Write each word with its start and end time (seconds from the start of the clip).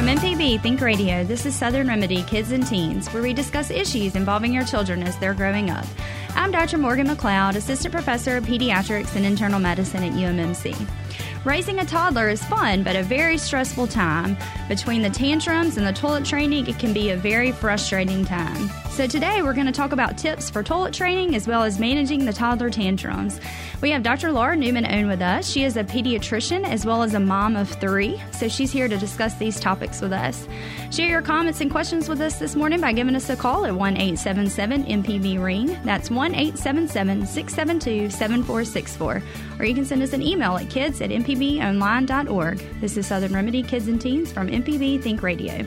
From 0.00 0.08
MPB 0.08 0.62
Think 0.62 0.80
Radio, 0.80 1.24
this 1.24 1.44
is 1.44 1.54
Southern 1.54 1.88
Remedy 1.88 2.22
Kids 2.22 2.52
and 2.52 2.66
Teens, 2.66 3.06
where 3.08 3.22
we 3.22 3.34
discuss 3.34 3.70
issues 3.70 4.16
involving 4.16 4.50
your 4.50 4.64
children 4.64 5.02
as 5.02 5.18
they're 5.18 5.34
growing 5.34 5.68
up. 5.68 5.84
I'm 6.34 6.50
Dr. 6.50 6.78
Morgan 6.78 7.06
McLeod, 7.06 7.54
Assistant 7.54 7.92
Professor 7.92 8.38
of 8.38 8.44
Pediatrics 8.44 9.14
and 9.14 9.26
Internal 9.26 9.60
Medicine 9.60 10.02
at 10.02 10.12
UMMC. 10.12 10.88
Raising 11.44 11.80
a 11.80 11.84
toddler 11.84 12.30
is 12.30 12.42
fun, 12.44 12.82
but 12.82 12.96
a 12.96 13.02
very 13.02 13.36
stressful 13.36 13.88
time. 13.88 14.38
Between 14.68 15.02
the 15.02 15.10
tantrums 15.10 15.76
and 15.76 15.86
the 15.86 15.92
toilet 15.92 16.24
training, 16.24 16.66
it 16.66 16.78
can 16.78 16.94
be 16.94 17.10
a 17.10 17.16
very 17.16 17.52
frustrating 17.52 18.24
time. 18.24 18.70
So, 18.88 19.06
today 19.06 19.42
we're 19.42 19.54
going 19.54 19.66
to 19.66 19.72
talk 19.72 19.92
about 19.92 20.18
tips 20.18 20.50
for 20.50 20.62
toilet 20.62 20.92
training 20.92 21.34
as 21.34 21.46
well 21.46 21.62
as 21.62 21.78
managing 21.78 22.24
the 22.24 22.32
toddler 22.32 22.70
tantrums. 22.70 23.40
We 23.80 23.90
have 23.92 24.02
Dr. 24.02 24.30
Laura 24.30 24.56
Newman 24.56 24.84
on 24.84 25.06
with 25.06 25.22
us. 25.22 25.48
She 25.48 25.64
is 25.64 25.78
a 25.78 25.84
pediatrician 25.84 26.68
as 26.68 26.84
well 26.84 27.02
as 27.02 27.14
a 27.14 27.20
mom 27.20 27.56
of 27.56 27.68
three, 27.68 28.20
so 28.30 28.46
she's 28.46 28.70
here 28.70 28.88
to 28.88 28.98
discuss 28.98 29.34
these 29.36 29.58
topics 29.58 30.02
with 30.02 30.12
us. 30.12 30.46
Share 30.90 31.08
your 31.08 31.22
comments 31.22 31.62
and 31.62 31.70
questions 31.70 32.06
with 32.06 32.20
us 32.20 32.38
this 32.38 32.54
morning 32.54 32.82
by 32.82 32.92
giving 32.92 33.16
us 33.16 33.30
a 33.30 33.36
call 33.36 33.64
at 33.64 33.74
1 33.74 33.96
877 33.96 34.84
MPB 34.84 35.42
Ring. 35.42 35.78
That's 35.84 36.10
1 36.10 36.34
877 36.34 37.26
672 37.26 38.10
7464. 38.10 39.22
Or 39.58 39.64
you 39.64 39.74
can 39.74 39.86
send 39.86 40.02
us 40.02 40.12
an 40.12 40.22
email 40.22 40.58
at 40.58 40.68
kids 40.68 41.00
at 41.00 41.08
mpbonline.org. 41.08 42.80
This 42.80 42.98
is 42.98 43.06
Southern 43.06 43.32
Remedy 43.32 43.62
Kids 43.62 43.88
and 43.88 43.98
Teens 43.98 44.30
from 44.30 44.48
MPB 44.48 45.02
Think 45.02 45.22
Radio. 45.22 45.66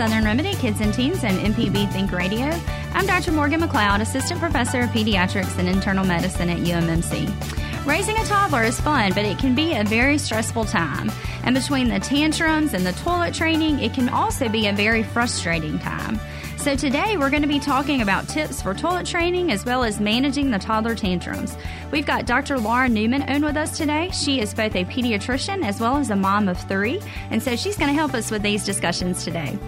Southern 0.00 0.24
Remedy 0.24 0.54
Kids 0.54 0.80
and 0.80 0.94
Teens 0.94 1.24
and 1.24 1.54
MPB 1.54 1.92
Think 1.92 2.10
Radio. 2.10 2.46
I'm 2.94 3.04
Dr. 3.04 3.32
Morgan 3.32 3.60
McLeod, 3.60 4.00
Assistant 4.00 4.40
Professor 4.40 4.80
of 4.80 4.88
Pediatrics 4.88 5.58
and 5.58 5.68
Internal 5.68 6.06
Medicine 6.06 6.48
at 6.48 6.60
UMMC. 6.60 7.86
Raising 7.86 8.16
a 8.16 8.24
toddler 8.24 8.62
is 8.62 8.80
fun, 8.80 9.12
but 9.12 9.26
it 9.26 9.38
can 9.38 9.54
be 9.54 9.74
a 9.74 9.84
very 9.84 10.16
stressful 10.16 10.64
time. 10.64 11.12
And 11.44 11.54
between 11.54 11.90
the 11.90 12.00
tantrums 12.00 12.72
and 12.72 12.86
the 12.86 12.94
toilet 12.94 13.34
training, 13.34 13.80
it 13.80 13.92
can 13.92 14.08
also 14.08 14.48
be 14.48 14.68
a 14.68 14.72
very 14.72 15.02
frustrating 15.02 15.78
time. 15.80 16.18
So, 16.56 16.74
today 16.76 17.18
we're 17.18 17.28
going 17.28 17.42
to 17.42 17.48
be 17.48 17.60
talking 17.60 18.00
about 18.00 18.26
tips 18.26 18.62
for 18.62 18.72
toilet 18.72 19.04
training 19.04 19.52
as 19.52 19.66
well 19.66 19.84
as 19.84 20.00
managing 20.00 20.50
the 20.50 20.58
toddler 20.58 20.94
tantrums. 20.94 21.58
We've 21.90 22.06
got 22.06 22.24
Dr. 22.24 22.58
Laura 22.58 22.88
Newman 22.88 23.24
on 23.24 23.44
with 23.44 23.58
us 23.58 23.76
today. 23.76 24.08
She 24.14 24.40
is 24.40 24.54
both 24.54 24.74
a 24.76 24.86
pediatrician 24.86 25.62
as 25.62 25.78
well 25.78 25.98
as 25.98 26.08
a 26.08 26.16
mom 26.16 26.48
of 26.48 26.58
three, 26.68 27.02
and 27.30 27.42
so 27.42 27.54
she's 27.54 27.76
going 27.76 27.90
to 27.90 27.94
help 27.94 28.14
us 28.14 28.30
with 28.30 28.40
these 28.40 28.64
discussions 28.64 29.24
today. 29.24 29.58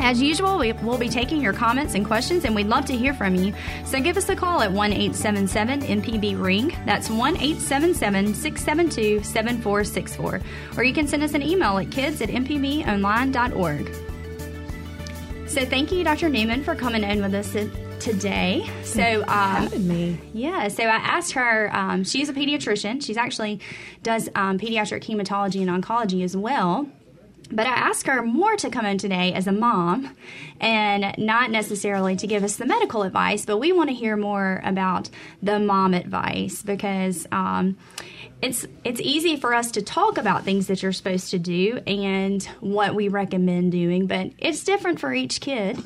As 0.00 0.22
usual, 0.22 0.58
we 0.58 0.72
will 0.72 0.98
be 0.98 1.08
taking 1.08 1.40
your 1.40 1.52
comments 1.52 1.94
and 1.94 2.06
questions, 2.06 2.44
and 2.44 2.54
we'd 2.54 2.68
love 2.68 2.84
to 2.86 2.96
hear 2.96 3.12
from 3.12 3.34
you. 3.34 3.52
So 3.84 4.00
give 4.00 4.16
us 4.16 4.28
a 4.28 4.36
call 4.36 4.62
at 4.62 4.70
1 4.70 4.92
877 4.92 5.82
MPB 5.82 6.40
Ring. 6.40 6.76
That's 6.86 7.10
1 7.10 7.36
877 7.36 8.34
672 8.34 9.24
7464. 9.24 10.40
Or 10.76 10.84
you 10.84 10.94
can 10.94 11.08
send 11.08 11.22
us 11.22 11.34
an 11.34 11.42
email 11.42 11.78
at 11.78 11.90
kids 11.90 12.20
at 12.22 12.28
mpbonline.org. 12.28 13.94
So 15.48 15.64
thank 15.64 15.90
you, 15.90 16.04
Dr. 16.04 16.28
Newman, 16.28 16.62
for 16.62 16.74
coming 16.74 17.02
in 17.02 17.22
with 17.22 17.34
us 17.34 17.52
today. 18.00 18.68
So, 18.84 19.24
um, 19.26 19.68
me. 19.88 20.20
Yeah. 20.32 20.68
So 20.68 20.84
I 20.84 20.96
asked 20.96 21.32
her. 21.32 21.74
Um, 21.74 22.04
she's 22.04 22.28
a 22.28 22.32
pediatrician. 22.32 23.02
She's 23.02 23.16
actually 23.16 23.60
does 24.02 24.28
um, 24.34 24.58
pediatric 24.58 25.04
hematology 25.04 25.66
and 25.66 25.82
oncology 25.82 26.22
as 26.22 26.36
well. 26.36 26.88
But 27.50 27.66
I 27.66 27.70
asked 27.70 28.06
her 28.06 28.22
more 28.22 28.56
to 28.56 28.68
come 28.68 28.84
in 28.84 28.98
today 28.98 29.32
as 29.32 29.46
a 29.46 29.52
mom 29.52 30.14
and 30.60 31.14
not 31.18 31.50
necessarily 31.50 32.14
to 32.16 32.26
give 32.26 32.44
us 32.44 32.56
the 32.56 32.66
medical 32.66 33.02
advice, 33.02 33.44
but 33.44 33.58
we 33.58 33.72
want 33.72 33.88
to 33.88 33.94
hear 33.94 34.16
more 34.16 34.60
about 34.64 35.08
the 35.42 35.58
mom 35.58 35.94
advice 35.94 36.62
because 36.62 37.26
um, 37.32 37.76
it's 38.42 38.66
it's 38.84 39.00
easy 39.00 39.36
for 39.36 39.54
us 39.54 39.70
to 39.72 39.82
talk 39.82 40.18
about 40.18 40.44
things 40.44 40.66
that 40.66 40.82
you're 40.82 40.92
supposed 40.92 41.30
to 41.30 41.38
do 41.38 41.80
and 41.86 42.44
what 42.60 42.94
we 42.94 43.08
recommend 43.08 43.72
doing, 43.72 44.06
but 44.06 44.30
it's 44.38 44.62
different 44.64 45.00
for 45.00 45.12
each 45.12 45.40
kid. 45.40 45.78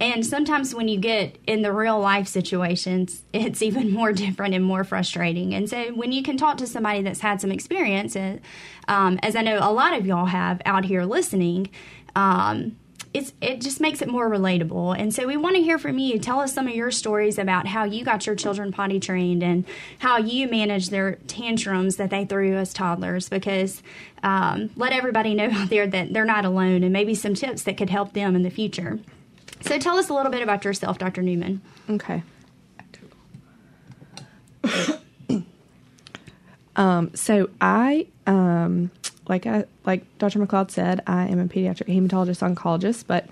And 0.00 0.26
sometimes 0.26 0.74
when 0.74 0.88
you 0.88 0.98
get 0.98 1.38
in 1.46 1.62
the 1.62 1.72
real 1.72 2.00
life 2.00 2.26
situations, 2.26 3.22
it's 3.32 3.62
even 3.62 3.92
more 3.92 4.12
different 4.12 4.54
and 4.54 4.64
more 4.64 4.84
frustrating. 4.84 5.54
And 5.54 5.68
so 5.68 5.92
when 5.94 6.12
you 6.12 6.22
can 6.22 6.36
talk 6.36 6.58
to 6.58 6.66
somebody 6.66 7.02
that's 7.02 7.20
had 7.20 7.40
some 7.40 7.52
experience, 7.52 8.16
uh, 8.16 8.38
um, 8.88 9.18
as 9.22 9.36
I 9.36 9.42
know 9.42 9.58
a 9.60 9.72
lot 9.72 9.96
of 9.96 10.06
y'all 10.06 10.26
have 10.26 10.60
out 10.66 10.84
here 10.84 11.04
listening, 11.04 11.70
um, 12.16 12.76
it's, 13.12 13.32
it 13.40 13.60
just 13.60 13.80
makes 13.80 14.02
it 14.02 14.08
more 14.08 14.28
relatable. 14.28 14.98
And 14.98 15.14
so 15.14 15.28
we 15.28 15.36
want 15.36 15.54
to 15.54 15.62
hear 15.62 15.78
from 15.78 15.98
you. 15.98 16.18
Tell 16.18 16.40
us 16.40 16.52
some 16.52 16.66
of 16.66 16.74
your 16.74 16.90
stories 16.90 17.38
about 17.38 17.68
how 17.68 17.84
you 17.84 18.04
got 18.04 18.26
your 18.26 18.34
children 18.34 18.72
potty 18.72 18.98
trained 18.98 19.44
and 19.44 19.64
how 20.00 20.18
you 20.18 20.48
manage 20.48 20.90
their 20.90 21.14
tantrums 21.28 21.94
that 21.96 22.10
they 22.10 22.24
threw 22.24 22.56
as 22.56 22.74
toddlers 22.74 23.28
because 23.28 23.84
um, 24.24 24.70
let 24.74 24.92
everybody 24.92 25.34
know 25.34 25.48
out 25.52 25.70
there 25.70 25.86
that 25.86 26.12
they're 26.12 26.24
not 26.24 26.44
alone 26.44 26.82
and 26.82 26.92
maybe 26.92 27.14
some 27.14 27.34
tips 27.34 27.62
that 27.62 27.76
could 27.76 27.90
help 27.90 28.14
them 28.14 28.34
in 28.34 28.42
the 28.42 28.50
future. 28.50 28.98
So 29.64 29.78
tell 29.78 29.96
us 29.96 30.10
a 30.10 30.14
little 30.14 30.30
bit 30.30 30.42
about 30.42 30.64
yourself, 30.64 30.98
Dr. 30.98 31.22
Newman. 31.22 31.62
Okay. 31.88 32.22
um, 36.76 37.14
so 37.14 37.48
I, 37.60 38.06
um, 38.26 38.90
like 39.26 39.46
I, 39.46 39.64
like 39.86 40.18
Dr. 40.18 40.38
McLeod 40.40 40.70
said, 40.70 41.02
I 41.06 41.28
am 41.28 41.38
a 41.38 41.46
pediatric 41.46 41.86
hematologist 41.88 42.54
oncologist, 42.54 43.04
but 43.06 43.26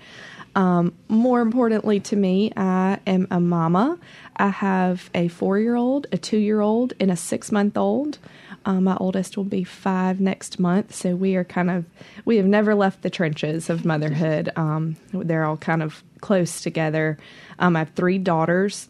um, 0.55 0.93
more 1.07 1.41
importantly 1.41 1.99
to 2.01 2.15
me, 2.15 2.51
I 2.55 2.99
am 3.05 3.27
a 3.29 3.39
mama. 3.39 3.99
I 4.35 4.49
have 4.49 5.09
a 5.13 5.27
four 5.27 5.59
year 5.59 5.75
old, 5.75 6.07
a 6.11 6.17
two 6.17 6.37
year 6.37 6.61
old, 6.61 6.93
and 6.99 7.11
a 7.11 7.15
six 7.15 7.51
month 7.51 7.77
old. 7.77 8.17
Um, 8.65 8.85
my 8.85 8.95
oldest 8.97 9.35
will 9.35 9.43
be 9.43 9.63
five 9.63 10.21
next 10.21 10.59
month, 10.59 10.95
so 10.95 11.15
we 11.15 11.35
are 11.35 11.43
kind 11.43 11.69
of 11.69 11.85
we 12.25 12.37
have 12.37 12.45
never 12.45 12.75
left 12.75 13.01
the 13.01 13.09
trenches 13.09 13.69
of 13.69 13.83
motherhood. 13.83 14.49
Um, 14.55 14.95
they're 15.11 15.43
all 15.43 15.57
kind 15.57 15.83
of 15.83 16.03
close 16.21 16.61
together. 16.61 17.17
Um, 17.59 17.75
I 17.75 17.79
have 17.79 17.89
three 17.91 18.17
daughters, 18.17 18.87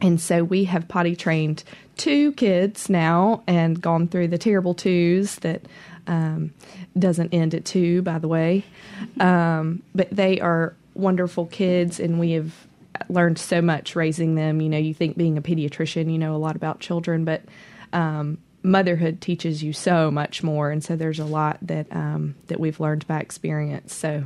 and 0.00 0.20
so 0.20 0.44
we 0.44 0.64
have 0.64 0.86
potty 0.86 1.16
trained 1.16 1.64
two 1.96 2.32
kids 2.32 2.88
now 2.88 3.42
and 3.46 3.80
gone 3.80 4.08
through 4.08 4.28
the 4.28 4.38
terrible 4.38 4.74
twos 4.74 5.36
that 5.36 5.62
um, 6.06 6.52
doesn't 6.98 7.34
end 7.34 7.54
at 7.54 7.64
two, 7.64 8.02
by 8.02 8.18
the 8.18 8.28
way. 8.28 8.64
Um, 9.20 9.82
but 9.94 10.10
they 10.10 10.40
are 10.40 10.74
wonderful 10.94 11.46
kids, 11.46 11.98
and 12.00 12.20
we 12.20 12.32
have 12.32 12.66
learned 13.08 13.38
so 13.38 13.60
much 13.60 13.96
raising 13.96 14.34
them. 14.34 14.60
You 14.60 14.68
know, 14.68 14.78
you 14.78 14.94
think 14.94 15.16
being 15.16 15.38
a 15.38 15.42
pediatrician, 15.42 16.10
you 16.12 16.18
know 16.18 16.34
a 16.34 16.38
lot 16.38 16.56
about 16.56 16.80
children, 16.80 17.24
but 17.24 17.42
um, 17.92 18.38
motherhood 18.62 19.20
teaches 19.20 19.62
you 19.62 19.72
so 19.72 20.10
much 20.10 20.42
more, 20.42 20.70
and 20.70 20.82
so 20.82 20.96
there's 20.96 21.18
a 21.18 21.24
lot 21.24 21.58
that 21.62 21.86
um, 21.94 22.34
that 22.46 22.60
we've 22.60 22.80
learned 22.80 23.06
by 23.06 23.18
experience. 23.18 23.94
So 23.94 24.24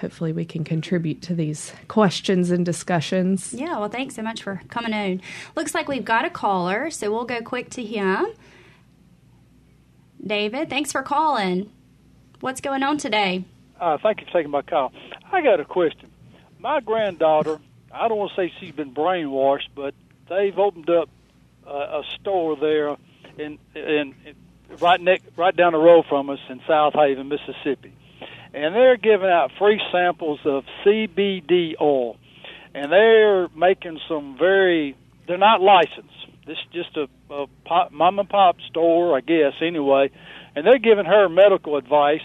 hopefully 0.00 0.32
we 0.32 0.44
can 0.44 0.64
contribute 0.64 1.22
to 1.22 1.34
these 1.34 1.72
questions 1.88 2.50
and 2.50 2.64
discussions. 2.64 3.52
Yeah, 3.52 3.78
well, 3.78 3.88
thanks 3.88 4.14
so 4.14 4.22
much 4.22 4.42
for 4.42 4.60
coming 4.68 4.94
on. 4.94 5.20
Looks 5.56 5.74
like 5.74 5.88
we've 5.88 6.04
got 6.04 6.24
a 6.24 6.30
caller, 6.30 6.90
so 6.90 7.10
we'll 7.10 7.24
go 7.24 7.40
quick 7.40 7.70
to 7.70 7.84
him. 7.84 8.26
David, 10.24 10.68
thanks 10.68 10.92
for 10.92 11.02
calling. 11.02 11.70
What's 12.40 12.60
going 12.60 12.82
on 12.82 12.98
today? 12.98 13.44
Uh, 13.80 13.98
thank 14.02 14.20
you 14.20 14.26
for 14.26 14.32
taking 14.32 14.50
my 14.50 14.62
call. 14.62 14.92
I 15.32 15.42
got 15.42 15.60
a 15.60 15.64
question. 15.64 16.10
My 16.58 16.80
granddaughter, 16.80 17.58
I 17.92 18.08
don't 18.08 18.18
want 18.18 18.32
to 18.32 18.36
say 18.36 18.52
she's 18.60 18.74
been 18.74 18.92
brainwashed, 18.94 19.68
but 19.74 19.94
they've 20.28 20.58
opened 20.58 20.90
up 20.90 21.08
a 21.68 22.02
store 22.20 22.56
there 22.56 22.96
in 23.38 23.58
in, 23.74 24.14
right 24.80 25.00
next 25.00 25.24
right 25.36 25.56
down 25.56 25.72
the 25.72 25.78
road 25.78 26.04
from 26.08 26.30
us 26.30 26.38
in 26.48 26.60
Southaven, 26.60 27.28
Mississippi, 27.28 27.92
and 28.54 28.74
they're 28.74 28.96
giving 28.96 29.28
out 29.28 29.52
free 29.58 29.80
samples 29.92 30.40
of 30.44 30.64
CBD 30.84 31.74
oil, 31.80 32.16
and 32.74 32.90
they're 32.90 33.48
making 33.48 34.00
some 34.08 34.36
very. 34.38 34.96
They're 35.26 35.38
not 35.38 35.60
licensed. 35.60 36.14
This 36.46 36.56
is 36.56 36.72
just 36.72 36.96
a, 36.96 37.08
a 37.32 37.46
pop, 37.66 37.92
mom 37.92 38.18
and 38.18 38.28
pop 38.28 38.56
store, 38.70 39.16
I 39.16 39.20
guess. 39.20 39.52
Anyway, 39.60 40.10
and 40.56 40.66
they're 40.66 40.78
giving 40.78 41.04
her 41.04 41.28
medical 41.28 41.76
advice, 41.76 42.22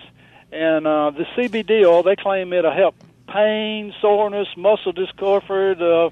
and 0.52 0.88
uh, 0.88 1.12
the 1.12 1.26
CBD 1.36 1.86
oil 1.86 2.04
they 2.04 2.16
claim 2.16 2.54
it'll 2.54 2.72
help 2.72 2.96
pain, 3.28 3.94
soreness, 4.02 4.48
muscle 4.56 4.92
discomfort. 4.92 5.82
Uh, 5.82 6.10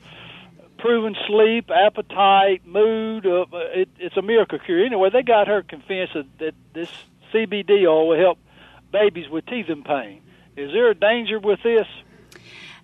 proven 0.82 1.16
sleep, 1.28 1.70
appetite, 1.70 2.66
mood. 2.66 3.26
Uh, 3.26 3.46
it, 3.54 3.90
it's 4.00 4.18
a 4.18 4.22
miracle 4.22 4.60
cure. 4.60 4.84
Anyway, 4.84 5.10
they 5.12 5.22
got 5.22 5.48
her 5.48 5.62
convinced 5.62 6.14
that, 6.14 6.26
that 6.40 6.56
this 6.74 6.90
CBD 7.34 7.88
oil 7.88 8.10
will 8.10 8.20
help 8.20 8.40
babies 8.92 9.30
with 9.30 9.46
teething 9.46 9.84
pain. 9.84 10.22
Is 10.58 10.72
there 10.74 10.90
a 10.90 10.96
danger 10.96 11.40
with 11.40 11.60
this? 11.64 11.88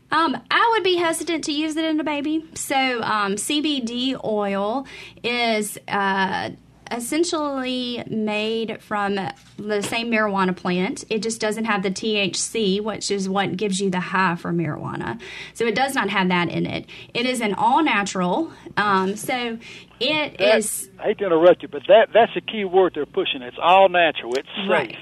Um, 0.10 0.38
I 0.50 0.70
would 0.74 0.84
be 0.84 0.96
hesitant 0.96 1.44
to 1.46 1.52
use 1.52 1.76
it 1.76 1.84
in 1.84 2.00
a 2.00 2.04
baby. 2.04 2.46
So, 2.54 3.02
um, 3.02 3.36
CBD 3.36 4.18
oil 4.24 4.88
is 5.22 5.78
uh, 5.90 6.52
essentially 6.92 8.04
made 8.10 8.82
from 8.82 9.16
the 9.58 9.82
same 9.82 10.12
marijuana 10.12 10.56
plant. 10.56 11.04
It 11.10 11.22
just 11.22 11.42
doesn't 11.42 11.66
have 11.66 11.84
the 11.84 11.92
THC, 11.92 12.82
which 12.82 13.12
is 13.12 13.28
what 13.30 13.58
gives 13.58 13.80
you 13.80 13.90
the 13.90 14.00
high 14.00 14.36
for 14.36 14.52
marijuana. 14.52 15.20
So, 15.54 15.66
it 15.66 15.76
does 15.76 15.96
not 15.96 16.10
have 16.10 16.30
that 16.30 16.50
in 16.50 16.66
it. 16.66 16.86
It 17.14 17.26
is 17.26 17.42
an 17.42 17.54
all 17.54 17.84
natural. 17.84 18.52
Um, 18.76 19.16
so, 19.16 19.58
it 20.00 20.38
That- 20.38 20.58
is. 20.58 20.90
I 21.00 21.04
hate 21.08 21.18
to 21.20 21.26
interrupt 21.26 21.62
you, 21.64 21.68
but 21.68 21.84
that 21.88 22.10
that's 22.14 22.34
the 22.34 22.42
key 22.42 22.66
word 22.66 22.94
they're 22.96 23.06
pushing. 23.06 23.42
It's 23.42 23.58
all 23.62 23.90
natural. 23.90 24.34
It's 24.36 24.48
safe. 24.56 24.70
Right. 24.70 24.96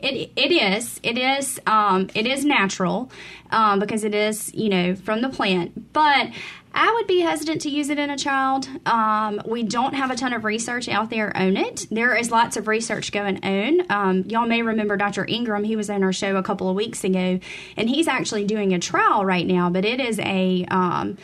It 0.00 0.30
it 0.36 0.52
is 0.52 1.00
it 1.02 1.16
is 1.18 1.60
um, 1.66 2.08
it 2.14 2.26
is 2.26 2.44
natural 2.44 3.10
um, 3.50 3.78
because 3.78 4.04
it 4.04 4.14
is 4.14 4.52
you 4.54 4.68
know 4.68 4.94
from 4.94 5.20
the 5.22 5.28
plant, 5.28 5.92
but. 5.92 6.28
I 6.74 6.92
would 6.94 7.06
be 7.06 7.20
hesitant 7.20 7.60
to 7.62 7.70
use 7.70 7.90
it 7.90 7.98
in 7.98 8.10
a 8.10 8.16
child. 8.16 8.68
Um, 8.86 9.42
we 9.46 9.62
don't 9.62 9.94
have 9.94 10.10
a 10.10 10.16
ton 10.16 10.32
of 10.32 10.44
research 10.44 10.88
out 10.88 11.10
there 11.10 11.36
on 11.36 11.56
it. 11.56 11.86
There 11.90 12.16
is 12.16 12.30
lots 12.30 12.56
of 12.56 12.66
research 12.66 13.12
going 13.12 13.44
on. 13.44 13.86
Um, 13.90 14.24
y'all 14.26 14.46
may 14.46 14.62
remember 14.62 14.96
Dr. 14.96 15.26
Ingram. 15.26 15.64
He 15.64 15.76
was 15.76 15.90
on 15.90 16.02
our 16.02 16.12
show 16.12 16.36
a 16.36 16.42
couple 16.42 16.68
of 16.68 16.76
weeks 16.76 17.04
ago, 17.04 17.40
and 17.76 17.90
he's 17.90 18.08
actually 18.08 18.44
doing 18.44 18.72
a 18.72 18.78
trial 18.78 19.24
right 19.24 19.46
now. 19.46 19.68
But 19.68 19.84
it 19.84 20.00
is 20.00 20.18
a 20.20 20.64
um, 20.70 21.18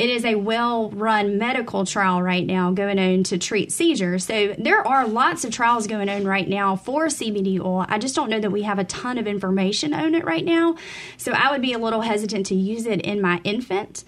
it 0.00 0.08
is 0.08 0.24
a 0.24 0.34
well 0.34 0.88
run 0.90 1.36
medical 1.36 1.84
trial 1.84 2.22
right 2.22 2.46
now 2.46 2.72
going 2.72 2.98
on 2.98 3.22
to 3.24 3.36
treat 3.36 3.70
seizures. 3.70 4.24
So 4.24 4.54
there 4.58 4.86
are 4.86 5.06
lots 5.06 5.44
of 5.44 5.52
trials 5.52 5.86
going 5.86 6.08
on 6.08 6.24
right 6.24 6.48
now 6.48 6.74
for 6.76 7.06
CBD 7.08 7.60
oil. 7.60 7.84
I 7.86 7.98
just 7.98 8.14
don't 8.14 8.30
know 8.30 8.40
that 8.40 8.50
we 8.50 8.62
have 8.62 8.78
a 8.78 8.84
ton 8.84 9.18
of 9.18 9.26
information 9.26 9.92
on 9.92 10.14
it 10.14 10.24
right 10.24 10.44
now. 10.44 10.76
So 11.18 11.32
I 11.32 11.50
would 11.50 11.60
be 11.60 11.74
a 11.74 11.78
little 11.78 12.00
hesitant 12.00 12.46
to 12.46 12.54
use 12.54 12.86
it 12.86 13.02
in 13.02 13.20
my 13.20 13.42
infant. 13.44 14.04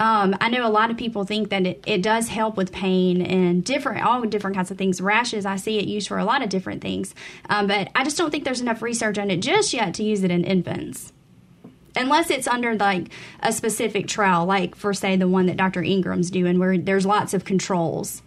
Um, 0.00 0.34
I 0.40 0.48
know 0.48 0.66
a 0.66 0.68
lot 0.68 0.90
of 0.90 0.96
people 0.96 1.24
think 1.24 1.50
that 1.50 1.66
it, 1.66 1.84
it 1.86 2.02
does 2.02 2.28
help 2.28 2.56
with 2.56 2.72
pain 2.72 3.20
and 3.20 3.62
different, 3.62 4.04
all 4.04 4.22
different 4.22 4.56
kinds 4.56 4.70
of 4.70 4.78
things. 4.78 5.00
Rashes, 5.00 5.46
I 5.46 5.56
see 5.56 5.78
it 5.78 5.86
used 5.86 6.08
for 6.08 6.18
a 6.18 6.24
lot 6.24 6.42
of 6.42 6.48
different 6.48 6.80
things. 6.80 7.14
Um, 7.48 7.66
but 7.66 7.90
I 7.94 8.02
just 8.02 8.16
don't 8.16 8.30
think 8.30 8.44
there's 8.44 8.62
enough 8.62 8.80
research 8.82 9.18
on 9.18 9.30
it 9.30 9.36
just 9.38 9.72
yet 9.72 9.94
to 9.94 10.02
use 10.02 10.24
it 10.24 10.30
in 10.30 10.42
infants 10.42 11.12
unless 11.96 12.30
it's 12.30 12.46
under 12.46 12.76
like 12.76 13.08
a 13.40 13.52
specific 13.52 14.06
trial 14.06 14.46
like 14.46 14.76
for 14.76 14.94
say 14.94 15.16
the 15.16 15.26
one 15.26 15.46
that 15.46 15.56
dr 15.56 15.82
ingram's 15.82 16.30
doing 16.30 16.56
where 16.56 16.78
there's 16.78 17.04
lots 17.04 17.34
of 17.34 17.44
controls 17.44 18.22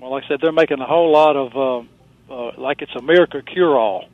Well, 0.00 0.12
like 0.12 0.24
I 0.24 0.28
said, 0.28 0.40
they're 0.42 0.52
making 0.52 0.80
a 0.80 0.86
whole 0.86 1.10
lot 1.10 1.34
of 1.34 1.56
uh, 1.56 2.32
uh, 2.32 2.52
like 2.58 2.82
it's 2.82 2.94
a 2.94 3.00
miracle 3.00 3.40
cure-all. 3.42 4.04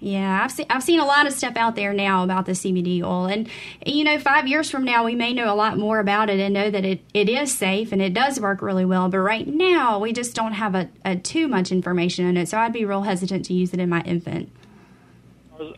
Yeah 0.00 0.42
i've 0.42 0.50
seen 0.50 0.66
i've 0.70 0.82
seen 0.82 0.98
a 0.98 1.04
lot 1.04 1.26
of 1.26 1.32
stuff 1.32 1.56
out 1.56 1.76
there 1.76 1.92
now 1.92 2.24
about 2.24 2.46
the 2.46 2.52
cbd 2.52 3.02
oil 3.02 3.26
and 3.26 3.48
you 3.86 4.02
know 4.02 4.18
five 4.18 4.46
years 4.46 4.70
from 4.70 4.84
now 4.84 5.04
we 5.04 5.14
may 5.14 5.32
know 5.32 5.52
a 5.52 5.54
lot 5.54 5.78
more 5.78 6.00
about 6.00 6.28
it 6.28 6.40
and 6.40 6.54
know 6.54 6.70
that 6.70 6.84
it, 6.84 7.00
it 7.14 7.28
is 7.28 7.56
safe 7.56 7.92
and 7.92 8.00
it 8.00 8.12
does 8.12 8.40
work 8.40 8.62
really 8.62 8.84
well 8.84 9.08
but 9.08 9.18
right 9.18 9.46
now 9.46 9.98
we 9.98 10.12
just 10.12 10.34
don't 10.34 10.54
have 10.54 10.74
a, 10.74 10.88
a 11.04 11.16
too 11.16 11.46
much 11.46 11.70
information 11.70 12.26
on 12.26 12.36
it 12.36 12.48
so 12.48 12.58
i'd 12.58 12.72
be 12.72 12.84
real 12.84 13.02
hesitant 13.02 13.44
to 13.44 13.52
use 13.52 13.72
it 13.72 13.80
in 13.80 13.88
my 13.88 14.00
infant. 14.02 14.50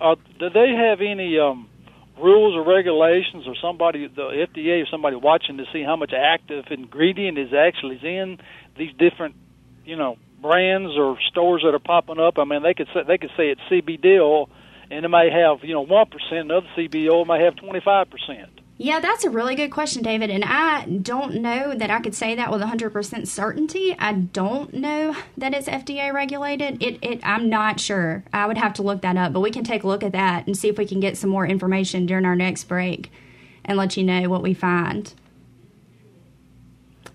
Uh, 0.00 0.14
do 0.38 0.48
they 0.48 0.68
have 0.68 1.00
any 1.00 1.38
um, 1.40 1.68
rules 2.18 2.54
or 2.54 2.62
regulations, 2.62 3.46
or 3.46 3.54
somebody, 3.60 4.06
the 4.06 4.46
FDA, 4.54 4.82
or 4.82 4.86
somebody 4.86 5.16
watching 5.16 5.56
to 5.58 5.64
see 5.72 5.82
how 5.82 5.96
much 5.96 6.12
active 6.12 6.66
ingredient 6.70 7.38
is 7.38 7.52
actually 7.52 7.98
in 8.02 8.38
these 8.78 8.92
different, 8.98 9.34
you 9.84 9.96
know, 9.96 10.16
brands 10.42 10.92
or 10.98 11.16
stores 11.30 11.62
that 11.64 11.74
are 11.74 11.78
popping 11.78 12.18
up? 12.18 12.38
I 12.38 12.44
mean, 12.44 12.62
they 12.62 12.74
could 12.74 12.88
say 12.92 13.02
they 13.06 13.18
could 13.18 13.30
say 13.36 13.50
it's 13.50 13.60
CBD 13.70 14.20
oil, 14.20 14.50
and 14.90 15.04
it 15.04 15.08
may 15.08 15.30
have 15.30 15.62
you 15.62 15.72
know 15.72 15.82
one 15.82 16.06
percent, 16.06 16.50
and 16.50 16.52
other 16.52 16.66
CBD 16.76 17.10
oil 17.10 17.24
may 17.24 17.42
have 17.44 17.56
twenty 17.56 17.80
five 17.80 18.10
percent. 18.10 18.60
Yeah, 18.78 18.98
that's 18.98 19.22
a 19.22 19.30
really 19.30 19.54
good 19.54 19.70
question, 19.70 20.02
David. 20.02 20.28
And 20.28 20.44
I 20.44 20.86
don't 20.86 21.34
know 21.36 21.72
that 21.72 21.90
I 21.90 22.00
could 22.00 22.16
say 22.16 22.34
that 22.34 22.50
with 22.50 22.62
100% 22.62 23.28
certainty. 23.28 23.94
I 23.96 24.12
don't 24.12 24.74
know 24.74 25.14
that 25.36 25.54
it's 25.54 25.68
FDA 25.68 26.12
regulated. 26.12 26.82
It, 26.82 26.98
it, 27.00 27.20
I'm 27.22 27.48
not 27.48 27.78
sure. 27.78 28.24
I 28.32 28.46
would 28.46 28.58
have 28.58 28.72
to 28.74 28.82
look 28.82 29.02
that 29.02 29.16
up, 29.16 29.34
but 29.34 29.40
we 29.40 29.52
can 29.52 29.62
take 29.62 29.84
a 29.84 29.86
look 29.86 30.02
at 30.02 30.10
that 30.12 30.48
and 30.48 30.56
see 30.56 30.68
if 30.68 30.78
we 30.78 30.86
can 30.86 30.98
get 30.98 31.16
some 31.16 31.30
more 31.30 31.46
information 31.46 32.06
during 32.06 32.24
our 32.24 32.34
next 32.34 32.64
break 32.64 33.12
and 33.64 33.78
let 33.78 33.96
you 33.96 34.02
know 34.02 34.28
what 34.28 34.42
we 34.42 34.52
find. 34.52 35.14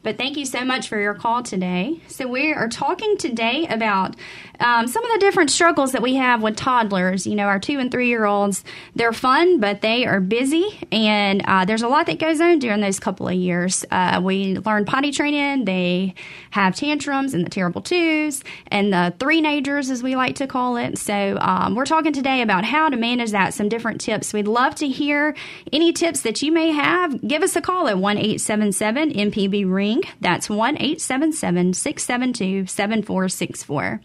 But 0.04 0.18
thank 0.18 0.38
you 0.38 0.46
so 0.46 0.64
much 0.64 0.88
for 0.88 1.00
your 1.00 1.14
call 1.14 1.44
today. 1.44 2.02
So, 2.08 2.28
we 2.28 2.54
are 2.54 2.68
talking 2.70 3.18
today 3.18 3.68
about 3.68 4.16
um, 4.60 4.88
some 4.88 5.04
of 5.04 5.12
the 5.12 5.20
different 5.20 5.52
struggles 5.52 5.92
that 5.92 6.02
we 6.02 6.16
have 6.16 6.42
with 6.42 6.56
toddlers. 6.56 7.28
You 7.28 7.36
know, 7.36 7.46
our 7.46 7.60
two 7.60 7.80
and 7.80 7.92
three 7.92 8.08
year 8.08 8.26
olds, 8.26 8.64
they're 8.96 9.14
fun, 9.14 9.60
but 9.60 9.82
they 9.82 10.06
are 10.06 10.20
busy, 10.20 10.80
and 10.92 11.42
uh, 11.46 11.66
there's 11.66 11.82
a 11.82 11.88
lot 11.88 12.06
that 12.08 12.20
goes 12.20 12.42
on 12.42 12.60
during 12.60 12.82
those 12.82 13.00
couple 13.00 13.28
of 13.28 13.34
years. 13.34 13.86
Uh, 13.92 14.22
we 14.24 14.58
learn 14.60 14.86
potty 14.86 15.12
training, 15.12 15.66
they 15.66 16.14
have 16.52 16.76
tantrums 16.76 17.34
and 17.34 17.46
the 17.46 17.50
terrible 17.50 17.82
twos, 17.82 18.44
and 18.68 18.92
the 18.92 19.14
three 19.20 19.42
nagers, 19.42 19.90
as 19.90 20.04
we 20.04 20.16
like 20.16 20.36
to 20.36 20.48
call 20.48 20.78
it. 20.78 20.98
So, 20.98 21.38
um, 21.40 21.76
we're 21.76 21.86
talking 21.86 22.14
today 22.14 22.42
about 22.42 22.66
how 22.66 22.90
to 22.90 22.98
manage 22.98 23.32
that, 23.32 23.54
some 23.54 23.70
different 23.70 24.02
tips. 24.02 24.34
We'd 24.34 24.48
love 24.48 24.76
to 24.76 24.88
hear 24.88 25.36
any 25.72 25.94
tips 25.94 26.22
that 26.22 26.42
you 26.42 26.52
may 26.52 26.72
have. 26.72 27.26
Give 27.28 27.44
us 27.44 27.56
a 27.56 27.62
call 27.62 27.88
at 27.88 27.98
1 27.98 28.18
877 28.18 29.12
MPB 29.12 29.72
Ring. 29.72 30.04
That's 30.22 30.50
1 30.50 30.76
877 30.78 31.74
672 31.74 32.68
7464. 32.68 34.02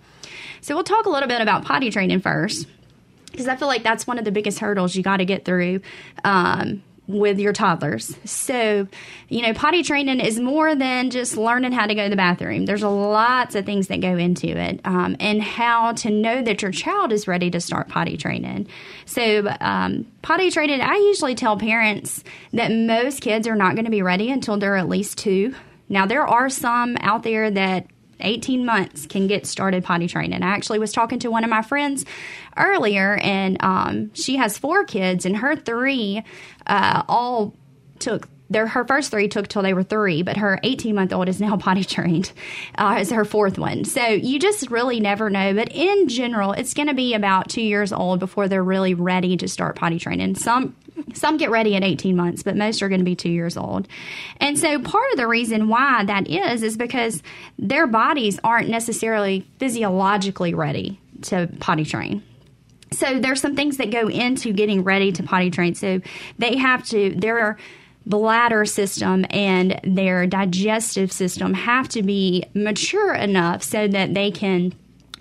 So 0.63 0.75
we'll 0.75 0.85
talk 0.85 1.07
a 1.07 1.11
little 1.11 1.29
bit 1.29 1.41
about 1.41 1.65
potty 1.65 1.91
training 1.91 2.21
first, 2.21 2.67
because 3.31 3.49
I 3.49 3.57
feel 3.57 3.69
like 3.69 3.83
that's 3.83 4.07
one 4.07 4.19
of 4.19 4.25
the 4.25 4.33
biggest 4.33 4.61
hurdles 4.61 4.95
you 4.95 5.03
got 5.03 5.17
to 5.17 5.25
get 5.25 5.45
through 5.45 5.81
um, 6.23 6.85
with 7.09 7.41
your 7.41 7.53
toddlers. 7.53 8.17
So, 8.25 8.87
you 9.29 9.43
know, 9.43 9.55
potty 9.55 9.83
training 9.83 10.21
is 10.21 10.39
more 10.39 10.77
than 10.77 11.11
just 11.11 11.37
learning 11.37 11.73
how 11.73 11.87
to 11.87 11.97
go 11.97 12.05
to 12.05 12.11
the 12.11 12.17
bathroom. 12.17 12.65
There's 12.65 12.85
lots 12.85 13.57
of 13.57 13.67
things 13.67 13.89
that 13.89 14.01
go 14.01 14.17
into 14.17 14.47
it, 14.47 14.81
um, 14.85 15.17
and 15.19 15.43
how 15.43 15.93
to 15.95 16.11
know 16.11 16.43
that 16.43 16.63
your 16.63 16.71
child 16.71 17.13
is 17.13 17.27
ready 17.27 17.51
to 17.51 17.61
start 17.61 17.89
potty 17.89 18.17
training. 18.17 18.69
So, 19.05 19.53
um, 19.61 20.07
potty 20.23 20.53
training, 20.53 20.81
I 20.81 20.95
usually 20.95 21.35
tell 21.35 21.59
parents 21.59 22.23
that 22.53 22.71
most 22.71 23.21
kids 23.21 23.49
are 23.49 23.57
not 23.57 23.75
going 23.75 23.87
to 23.87 23.91
be 23.91 24.03
ready 24.03 24.31
until 24.31 24.59
they're 24.59 24.77
at 24.77 24.89
least 24.89 25.19
two. 25.19 25.57
Now, 25.89 26.07
there 26.07 26.27
are 26.27 26.49
some 26.49 26.97
out 27.01 27.25
there 27.25 27.51
that 27.51 27.87
18 28.23 28.65
months 28.65 29.07
can 29.07 29.27
get 29.27 29.47
started 29.47 29.85
potty 29.85 30.09
training. 30.09 30.43
I 30.43 30.49
actually 30.49 30.79
was 30.79 30.93
talking 30.93 31.19
to 31.21 31.31
one 31.31 31.45
of 31.45 31.51
my 31.51 31.63
friends 31.63 32.05
earlier, 32.57 33.17
and 33.23 33.63
um, 33.63 34.15
she 34.15 34.37
has 34.37 34.59
four 34.59 34.85
kids, 34.85 35.27
and 35.27 35.37
her 35.37 35.57
three 35.57 36.23
uh, 36.67 37.03
all 37.09 37.55
took. 37.99 38.29
Their, 38.53 38.67
her 38.69 38.85
first 38.85 39.11
three 39.11 39.29
took 39.29 39.49
till 39.49 39.63
they 39.63 39.75
were 39.75 39.83
three, 39.83 40.23
but 40.23 40.37
her 40.37 40.61
18 40.63 40.95
month 40.95 41.13
old 41.13 41.29
is 41.29 41.41
now 41.41 41.57
potty 41.59 41.85
trained 41.85 42.33
uh, 42.79 42.97
as 42.99 43.11
her 43.11 43.25
fourth 43.25 43.59
one. 43.59 43.85
So 43.85 44.07
you 44.07 44.39
just 44.39 44.71
really 44.71 45.01
never 45.01 45.31
know. 45.31 45.55
But 45.55 45.73
in 45.73 46.09
general, 46.09 46.53
it's 46.53 46.75
going 46.75 46.89
to 46.89 46.95
be 46.95 47.15
about 47.15 47.49
two 47.49 47.63
years 47.63 47.93
old 47.93 48.21
before 48.21 48.49
they're 48.49 48.65
really 48.65 48.95
ready 48.95 49.37
to 49.39 49.49
start 49.49 49.77
potty 49.77 49.99
training. 49.99 50.37
Some 50.37 50.77
some 51.15 51.37
get 51.37 51.51
ready 51.51 51.75
at 51.75 51.83
18 51.83 52.17
months, 52.17 52.43
but 52.43 52.57
most 52.57 52.83
are 52.83 52.89
going 52.89 53.01
to 53.01 53.05
be 53.05 53.17
two 53.17 53.31
years 53.31 53.57
old. 53.57 53.89
And 54.39 54.59
so 54.59 54.79
part 54.79 55.11
of 55.13 55.19
the 55.19 55.27
reason 55.27 55.69
why 55.69 56.05
that 56.05 56.29
is 56.29 56.63
is 56.63 56.77
because 56.77 57.23
their 57.59 57.87
bodies 57.87 58.39
aren't 58.45 58.69
necessarily 58.69 59.47
physiologically 59.59 60.55
ready 60.55 61.01
to 61.23 61.49
potty 61.61 61.85
train. 61.85 62.23
So 62.93 63.19
there's 63.19 63.41
some 63.41 63.57
things 63.57 63.79
that 63.79 63.91
go 63.91 64.09
into 64.09 64.53
getting 64.53 64.85
ready 64.85 65.13
to 65.13 65.23
potty 65.23 65.51
train. 65.51 65.75
So 65.75 66.01
they 66.39 66.57
have 66.57 66.85
to 66.89 67.15
their 67.15 67.59
bladder 68.07 68.65
system 68.65 69.25
and 69.31 69.81
their 69.85 70.27
digestive 70.27 71.13
system 71.13 71.55
have 71.55 71.89
to 71.89 72.03
be 72.03 72.45
mature 72.55 73.15
enough 73.15 73.63
so 73.63 73.89
that 73.89 74.15
they 74.15 74.31
can 74.31 74.73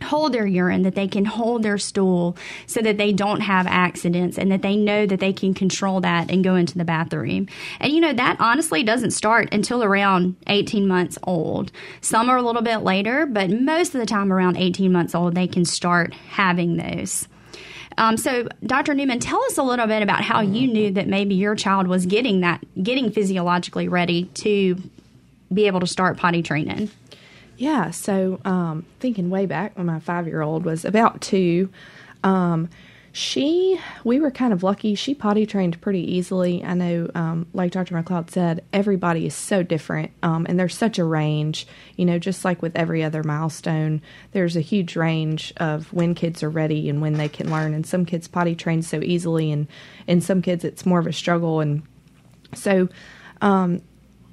hold 0.03 0.33
their 0.33 0.47
urine, 0.47 0.81
that 0.81 0.95
they 0.95 1.07
can 1.07 1.25
hold 1.25 1.63
their 1.63 1.77
stool 1.77 2.35
so 2.65 2.81
that 2.81 2.97
they 2.97 3.13
don't 3.13 3.41
have 3.41 3.67
accidents 3.67 4.37
and 4.37 4.51
that 4.51 4.61
they 4.61 4.75
know 4.75 5.05
that 5.05 5.19
they 5.19 5.33
can 5.33 5.53
control 5.53 6.01
that 6.01 6.31
and 6.31 6.43
go 6.43 6.55
into 6.55 6.77
the 6.77 6.83
bathroom. 6.85 7.47
And 7.79 7.91
you 7.91 8.01
know, 8.01 8.13
that 8.13 8.37
honestly 8.39 8.83
doesn't 8.83 9.11
start 9.11 9.49
until 9.53 9.83
around 9.83 10.35
18 10.47 10.87
months 10.87 11.17
old. 11.23 11.71
Some 12.01 12.29
are 12.29 12.37
a 12.37 12.41
little 12.41 12.61
bit 12.61 12.79
later, 12.79 13.25
but 13.25 13.49
most 13.49 13.93
of 13.93 13.99
the 13.99 14.05
time 14.05 14.33
around 14.33 14.57
18 14.57 14.91
months 14.91 15.15
old, 15.15 15.35
they 15.35 15.47
can 15.47 15.65
start 15.65 16.13
having 16.13 16.77
those. 16.77 17.27
Um, 17.97 18.17
so, 18.17 18.47
Dr. 18.65 18.93
Newman, 18.93 19.19
tell 19.19 19.41
us 19.43 19.57
a 19.57 19.63
little 19.63 19.87
bit 19.87 20.01
about 20.01 20.21
how 20.21 20.41
you 20.41 20.67
knew 20.67 20.91
that 20.91 21.07
maybe 21.07 21.35
your 21.35 21.55
child 21.55 21.87
was 21.87 22.05
getting 22.05 22.41
that, 22.41 22.63
getting 22.81 23.11
physiologically 23.11 23.87
ready 23.87 24.25
to 24.35 24.81
be 25.53 25.67
able 25.67 25.79
to 25.81 25.87
start 25.87 26.17
potty 26.17 26.41
training. 26.41 26.89
Yeah, 27.57 27.91
so 27.91 28.39
um, 28.45 28.85
thinking 28.99 29.29
way 29.29 29.45
back 29.45 29.77
when 29.77 29.85
my 29.85 29.99
five 29.99 30.27
year 30.27 30.41
old 30.41 30.65
was 30.65 30.83
about 30.85 31.21
two, 31.21 31.69
um, 32.23 32.69
She, 33.13 33.77
we 34.05 34.21
were 34.21 34.31
kind 34.31 34.53
of 34.53 34.63
lucky. 34.63 34.95
She 34.95 35.13
potty 35.13 35.45
trained 35.45 35.81
pretty 35.81 36.15
easily. 36.15 36.63
I 36.63 36.73
know, 36.75 37.09
um, 37.13 37.45
like 37.53 37.71
Dr. 37.71 37.95
McLeod 37.95 38.29
said, 38.29 38.63
everybody 38.71 39.25
is 39.25 39.35
so 39.35 39.63
different, 39.63 40.11
um, 40.23 40.45
and 40.47 40.57
there's 40.57 40.77
such 40.77 40.97
a 40.97 41.03
range. 41.03 41.67
You 41.97 42.05
know, 42.05 42.19
just 42.19 42.45
like 42.45 42.61
with 42.61 42.75
every 42.75 43.03
other 43.03 43.21
milestone, 43.23 44.01
there's 44.31 44.55
a 44.55 44.61
huge 44.61 44.95
range 44.95 45.53
of 45.57 45.91
when 45.91 46.15
kids 46.15 46.41
are 46.41 46.49
ready 46.49 46.89
and 46.89 47.01
when 47.01 47.13
they 47.13 47.27
can 47.27 47.51
learn. 47.51 47.73
And 47.73 47.85
some 47.85 48.05
kids 48.05 48.29
potty 48.29 48.55
train 48.55 48.81
so 48.81 49.01
easily, 49.01 49.51
and 49.51 49.67
in 50.07 50.21
some 50.21 50.41
kids 50.41 50.63
it's 50.63 50.85
more 50.85 50.99
of 50.99 51.07
a 51.07 51.13
struggle. 51.13 51.59
And 51.59 51.83
so, 52.55 52.87
um, 53.41 53.81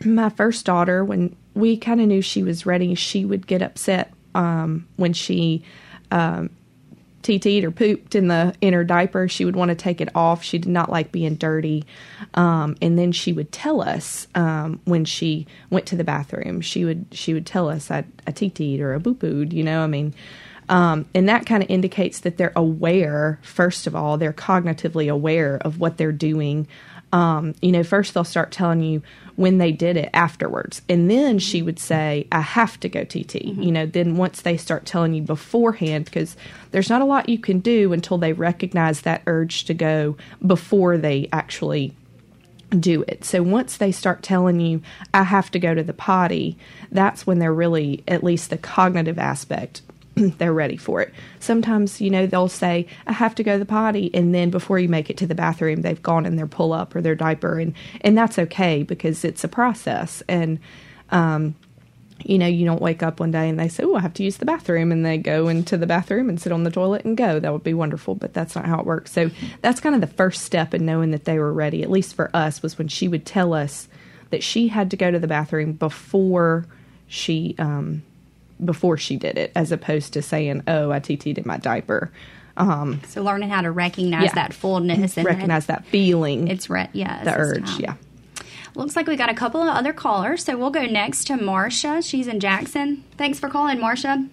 my 0.05 0.29
first 0.29 0.65
daughter, 0.65 1.05
when 1.05 1.35
we 1.55 1.77
kind 1.77 2.01
of 2.01 2.07
knew 2.07 2.23
she 2.23 2.45
was 2.45 2.65
ready, 2.65 2.95
she 2.95 3.25
would 3.25 3.49
get 3.49 3.61
upset 3.61 4.13
um, 4.37 4.87
when 4.95 5.13
she 5.13 5.65
um, 6.13 6.51
TT'd 7.29 7.65
or 7.65 7.71
pooped 7.71 8.15
in 8.15 8.29
the 8.29 8.55
inner 8.61 8.85
diaper. 8.85 9.29
She 9.29 9.45
would 9.45 9.57
want 9.57 9.69
to 9.69 9.75
take 9.75 10.01
it 10.01 10.09
off. 10.15 10.43
She 10.43 10.59
did 10.59 10.71
not 10.71 10.91
like 10.91 11.13
being 11.13 11.35
dirty. 11.35 11.85
Um, 12.35 12.77
and 12.81 12.99
then 12.99 13.13
she 13.13 13.33
would 13.33 13.53
tell 13.53 13.83
us 13.83 14.27
um, 14.35 14.81
when 14.85 15.05
she 15.05 15.47
went 15.71 15.87
to 15.87 15.97
the 15.97 16.05
bathroom. 16.05 16.63
She 16.63 16.85
would 16.85 17.07
she 17.13 17.35
would 17.35 17.47
tell 17.47 17.69
us 17.69 17.91
I, 17.91 18.05
I 18.27 18.33
TT'd 18.33 18.81
or 18.81 18.95
a 18.95 19.01
boo 19.01 19.15
booed. 19.15 19.53
You 19.53 19.65
know, 19.65 19.83
I 19.83 19.87
mean. 19.87 20.15
Um, 20.71 21.07
and 21.15 21.31
that 21.31 21.47
kind 21.47 21.63
of 21.63 21.71
indicates 21.71 22.21
that 22.21 22.37
they're 22.37 22.53
aware, 22.55 23.39
first 23.41 23.87
of 23.87 23.97
all, 23.97 24.19
they're 24.19 24.35
cognitively 24.35 25.11
aware 25.11 25.57
of 25.57 25.81
what 25.81 25.97
they're 25.97 26.13
doing. 26.13 26.69
Um, 27.13 27.55
you 27.63 27.73
know, 27.73 27.83
first 27.83 28.15
they'll 28.15 28.25
start 28.25 28.53
telling 28.53 28.83
you 28.83 29.03
when 29.37 29.59
they 29.59 29.73
did 29.73 29.97
it 29.97 30.11
afterwards. 30.13 30.83
And 30.89 31.11
then 31.11 31.39
she 31.39 31.63
would 31.63 31.79
say, 31.79 32.27
I 32.33 32.41
have 32.41 32.79
to 32.81 32.89
go 32.89 33.05
TT. 33.05 33.15
Mm-hmm. 33.15 33.63
You 33.63 33.73
know, 33.73 33.87
then 33.87 34.17
once 34.17 34.43
they 34.43 34.57
start 34.57 34.85
telling 34.85 35.15
you 35.15 35.23
beforehand, 35.23 36.07
because 36.07 36.37
there's 36.73 36.91
not 36.91 37.03
a 37.03 37.07
lot 37.07 37.29
you 37.29 37.39
can 37.39 37.61
do 37.61 37.93
until 37.93 38.19
they 38.19 38.33
recognize 38.33 39.03
that 39.03 39.23
urge 39.27 39.65
to 39.65 39.75
go 39.75 40.17
before 40.45 40.99
they 40.99 41.29
actually 41.33 41.95
do 42.71 43.05
it. 43.09 43.25
So 43.25 43.43
once 43.43 43.77
they 43.77 43.93
start 43.93 44.23
telling 44.23 44.61
you, 44.61 44.83
I 45.15 45.23
have 45.23 45.51
to 45.53 45.59
go 45.59 45.75
to 45.75 45.83
the 45.83 45.95
potty, 45.95 46.59
that's 46.91 47.27
when 47.27 47.39
they're 47.39 47.55
really, 47.55 48.03
at 48.07 48.25
least 48.25 48.51
the 48.51 48.59
cognitive 48.59 49.19
aspect, 49.19 49.83
they're 50.39 50.53
ready 50.53 50.77
for 50.77 51.01
it. 51.01 51.13
Sometimes, 51.41 52.01
you 52.01 52.11
know, 52.11 52.27
they'll 52.27 52.49
say, 52.49 52.87
I 53.07 53.13
have 53.13 53.35
to 53.37 53.43
go 53.43 53.55
to 53.55 53.59
the 53.59 53.65
potty. 53.65 54.11
And 54.15 54.35
then 54.35 54.51
before 54.51 54.79
you 54.79 54.89
make 54.89 55.11
it 55.11 55.17
to 55.19 55.27
the 55.27 55.35
bathroom, 55.35 55.83
they've 55.83 56.03
gone 56.03 56.27
in 56.27 56.37
their 56.37 56.47
pull 56.47 56.73
up 56.73 56.95
or 56.95 57.01
their 57.01 57.15
diaper. 57.15 57.59
And, 57.59 57.75
and 58.01 58.17
that's 58.17 58.39
okay 58.39 58.83
because 58.83 59.25
it's 59.25 59.45
a 59.45 59.49
process. 59.49 60.23
And, 60.29 60.59
um, 61.11 61.55
you 62.25 62.39
know, 62.39 62.47
you 62.47 62.65
don't 62.65 62.83
wake 62.83 63.03
up 63.03 63.21
one 63.21 63.31
day 63.31 63.49
and 63.49 63.59
they 63.59 63.69
say, 63.69 63.85
Oh, 63.85 63.95
I 63.95 64.01
have 64.01 64.15
to 64.15 64.25
use 64.25 64.39
the 64.39 64.45
bathroom. 64.45 64.91
And 64.91 65.07
they 65.07 65.19
go 65.19 65.49
into 65.49 65.77
the 65.77 65.87
bathroom 65.87 66.29
and 66.29 66.41
sit 66.41 66.53
on 66.53 66.65
the 66.65 66.71
toilet 66.71 67.05
and 67.05 67.17
go. 67.17 67.39
That 67.39 67.53
would 67.53 67.63
be 67.63 67.75
wonderful, 67.75 68.15
but 68.15 68.35
that's 68.35 68.57
not 68.57 68.67
how 68.67 68.81
it 68.81 68.87
works. 68.87 69.13
So 69.13 69.31
that's 69.63 69.81
kind 69.81 69.95
of 69.95 70.01
the 70.01 70.07
first 70.09 70.43
step 70.43 70.75
in 70.75 70.85
knowing 70.85 71.13
that 71.13 71.25
they 71.25 71.39
were 71.39 71.53
ready, 71.53 71.83
at 71.83 71.91
least 71.91 72.15
for 72.15 72.31
us, 72.35 72.63
was 72.63 72.77
when 72.77 72.89
she 72.89 73.09
would 73.09 73.25
tell 73.25 73.55
us 73.55 73.89
that 74.31 74.43
she 74.43 74.69
had 74.69 74.91
to 74.91 74.97
go 74.97 75.11
to 75.11 75.19
the 75.19 75.29
bathroom 75.29 75.73
before 75.73 76.67
she, 77.07 77.55
um, 77.59 78.03
before 78.65 78.97
she 78.97 79.17
did 79.17 79.39
it, 79.39 79.53
as 79.55 79.73
opposed 79.73 80.13
to 80.15 80.23
saying, 80.23 80.63
"Oh, 80.67 80.91
I 80.91 81.01
TT'd 81.01 81.39
in 81.39 81.45
my 81.47 81.59
diaper." 81.59 82.11
Um, 82.57 83.01
so 83.07 83.23
learning 83.23 83.51
how 83.51 83.63
to 83.63 83.71
recognize 83.71 84.25
yeah. 84.25 84.35
that 84.35 84.53
fullness 84.53 85.17
and 85.17 85.25
recognize 85.25 85.67
that, 85.67 85.85
that 85.85 85.91
feeling. 85.91 86.49
It's 86.49 86.69
re- 86.69 86.91
yeah, 86.93 87.23
the 87.23 87.35
urge. 87.37 87.79
Yeah. 87.79 87.95
Looks 88.75 88.97
like 88.97 89.07
we 89.07 89.17
got 89.17 89.31
a 89.31 89.35
couple 89.35 89.63
of 89.63 89.69
other 89.69 89.93
callers, 89.93 90.45
so 90.45 90.57
we'll 90.57 90.71
go 90.71 90.85
next 90.85 91.27
to 91.29 91.37
Marcia. 91.37 92.03
She's 92.03 92.27
in 92.27 92.41
Jackson. 92.41 93.05
Thanks 93.17 93.39
for 93.41 93.49
calling, 93.49 93.81
Marcia. 93.81 94.29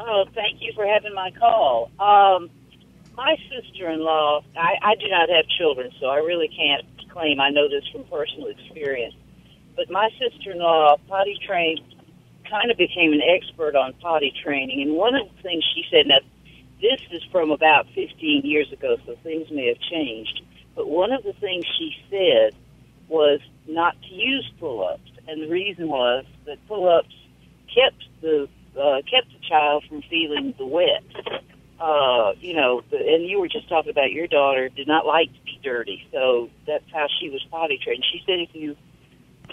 Oh, 0.00 0.26
thank 0.34 0.60
you 0.60 0.72
for 0.74 0.86
having 0.86 1.14
my 1.14 1.30
call. 1.32 1.90
Um, 1.98 2.50
my 3.16 3.36
sister-in-law, 3.50 4.44
I, 4.56 4.74
I 4.82 4.94
do 4.94 5.08
not 5.08 5.28
have 5.28 5.46
children, 5.58 5.90
so 5.98 6.06
I 6.06 6.18
really 6.18 6.48
can't 6.48 6.86
claim 7.10 7.40
I 7.40 7.50
know 7.50 7.68
this 7.68 7.82
from 7.90 8.04
personal 8.04 8.46
experience. 8.46 9.14
But 9.74 9.90
my 9.90 10.08
sister-in-law 10.20 10.98
potty 11.08 11.38
trained 11.44 11.80
kind 12.50 12.70
of 12.70 12.76
became 12.76 13.12
an 13.12 13.22
expert 13.22 13.76
on 13.76 13.92
potty 13.94 14.32
training. 14.44 14.82
And 14.82 14.92
one 14.92 15.14
of 15.14 15.28
the 15.34 15.42
things 15.42 15.64
she 15.74 15.84
said, 15.90 16.06
now 16.06 16.18
this 16.80 17.00
is 17.10 17.22
from 17.32 17.50
about 17.50 17.86
15 17.94 18.42
years 18.44 18.72
ago, 18.72 18.96
so 19.06 19.16
things 19.22 19.50
may 19.50 19.68
have 19.68 19.80
changed. 19.80 20.42
But 20.76 20.88
one 20.88 21.12
of 21.12 21.24
the 21.24 21.32
things 21.32 21.64
she 21.78 21.96
said 22.08 22.54
was 23.08 23.40
not 23.66 24.00
to 24.02 24.14
use 24.14 24.50
pull-ups, 24.60 25.10
and 25.26 25.42
the 25.42 25.48
reason 25.48 25.88
was 25.88 26.24
that 26.46 26.58
pull-ups 26.68 27.14
kept 27.74 28.04
the 28.20 28.48
uh, 28.78 29.02
kept 29.10 29.32
the 29.32 29.40
child 29.48 29.82
from 29.88 30.02
feeling 30.02 30.54
the 30.56 30.66
wet. 30.66 31.02
Uh, 31.80 32.32
you 32.40 32.54
know, 32.54 32.82
the, 32.90 32.96
and 32.96 33.26
you 33.26 33.40
were 33.40 33.48
just 33.48 33.68
talking 33.68 33.90
about 33.90 34.12
your 34.12 34.26
daughter 34.26 34.68
did 34.68 34.86
not 34.86 35.04
like 35.04 35.32
to 35.32 35.40
be 35.44 35.58
dirty, 35.62 36.06
so 36.12 36.48
that's 36.66 36.84
how 36.92 37.06
she 37.20 37.28
was 37.28 37.44
potty 37.50 37.78
trained. 37.82 38.04
She 38.12 38.22
said 38.24 38.38
if 38.38 38.50
you 38.52 38.76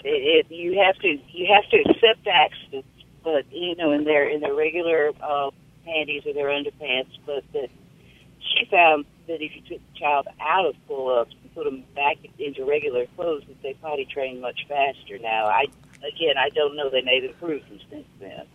it, 0.04 0.46
it, 0.48 0.50
you 0.50 0.78
have 0.80 0.96
to 0.96 1.18
you 1.32 1.46
have 1.52 1.68
to 1.70 1.90
accept 1.90 2.26
accidents, 2.26 2.88
but 3.22 3.50
you 3.52 3.74
know 3.76 3.92
in 3.92 4.04
their 4.04 4.28
in 4.28 4.40
their 4.40 4.54
regular 4.54 5.12
uh, 5.22 5.50
panties 5.84 6.22
or 6.26 6.32
their 6.32 6.48
underpants. 6.48 7.10
But 7.24 7.44
that 7.52 7.68
she 8.40 8.66
found 8.70 9.04
that 9.26 9.42
if 9.42 9.54
you 9.54 9.62
took 9.62 9.80
the 9.92 9.98
child 9.98 10.28
out 10.40 10.66
of 10.66 10.74
pull-ups 10.86 11.34
and 11.42 11.54
put 11.54 11.64
them 11.64 11.84
back 11.94 12.16
into 12.38 12.64
regular 12.64 13.06
clothes, 13.16 13.42
that 13.48 13.60
they 13.62 13.74
potty 13.74 14.04
train 14.04 14.40
much 14.40 14.66
faster. 14.68 15.18
Now, 15.18 15.46
I 15.46 15.66
again, 15.96 16.36
I 16.38 16.50
don't 16.50 16.76
know. 16.76 16.90
They 16.90 17.02
have 17.02 17.24
improved 17.24 17.64
since 17.90 18.06
then. 18.20 18.46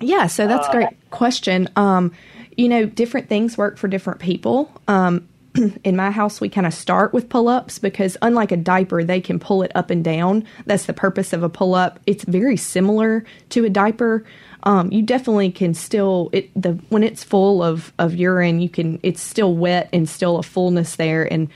Yeah, 0.00 0.26
so 0.26 0.46
that's 0.46 0.68
a 0.68 0.72
great 0.72 0.88
uh, 0.88 0.90
question. 1.10 1.68
Um, 1.76 2.12
you 2.56 2.68
know, 2.68 2.84
different 2.84 3.28
things 3.28 3.56
work 3.56 3.78
for 3.78 3.88
different 3.88 4.20
people. 4.20 4.70
Um, 4.88 5.28
in 5.84 5.96
my 5.96 6.10
house, 6.10 6.40
we 6.40 6.48
kind 6.48 6.66
of 6.66 6.74
start 6.74 7.12
with 7.12 7.28
pull 7.28 7.48
ups 7.48 7.78
because, 7.78 8.16
unlike 8.22 8.52
a 8.52 8.56
diaper, 8.56 9.04
they 9.04 9.20
can 9.20 9.38
pull 9.38 9.62
it 9.62 9.72
up 9.74 9.90
and 9.90 10.04
down. 10.04 10.44
That's 10.66 10.86
the 10.86 10.92
purpose 10.92 11.32
of 11.32 11.42
a 11.42 11.48
pull 11.48 11.74
up. 11.74 12.00
It's 12.06 12.24
very 12.24 12.56
similar 12.56 13.24
to 13.50 13.64
a 13.64 13.70
diaper. 13.70 14.24
Um, 14.62 14.90
you 14.90 15.02
definitely 15.02 15.52
can 15.52 15.74
still 15.74 16.30
it 16.32 16.50
the 16.60 16.72
when 16.88 17.02
it's 17.02 17.22
full 17.22 17.62
of 17.62 17.92
of 17.98 18.14
urine, 18.14 18.60
you 18.60 18.68
can 18.68 18.98
it's 19.02 19.22
still 19.22 19.54
wet 19.54 19.88
and 19.92 20.08
still 20.08 20.38
a 20.38 20.42
fullness 20.42 20.96
there. 20.96 21.30
And 21.30 21.48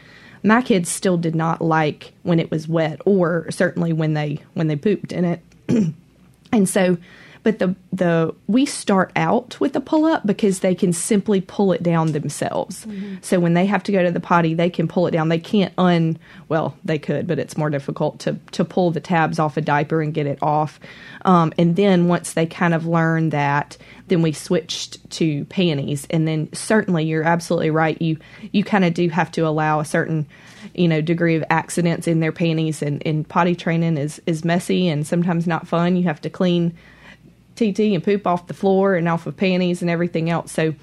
my 0.42 0.62
kids 0.62 0.88
still 0.88 1.18
did 1.18 1.34
not 1.34 1.60
like 1.60 2.12
when 2.22 2.38
it 2.38 2.50
was 2.50 2.68
wet, 2.68 3.00
or 3.04 3.50
certainly 3.50 3.92
when 3.92 4.14
they 4.14 4.38
when 4.54 4.68
they 4.68 4.76
pooped 4.76 5.12
in 5.12 5.24
it. 5.24 5.40
and 6.52 6.68
so 6.68 6.96
but 7.42 7.58
the 7.58 7.74
the 7.92 8.34
we 8.46 8.66
start 8.66 9.12
out 9.16 9.58
with 9.60 9.72
the 9.72 9.80
pull 9.80 10.04
up 10.04 10.26
because 10.26 10.60
they 10.60 10.74
can 10.74 10.92
simply 10.92 11.40
pull 11.40 11.72
it 11.72 11.82
down 11.82 12.12
themselves. 12.12 12.84
Mm-hmm. 12.84 13.16
So 13.22 13.40
when 13.40 13.54
they 13.54 13.66
have 13.66 13.82
to 13.84 13.92
go 13.92 14.02
to 14.02 14.10
the 14.10 14.20
potty, 14.20 14.54
they 14.54 14.70
can 14.70 14.88
pull 14.88 15.06
it 15.06 15.12
down. 15.12 15.28
They 15.28 15.38
can't 15.38 15.72
un 15.78 16.18
well, 16.48 16.76
they 16.84 16.98
could, 16.98 17.26
but 17.26 17.38
it's 17.38 17.56
more 17.56 17.70
difficult 17.70 18.18
to 18.20 18.38
to 18.52 18.64
pull 18.64 18.90
the 18.90 19.00
tabs 19.00 19.38
off 19.38 19.56
a 19.56 19.60
diaper 19.60 20.02
and 20.02 20.12
get 20.12 20.26
it 20.26 20.38
off. 20.42 20.78
Um, 21.24 21.52
and 21.58 21.76
then 21.76 22.08
once 22.08 22.34
they 22.34 22.46
kind 22.46 22.74
of 22.74 22.86
learn 22.86 23.30
that, 23.30 23.76
then 24.08 24.22
we 24.22 24.32
switched 24.32 25.10
to 25.10 25.44
panties. 25.46 26.06
And 26.10 26.28
then 26.28 26.52
certainly 26.52 27.04
you're 27.04 27.24
absolutely 27.24 27.70
right. 27.70 28.00
You 28.00 28.18
you 28.52 28.64
kind 28.64 28.84
of 28.84 28.94
do 28.94 29.08
have 29.08 29.30
to 29.32 29.46
allow 29.46 29.80
a 29.80 29.84
certain 29.84 30.26
you 30.74 30.88
know 30.88 31.00
degree 31.00 31.36
of 31.36 31.44
accidents 31.50 32.06
in 32.06 32.20
their 32.20 32.32
panties 32.32 32.82
and, 32.82 33.04
and 33.06 33.28
potty 33.28 33.54
training 33.54 33.96
is 33.96 34.20
is 34.26 34.44
messy 34.44 34.88
and 34.88 35.06
sometimes 35.06 35.46
not 35.46 35.66
fun 35.66 35.96
you 35.96 36.04
have 36.04 36.20
to 36.20 36.30
clean 36.30 36.76
TT 37.60 37.80
and 37.80 38.02
poop 38.02 38.26
off 38.26 38.46
the 38.46 38.54
floor 38.54 38.94
and 38.94 39.08
off 39.08 39.26
of 39.26 39.36
panties 39.36 39.82
and 39.82 39.90
everything 39.90 40.30
else. 40.30 40.52
So 40.52 40.74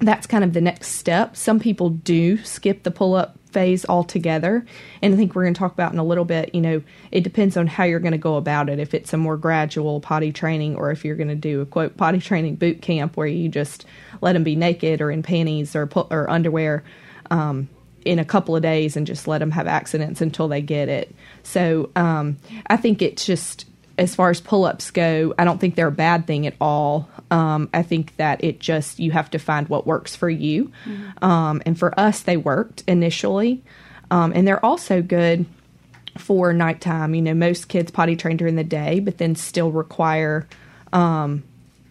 that's 0.00 0.26
kind 0.26 0.44
of 0.44 0.52
the 0.52 0.60
next 0.60 0.88
step. 0.88 1.36
Some 1.36 1.60
people 1.60 1.90
do 1.90 2.42
skip 2.44 2.82
the 2.82 2.90
pull 2.90 3.14
up 3.14 3.38
phase 3.52 3.84
altogether. 3.88 4.64
And 5.02 5.14
I 5.14 5.16
think 5.16 5.34
we're 5.34 5.44
going 5.44 5.54
to 5.54 5.58
talk 5.58 5.72
about 5.72 5.92
in 5.92 5.98
a 5.98 6.04
little 6.04 6.24
bit, 6.24 6.54
you 6.54 6.60
know, 6.60 6.82
it 7.10 7.20
depends 7.22 7.56
on 7.56 7.66
how 7.66 7.84
you're 7.84 8.00
going 8.00 8.12
to 8.12 8.18
go 8.18 8.36
about 8.36 8.68
it. 8.68 8.78
If 8.78 8.94
it's 8.94 9.12
a 9.12 9.16
more 9.16 9.36
gradual 9.36 10.00
potty 10.00 10.32
training 10.32 10.76
or 10.76 10.90
if 10.90 11.04
you're 11.04 11.16
going 11.16 11.28
to 11.28 11.34
do 11.34 11.60
a 11.60 11.66
quote 11.66 11.96
potty 11.96 12.18
training 12.18 12.56
boot 12.56 12.82
camp 12.82 13.16
where 13.16 13.26
you 13.26 13.48
just 13.48 13.84
let 14.20 14.32
them 14.32 14.42
be 14.42 14.56
naked 14.56 15.00
or 15.00 15.10
in 15.10 15.22
panties 15.22 15.76
or, 15.76 15.88
or 16.10 16.28
underwear. 16.30 16.82
Um, 17.30 17.68
in 18.04 18.18
a 18.18 18.24
couple 18.24 18.56
of 18.56 18.62
days 18.62 18.96
and 18.96 19.06
just 19.06 19.28
let 19.28 19.38
them 19.38 19.52
have 19.52 19.68
accidents 19.68 20.20
until 20.20 20.48
they 20.48 20.60
get 20.60 20.88
it. 20.88 21.14
So 21.44 21.90
um, 21.94 22.36
I 22.66 22.76
think 22.76 23.00
it's 23.00 23.24
just 23.24 23.64
as 24.02 24.14
far 24.14 24.30
as 24.30 24.40
pull 24.40 24.64
ups 24.64 24.90
go, 24.90 25.32
I 25.38 25.44
don't 25.44 25.60
think 25.60 25.76
they're 25.76 25.86
a 25.86 25.92
bad 25.92 26.26
thing 26.26 26.46
at 26.46 26.54
all. 26.60 27.08
Um, 27.30 27.70
I 27.72 27.82
think 27.82 28.16
that 28.16 28.42
it 28.42 28.58
just, 28.58 28.98
you 28.98 29.12
have 29.12 29.30
to 29.30 29.38
find 29.38 29.68
what 29.68 29.86
works 29.86 30.16
for 30.16 30.28
you. 30.28 30.72
Mm-hmm. 30.84 31.24
Um, 31.24 31.62
and 31.64 31.78
for 31.78 31.98
us, 31.98 32.20
they 32.22 32.36
worked 32.36 32.82
initially. 32.88 33.62
Um, 34.10 34.32
and 34.34 34.46
they're 34.46 34.64
also 34.64 35.00
good 35.00 35.46
for 36.18 36.52
nighttime. 36.52 37.14
You 37.14 37.22
know, 37.22 37.34
most 37.34 37.68
kids 37.68 37.90
potty 37.90 38.16
train 38.16 38.36
during 38.36 38.56
the 38.56 38.64
day, 38.64 38.98
but 38.98 39.18
then 39.18 39.36
still 39.36 39.70
require, 39.70 40.48
um, 40.92 41.44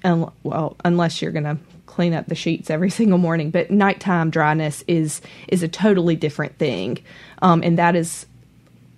un- 0.03 0.31
well, 0.43 0.75
unless 0.83 1.21
you're 1.21 1.31
going 1.31 1.45
to 1.45 1.57
clean 1.85 2.13
up 2.13 2.27
the 2.27 2.35
sheets 2.35 2.69
every 2.69 2.89
single 2.99 3.17
morning. 3.17 3.51
But 3.51 3.71
nighttime 3.71 4.29
dryness 4.29 4.83
is 4.87 5.21
is 5.47 5.63
a 5.63 5.67
totally 5.67 6.17
different 6.17 6.57
thing, 6.57 6.99
um, 7.41 7.63
and 7.63 7.79
that 7.79 7.95
is 7.95 8.25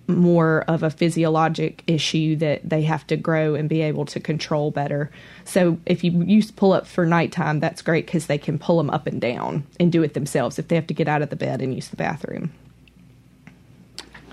more 0.06 0.62
of 0.68 0.82
a 0.82 0.90
physiologic 0.90 1.82
issue 1.86 2.36
that 2.36 2.68
they 2.68 2.82
have 2.82 3.06
to 3.06 3.16
grow 3.16 3.54
and 3.54 3.68
be 3.68 3.82
able 3.82 4.04
to 4.06 4.20
control 4.20 4.70
better. 4.70 5.10
So 5.44 5.78
if 5.86 6.04
you 6.04 6.22
use 6.24 6.50
pull 6.50 6.72
up 6.72 6.86
for 6.86 7.06
nighttime, 7.06 7.60
that's 7.60 7.82
great 7.82 8.06
because 8.06 8.26
they 8.26 8.38
can 8.38 8.58
pull 8.58 8.78
them 8.78 8.90
up 8.90 9.06
and 9.06 9.20
down 9.20 9.66
and 9.80 9.90
do 9.90 10.02
it 10.02 10.14
themselves 10.14 10.58
if 10.58 10.68
they 10.68 10.76
have 10.76 10.86
to 10.88 10.94
get 10.94 11.08
out 11.08 11.22
of 11.22 11.30
the 11.30 11.36
bed 11.36 11.62
and 11.62 11.74
use 11.74 11.88
the 11.88 11.96
bathroom. 11.96 12.52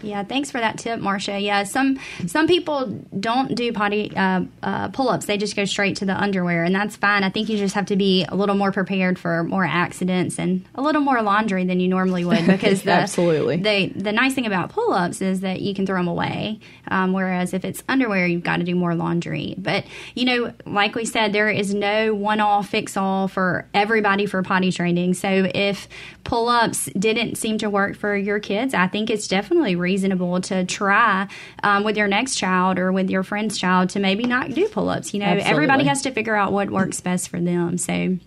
Yeah, 0.04 0.24
thanks 0.24 0.52
for 0.52 0.60
that 0.60 0.78
tip, 0.78 1.00
Marcia. 1.00 1.40
Yeah, 1.40 1.64
some 1.64 2.00
some 2.28 2.48
people 2.48 2.88
don't 3.20 3.56
do 3.56 3.72
potty 3.74 4.16
uh, 4.16 4.44
uh, 4.64 4.90
pull 4.90 5.10
ups; 5.10 5.26
they 5.26 5.38
just 5.38 5.56
go 5.56 5.66
straight 5.66 5.98
to 5.98 6.06
the 6.06 6.20
underwear, 6.20 6.64
and 6.64 6.74
that's 6.74 6.96
fine. 6.96 7.24
I 7.24 7.30
think 7.30 7.50
you 7.50 7.58
just 7.58 7.76
have 7.76 7.86
to 7.88 7.96
be 7.96 8.26
a 8.28 8.36
little 8.36 8.56
more 8.56 8.72
prepared 8.72 9.20
for 9.20 9.44
more 9.44 9.66
accidents 9.66 10.40
and 10.40 10.66
a 10.76 10.82
little 10.82 11.02
more 11.02 11.22
laundry 11.22 11.66
than 11.66 11.80
you 11.80 11.88
normally 11.88 12.26
would. 12.26 12.46
Because 12.46 12.82
the, 12.84 12.92
absolutely 12.92 13.58
the 13.58 13.88
the 13.96 14.12
nice 14.12 14.34
thing 14.34 14.46
about 14.46 14.70
pull 14.70 14.94
ups 14.94 15.22
is 15.22 15.42
that 15.42 15.62
you 15.62 15.74
can 15.74 15.86
throw 15.86 15.98
them 15.98 16.08
away, 16.08 16.60
um, 16.88 17.14
whereas 17.14 17.54
if 17.54 17.66
it's 17.66 17.84
underwear, 17.88 18.26
you've 18.28 18.44
got 18.44 18.58
to 18.58 18.64
do 18.64 18.76
more 18.76 18.96
laundry. 18.96 19.56
But 19.58 19.86
you 20.16 20.26
know, 20.26 20.54
like 20.66 20.96
we 20.96 21.06
said, 21.06 21.34
there 21.34 21.50
is 21.50 21.74
no 21.74 22.14
one 22.14 22.40
all 22.40 22.64
fix 22.64 22.98
all 22.98 23.28
for 23.28 23.68
everybody 23.74 24.26
for 24.26 24.42
potty 24.44 24.72
training. 24.72 25.14
So 25.14 25.50
if 25.54 25.88
pull 26.24 26.50
ups 26.50 26.86
didn't 26.98 27.36
seem 27.36 27.58
to 27.60 27.70
work 27.70 27.96
for 27.96 28.16
your 28.16 28.40
kids, 28.40 28.74
I 28.74 28.88
think 28.88 29.10
it's 29.10 29.28
definitely 29.28 29.76
reasonable 29.92 30.40
to 30.40 30.64
try 30.66 31.28
um, 31.64 31.84
with 31.84 31.98
your 31.98 32.08
next 32.08 32.36
child 32.36 32.80
or 32.80 32.92
with 32.94 33.10
your 33.10 33.24
friend's 33.24 33.58
child 33.58 33.90
to 33.90 34.00
maybe 34.00 34.24
not 34.24 34.54
do 34.54 34.68
pull 34.70 34.88
ups. 34.88 35.14
You 35.14 35.20
know, 35.20 35.26
Absolutely. 35.26 35.52
everybody 35.52 35.84
has 35.86 36.02
to 36.04 36.12
figure 36.12 36.36
out 36.36 36.54
what 36.54 36.70
works 36.70 37.02
best 37.02 37.28
for 37.28 37.42
them. 37.42 37.78
So 37.78 38.18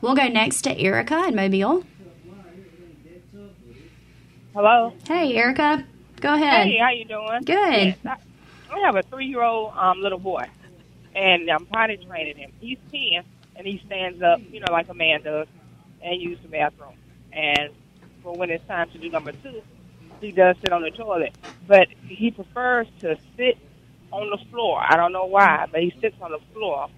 we'll 0.00 0.16
go 0.16 0.26
next 0.26 0.62
to 0.62 0.76
Erica 0.76 1.28
in 1.28 1.36
Mobile. 1.36 1.84
Hello. 4.52 4.92
Hey, 5.06 5.34
Erica, 5.34 5.84
go 6.20 6.34
ahead. 6.34 6.66
Hey, 6.68 6.78
how 6.78 6.90
you 6.90 7.04
doing? 7.04 7.42
Good. 7.44 7.86
Yes, 7.86 7.98
I, 8.04 8.16
I 8.72 8.78
have 8.86 8.96
a 8.96 9.02
three-year-old 9.02 9.72
um, 9.76 10.00
little 10.00 10.18
boy, 10.18 10.44
and 11.14 11.48
I'm 11.50 11.66
potty 11.66 11.96
training 11.96 12.36
him. 12.36 12.52
He's 12.60 12.78
ten, 12.92 13.24
and 13.56 13.66
he 13.66 13.82
stands 13.86 14.22
up, 14.22 14.40
you 14.50 14.60
know, 14.60 14.70
like 14.70 14.88
a 14.88 14.94
man 14.94 15.22
does, 15.22 15.48
and 16.02 16.20
use 16.20 16.38
the 16.42 16.48
bathroom. 16.48 16.94
And 17.32 17.70
for 18.22 18.32
when 18.34 18.50
it's 18.50 18.64
time 18.68 18.90
to 18.90 18.98
do 18.98 19.10
number 19.10 19.32
two, 19.32 19.60
he 20.24 20.32
does 20.32 20.56
sit 20.60 20.72
on 20.72 20.82
the 20.82 20.90
toilet, 20.90 21.34
but 21.66 21.88
he 22.06 22.30
prefers 22.30 22.86
to 23.00 23.16
sit 23.36 23.58
on 24.10 24.30
the 24.30 24.38
floor. 24.50 24.80
I 24.80 24.96
don't 24.96 25.12
know 25.12 25.26
why, 25.26 25.66
but 25.70 25.82
he 25.82 25.94
sits 26.00 26.16
on 26.20 26.30
the 26.30 26.40
floor, 26.52 26.88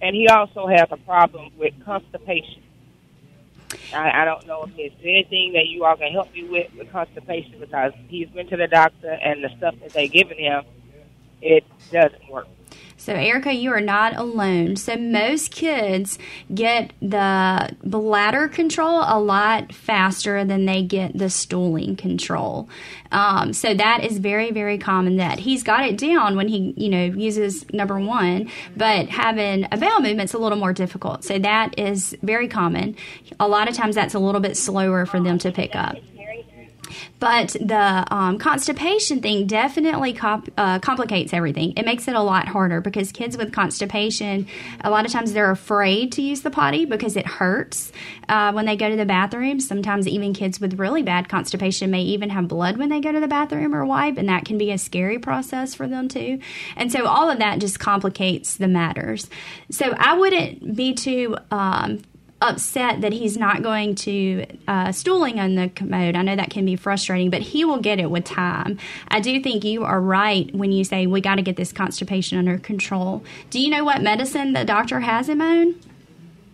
and 0.00 0.14
he 0.14 0.28
also 0.28 0.66
has 0.66 0.88
a 0.90 0.96
problem 0.98 1.50
with 1.56 1.72
constipation. 1.84 2.62
I, 3.92 4.22
I 4.22 4.24
don't 4.24 4.46
know 4.46 4.64
if 4.64 4.76
there's 4.76 4.92
anything 5.02 5.52
that 5.54 5.66
you 5.66 5.84
all 5.84 5.96
can 5.96 6.12
help 6.12 6.32
me 6.32 6.44
with 6.44 6.72
with 6.74 6.90
constipation 6.92 7.58
because 7.58 7.92
he's 8.08 8.28
been 8.28 8.46
to 8.48 8.56
the 8.56 8.66
doctor 8.66 9.10
and 9.10 9.42
the 9.42 9.50
stuff 9.56 9.74
that 9.80 9.92
they've 9.92 10.10
given 10.10 10.38
him, 10.38 10.64
it 11.42 11.64
doesn't 11.90 12.28
work. 12.30 12.46
So, 13.04 13.12
Erica, 13.12 13.52
you 13.52 13.70
are 13.70 13.82
not 13.82 14.16
alone. 14.16 14.76
So, 14.76 14.96
most 14.96 15.50
kids 15.50 16.18
get 16.54 16.94
the 17.02 17.76
bladder 17.84 18.48
control 18.48 19.02
a 19.06 19.20
lot 19.20 19.74
faster 19.74 20.42
than 20.42 20.64
they 20.64 20.82
get 20.82 21.12
the 21.12 21.28
stooling 21.28 21.96
control. 21.96 22.66
Um, 23.12 23.52
so, 23.52 23.74
that 23.74 24.04
is 24.04 24.16
very, 24.16 24.52
very 24.52 24.78
common 24.78 25.18
that 25.18 25.38
he's 25.38 25.62
got 25.62 25.84
it 25.84 25.98
down 25.98 26.34
when 26.34 26.48
he, 26.48 26.72
you 26.78 26.88
know, 26.88 27.04
uses 27.04 27.70
number 27.74 28.00
one, 28.00 28.50
but 28.74 29.10
having 29.10 29.66
a 29.70 29.76
bowel 29.76 30.00
movement's 30.00 30.32
a 30.32 30.38
little 30.38 30.56
more 30.56 30.72
difficult. 30.72 31.24
So, 31.24 31.38
that 31.40 31.78
is 31.78 32.16
very 32.22 32.48
common. 32.48 32.96
A 33.38 33.46
lot 33.46 33.68
of 33.68 33.74
times, 33.74 33.96
that's 33.96 34.14
a 34.14 34.18
little 34.18 34.40
bit 34.40 34.56
slower 34.56 35.04
for 35.04 35.20
them 35.20 35.36
to 35.40 35.52
pick 35.52 35.76
up. 35.76 35.98
But 37.18 37.56
the 37.60 38.06
um, 38.10 38.38
constipation 38.38 39.20
thing 39.20 39.46
definitely 39.46 40.12
comp- 40.12 40.52
uh, 40.56 40.78
complicates 40.78 41.32
everything. 41.32 41.72
It 41.76 41.84
makes 41.84 42.08
it 42.08 42.14
a 42.14 42.20
lot 42.20 42.48
harder 42.48 42.80
because 42.80 43.12
kids 43.12 43.36
with 43.36 43.52
constipation, 43.52 44.46
a 44.82 44.90
lot 44.90 45.06
of 45.06 45.12
times 45.12 45.32
they're 45.32 45.50
afraid 45.50 46.12
to 46.12 46.22
use 46.22 46.42
the 46.42 46.50
potty 46.50 46.84
because 46.84 47.16
it 47.16 47.26
hurts 47.26 47.92
uh, 48.28 48.52
when 48.52 48.66
they 48.66 48.76
go 48.76 48.88
to 48.88 48.96
the 48.96 49.06
bathroom. 49.06 49.60
Sometimes 49.60 50.06
even 50.06 50.34
kids 50.34 50.60
with 50.60 50.78
really 50.78 51.02
bad 51.02 51.28
constipation 51.28 51.90
may 51.90 52.02
even 52.02 52.30
have 52.30 52.48
blood 52.48 52.76
when 52.76 52.88
they 52.88 53.00
go 53.00 53.12
to 53.12 53.20
the 53.20 53.28
bathroom 53.28 53.74
or 53.74 53.84
wipe, 53.84 54.16
and 54.18 54.28
that 54.28 54.44
can 54.44 54.58
be 54.58 54.70
a 54.70 54.78
scary 54.78 55.18
process 55.18 55.74
for 55.74 55.88
them 55.88 56.08
too. 56.08 56.38
And 56.76 56.90
so 56.92 57.06
all 57.06 57.30
of 57.30 57.38
that 57.38 57.58
just 57.58 57.78
complicates 57.78 58.56
the 58.56 58.68
matters. 58.68 59.28
So 59.70 59.94
I 59.96 60.16
wouldn't 60.16 60.76
be 60.76 60.94
too 60.94 61.36
um, 61.50 62.02
upset 62.44 63.00
that 63.00 63.12
he's 63.12 63.36
not 63.36 63.62
going 63.62 63.94
to 63.94 64.44
uh, 64.68 64.92
stooling 64.92 65.40
on 65.40 65.54
the 65.54 65.70
commode. 65.70 66.14
I 66.14 66.22
know 66.22 66.36
that 66.36 66.50
can 66.50 66.64
be 66.64 66.76
frustrating, 66.76 67.30
but 67.30 67.40
he 67.40 67.64
will 67.64 67.80
get 67.80 67.98
it 67.98 68.10
with 68.10 68.24
time. 68.24 68.78
I 69.08 69.20
do 69.20 69.40
think 69.40 69.64
you 69.64 69.84
are 69.84 70.00
right 70.00 70.54
when 70.54 70.70
you 70.70 70.84
say 70.84 71.06
we 71.06 71.20
got 71.20 71.36
to 71.36 71.42
get 71.42 71.56
this 71.56 71.72
constipation 71.72 72.38
under 72.38 72.58
control. 72.58 73.24
Do 73.50 73.60
you 73.60 73.70
know 73.70 73.82
what 73.82 74.02
medicine 74.02 74.52
the 74.52 74.64
doctor 74.64 75.00
has 75.00 75.28
him 75.28 75.40
on? 75.40 75.74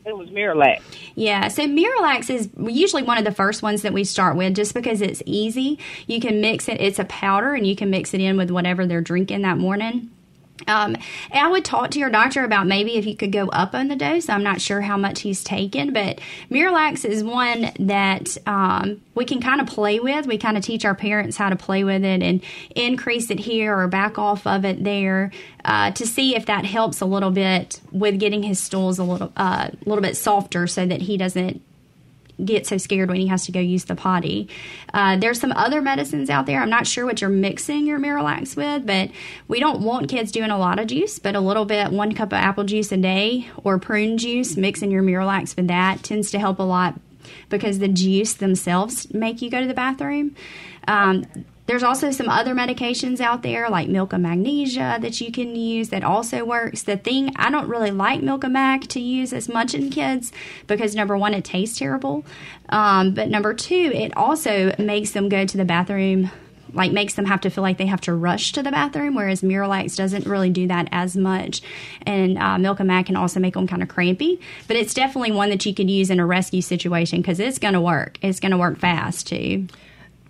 It 0.07 0.16
was 0.16 0.31
Miralax. 0.31 0.81
Yeah, 1.14 1.48
so 1.48 1.64
Miralax 1.66 2.31
is 2.31 2.48
usually 2.59 3.03
one 3.03 3.18
of 3.18 3.24
the 3.24 3.33
first 3.33 3.62
ones 3.62 3.83
that 3.83 3.92
we 3.92 4.05
start 4.05 4.37
with 4.37 4.55
just 4.55 4.72
because 4.74 5.03
it's 5.03 5.22
easy. 5.26 5.79
You 6.07 6.20
can 6.20 6.40
mix 6.40 6.68
it, 6.68 6.81
it's 6.81 6.98
a 6.98 7.05
powder, 7.05 7.55
and 7.55 7.66
you 7.66 7.76
can 7.76 7.90
mix 7.90 8.14
it 8.14 8.20
in 8.20 8.37
with 8.37 8.50
whatever 8.50 8.87
they're 8.87 9.03
drinking 9.03 9.42
that 9.42 9.59
morning. 9.59 10.11
Um, 10.66 10.96
I 11.33 11.49
would 11.49 11.64
talk 11.64 11.90
to 11.92 11.99
your 11.99 12.11
doctor 12.11 12.44
about 12.44 12.66
maybe 12.66 12.96
if 12.96 13.07
you 13.07 13.16
could 13.16 13.33
go 13.33 13.49
up 13.49 13.75
on 13.75 13.88
the 13.88 13.96
dose. 13.96 14.29
I'm 14.29 14.42
not 14.42 14.61
sure 14.61 14.81
how 14.81 14.96
much 14.96 15.20
he's 15.20 15.42
taken, 15.42 15.92
but 15.92 16.20
Miralax 16.51 17.05
is 17.05 17.25
one 17.25 17.73
that 17.81 18.37
um, 18.46 19.01
we 19.14 19.25
can 19.25 19.40
kind 19.40 19.61
of 19.61 19.66
play 19.66 20.01
with. 20.01 20.27
We 20.27 20.38
kind 20.38 20.57
of 20.57 20.64
teach 20.64 20.85
our 20.85 20.94
parents 20.94 21.37
how 21.37 21.51
to 21.51 21.57
play 21.57 21.85
with 21.85 22.05
it 22.05 22.23
and 22.23 22.42
increase 22.75 23.31
it 23.31 23.38
here 23.38 23.77
or 23.77 23.88
back 23.88 24.18
off 24.18 24.46
of 24.46 24.64
it 24.64 24.83
there 24.85 25.31
uh, 25.64 25.90
to 25.92 26.07
see 26.07 26.37
if 26.37 26.46
that 26.46 26.64
helps 26.64 27.01
a 27.01 27.07
little 27.07 27.31
bit 27.31 27.81
with 27.92 28.18
getting 28.18 28.42
his 28.42 28.59
stools 28.59 28.99
a 28.99 29.05
little 29.05 29.33
a 29.37 29.40
uh, 29.40 29.70
little 29.85 30.03
bit 30.03 30.16
softer 30.16 30.66
so 30.66 30.87
that 30.87 31.03
he 31.03 31.16
doesn't 31.16 31.62
get 32.44 32.66
so 32.66 32.76
scared 32.79 33.09
when 33.09 33.20
he 33.20 33.26
has 33.29 33.46
to 33.46 33.53
go 33.53 33.61
use 33.61 33.85
the 33.85 33.94
potty. 33.94 34.48
Uh, 34.92 35.16
there's 35.16 35.40
some 35.40 35.53
other 35.53 35.81
medicines 35.81 36.31
out 36.31 36.46
there. 36.46 36.61
I'm 36.61 36.70
not 36.70 36.87
sure 36.87 37.07
what 37.07 37.20
you're 37.20 37.31
mixing 37.31 37.87
your 37.87 37.98
Miralax 37.98 38.57
with, 38.57 38.87
but 38.87 39.11
we 39.48 39.61
don't 39.61 39.81
want 39.83 40.09
kids 40.09 40.33
doing 40.33 40.50
a 40.50 40.59
lot 40.59 40.79
of 40.79 40.87
juice, 40.87 41.18
but 41.18 41.35
a 41.35 41.40
little 41.40 41.64
bit, 41.64 41.90
one 41.90 42.14
cup 42.14 42.29
of 42.29 42.38
apple 42.38 42.64
juice 42.64 42.92
a 42.92 42.96
day 42.96 43.48
or 43.64 43.79
prune 43.79 44.18
juice, 44.18 44.57
mixing 44.57 44.90
your 44.90 45.03
Miralax 45.03 45.57
with 45.57 45.68
that 45.68 46.03
tends 46.03 46.31
to 46.31 46.38
help 46.38 46.59
a 46.59 46.64
lot 46.64 46.98
because 47.48 47.79
the 47.79 47.88
juice 47.88 48.35
themselves 48.35 49.12
make 49.12 49.42
you 49.42 49.50
go 49.50 49.61
to 49.61 49.66
the 49.66 49.74
bathroom. 49.74 50.35
Um, 50.88 51.24
there's 51.66 51.83
also 51.83 52.11
some 52.11 52.29
other 52.29 52.55
medications 52.55 53.20
out 53.20 53.42
there 53.42 53.68
like 53.70 53.88
Milk 53.88 54.12
of 54.12 54.20
Magnesia 54.20 54.99
that 55.01 55.20
you 55.20 55.31
can 55.31 55.55
use 55.55 55.90
that 55.90 56.03
also 56.03 56.44
works. 56.44 56.83
The 56.83 56.96
thing 56.96 57.33
I 57.37 57.51
don't 57.51 57.68
really 57.68 57.90
like 57.90 58.23
Milk 58.23 58.44
of 58.44 58.51
Mag 58.51 58.88
to 58.88 59.01
use 59.01 59.33
as 59.33 59.49
much 59.49 59.75
in 59.75 59.90
kids 59.90 60.33
because 60.66 60.94
number 60.94 61.16
one, 61.16 61.35
it 61.35 61.44
tastes 61.44 61.79
terrible, 61.79 62.25
um, 62.70 63.14
but 63.14 63.29
number 63.29 63.55
two, 63.55 63.92
it 63.94 64.16
also 64.16 64.75
makes 64.79 65.12
them 65.12 65.29
go 65.29 65.44
to 65.44 65.57
the 65.57 65.64
bathroom 65.64 66.31
like 66.73 66.92
makes 66.92 67.14
them 67.14 67.25
have 67.25 67.40
to 67.42 67.51
feel 67.51 67.62
like 67.62 67.79
they 67.79 67.87
have 67.87 68.01
to 68.03 68.14
rush 68.14 68.53
to 68.53 68.62
the 68.62 68.70
bathroom, 68.70 69.14
whereas 69.14 69.42
Miralax 69.42 69.96
doesn't 69.96 70.27
really 70.27 70.51
do 70.51 70.66
that 70.68 70.88
as 70.92 71.16
much. 71.16 71.62
And 72.03 72.38
uh, 72.38 72.59
Milk 72.59 72.81
and 72.81 72.88
Mag 72.88 73.07
can 73.07 73.16
also 73.16 73.40
make 73.40 73.55
them 73.55 73.66
kind 73.66 73.83
of 73.83 73.88
crampy, 73.88 74.40
but 74.68 74.77
it's 74.77 74.94
definitely 74.94 75.33
one 75.33 75.51
that 75.51 75.64
you 75.66 75.75
could 75.75 75.90
use 75.90 76.11
in 76.11 76.20
a 76.20 76.27
rescue 76.27 76.62
situation 76.62 77.20
because 77.20 77.40
it's 77.40 77.59
going 77.59 77.75
to 77.75 77.81
work. 77.81 78.18
It's 78.23 78.40
going 78.40 78.53
to 78.53 78.59
work 78.59 78.79
fast 78.79 79.27
too. 79.27 79.66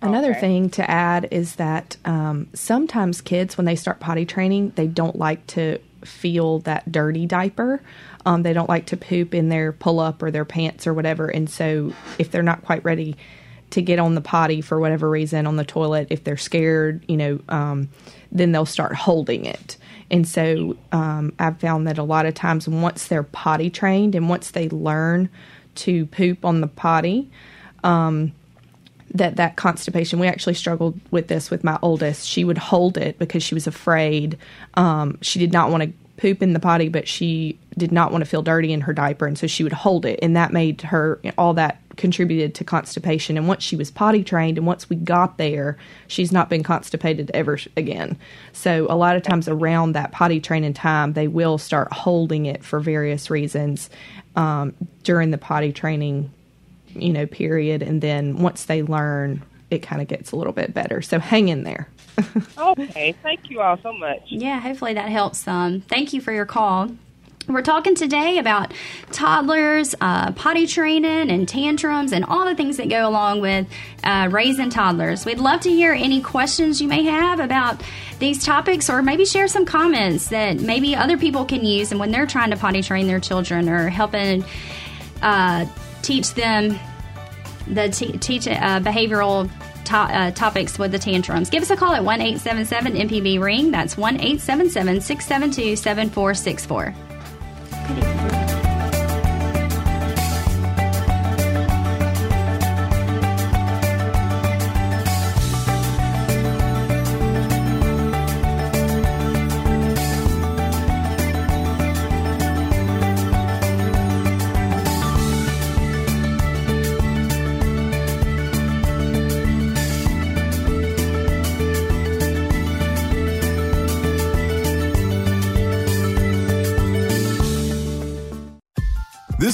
Another 0.01 0.31
Okay. 0.31 0.39
thing 0.39 0.69
to 0.71 0.89
add 0.89 1.27
is 1.31 1.55
that 1.55 1.97
um, 2.05 2.47
sometimes 2.53 3.21
kids, 3.21 3.57
when 3.57 3.65
they 3.65 3.75
start 3.75 3.99
potty 3.99 4.25
training, 4.25 4.73
they 4.75 4.87
don't 4.87 5.15
like 5.15 5.45
to 5.47 5.79
feel 6.03 6.59
that 6.59 6.91
dirty 6.91 7.27
diaper. 7.27 7.81
Um, 8.25 8.41
they 8.43 8.53
don't 8.53 8.69
like 8.69 8.87
to 8.87 8.97
poop 8.97 9.35
in 9.35 9.49
their 9.49 9.71
pull 9.71 9.99
up 9.99 10.23
or 10.23 10.31
their 10.31 10.45
pants 10.45 10.87
or 10.87 10.93
whatever. 10.93 11.27
And 11.27 11.49
so, 11.49 11.93
if 12.17 12.31
they're 12.31 12.41
not 12.43 12.63
quite 12.63 12.83
ready 12.83 13.15
to 13.71 13.81
get 13.81 13.99
on 13.99 14.15
the 14.15 14.21
potty 14.21 14.59
for 14.61 14.79
whatever 14.79 15.09
reason 15.09 15.45
on 15.47 15.55
the 15.55 15.63
toilet, 15.63 16.07
if 16.09 16.23
they're 16.23 16.35
scared, 16.37 17.05
you 17.07 17.15
know, 17.17 17.39
um, 17.49 17.87
then 18.31 18.51
they'll 18.51 18.65
start 18.65 18.95
holding 18.95 19.45
it. 19.45 19.77
And 20.09 20.27
so, 20.27 20.75
um, 20.91 21.33
I've 21.39 21.59
found 21.59 21.87
that 21.87 21.97
a 21.99 22.03
lot 22.03 22.25
of 22.25 22.33
times, 22.33 22.67
once 22.67 23.07
they're 23.07 23.23
potty 23.23 23.69
trained 23.69 24.15
and 24.15 24.27
once 24.29 24.51
they 24.51 24.67
learn 24.69 25.29
to 25.75 26.05
poop 26.07 26.43
on 26.43 26.61
the 26.61 26.67
potty, 26.67 27.29
that 29.13 29.35
that 29.35 29.55
constipation 29.55 30.19
we 30.19 30.27
actually 30.27 30.53
struggled 30.53 30.99
with 31.11 31.27
this 31.27 31.51
with 31.51 31.63
my 31.63 31.77
oldest. 31.81 32.27
She 32.27 32.43
would 32.43 32.57
hold 32.57 32.97
it 32.97 33.19
because 33.19 33.43
she 33.43 33.53
was 33.53 33.67
afraid. 33.67 34.37
Um, 34.75 35.17
she 35.21 35.39
did 35.39 35.51
not 35.51 35.69
want 35.69 35.83
to 35.83 35.91
poop 36.17 36.43
in 36.43 36.53
the 36.53 36.59
potty 36.59 36.87
but 36.87 37.07
she 37.07 37.57
did 37.77 37.91
not 37.91 38.11
want 38.11 38.23
to 38.23 38.29
feel 38.29 38.43
dirty 38.43 38.71
in 38.71 38.81
her 38.81 38.93
diaper 38.93 39.25
and 39.25 39.39
so 39.39 39.47
she 39.47 39.63
would 39.63 39.73
hold 39.73 40.05
it 40.05 40.19
and 40.21 40.35
that 40.35 40.53
made 40.53 40.79
her 40.81 41.19
all 41.35 41.55
that 41.55 41.81
contributed 41.97 42.53
to 42.55 42.63
constipation. 42.63 43.37
And 43.37 43.47
once 43.47 43.63
she 43.63 43.75
was 43.75 43.89
potty 43.89 44.23
trained 44.23 44.57
and 44.57 44.67
once 44.67 44.87
we 44.87 44.97
got 44.97 45.37
there 45.37 45.77
she's 46.07 46.31
not 46.31 46.47
been 46.47 46.63
constipated 46.63 47.31
ever 47.33 47.57
again. 47.75 48.17
So 48.53 48.85
a 48.89 48.95
lot 48.95 49.15
of 49.15 49.23
times 49.23 49.47
around 49.47 49.93
that 49.93 50.11
potty 50.11 50.39
training 50.39 50.73
time 50.73 51.13
they 51.13 51.27
will 51.27 51.57
start 51.57 51.91
holding 51.91 52.45
it 52.45 52.63
for 52.63 52.79
various 52.79 53.29
reasons 53.31 53.89
um, 54.35 54.75
during 55.03 55.31
the 55.31 55.37
potty 55.37 55.73
training 55.73 56.31
you 56.95 57.13
know 57.13 57.25
period 57.25 57.81
and 57.81 58.01
then 58.01 58.37
once 58.37 58.65
they 58.65 58.81
learn 58.83 59.43
it 59.71 59.79
kind 59.79 60.01
of 60.01 60.07
gets 60.07 60.33
a 60.33 60.35
little 60.35 60.53
bit 60.53 60.73
better. 60.73 61.01
So 61.01 61.17
hang 61.17 61.47
in 61.47 61.63
there. 61.63 61.87
okay, 62.57 63.15
thank 63.23 63.49
you 63.49 63.61
all 63.61 63.79
so 63.81 63.93
much. 63.93 64.21
Yeah, 64.27 64.59
hopefully 64.59 64.93
that 64.93 65.09
helps 65.09 65.39
some. 65.39 65.81
Thank 65.81 66.13
you 66.13 66.19
for 66.21 66.33
your 66.33 66.45
call. 66.45 66.91
We're 67.47 67.63
talking 67.63 67.95
today 67.95 68.37
about 68.37 68.71
toddlers, 69.11 69.95
uh, 69.99 70.31
potty 70.33 70.67
training, 70.67 71.31
and 71.31 71.49
tantrums, 71.49 72.11
and 72.11 72.23
all 72.23 72.45
the 72.45 72.53
things 72.53 72.77
that 72.77 72.87
go 72.87 73.07
along 73.07 73.41
with 73.41 73.65
uh, 74.03 74.29
raising 74.31 74.69
toddlers. 74.69 75.25
We'd 75.25 75.39
love 75.39 75.61
to 75.61 75.69
hear 75.69 75.91
any 75.91 76.21
questions 76.21 76.81
you 76.81 76.87
may 76.87 77.03
have 77.03 77.39
about 77.39 77.81
these 78.19 78.43
topics, 78.43 78.89
or 78.89 79.01
maybe 79.01 79.25
share 79.25 79.47
some 79.47 79.65
comments 79.65 80.27
that 80.27 80.59
maybe 80.59 80.95
other 80.95 81.17
people 81.17 81.45
can 81.45 81.65
use 81.65 81.91
and 81.91 81.99
when 81.99 82.11
they're 82.11 82.27
trying 82.27 82.51
to 82.51 82.57
potty 82.57 82.83
train 82.83 83.07
their 83.07 83.19
children 83.19 83.67
or 83.67 83.89
helping 83.89 84.45
uh, 85.23 85.65
teach 86.01 86.33
them 86.33 86.77
the 87.67 87.89
t- 87.89 88.17
teach 88.17 88.47
uh, 88.47 88.79
behavioral 88.79 89.49
to- 89.85 89.95
uh, 89.95 90.31
topics 90.31 90.79
with 90.79 90.91
the 90.91 90.99
tantrums. 90.99 91.49
Give 91.49 91.61
us 91.61 91.69
a 91.69 91.75
call 91.75 91.93
at 91.93 92.03
1 92.03 92.21
877 92.21 92.93
MPB 93.09 93.41
Ring. 93.41 93.71
That's 93.71 93.97
1 93.97 94.15
877 94.15 95.01
672 95.01 95.75
7464. 95.75 98.40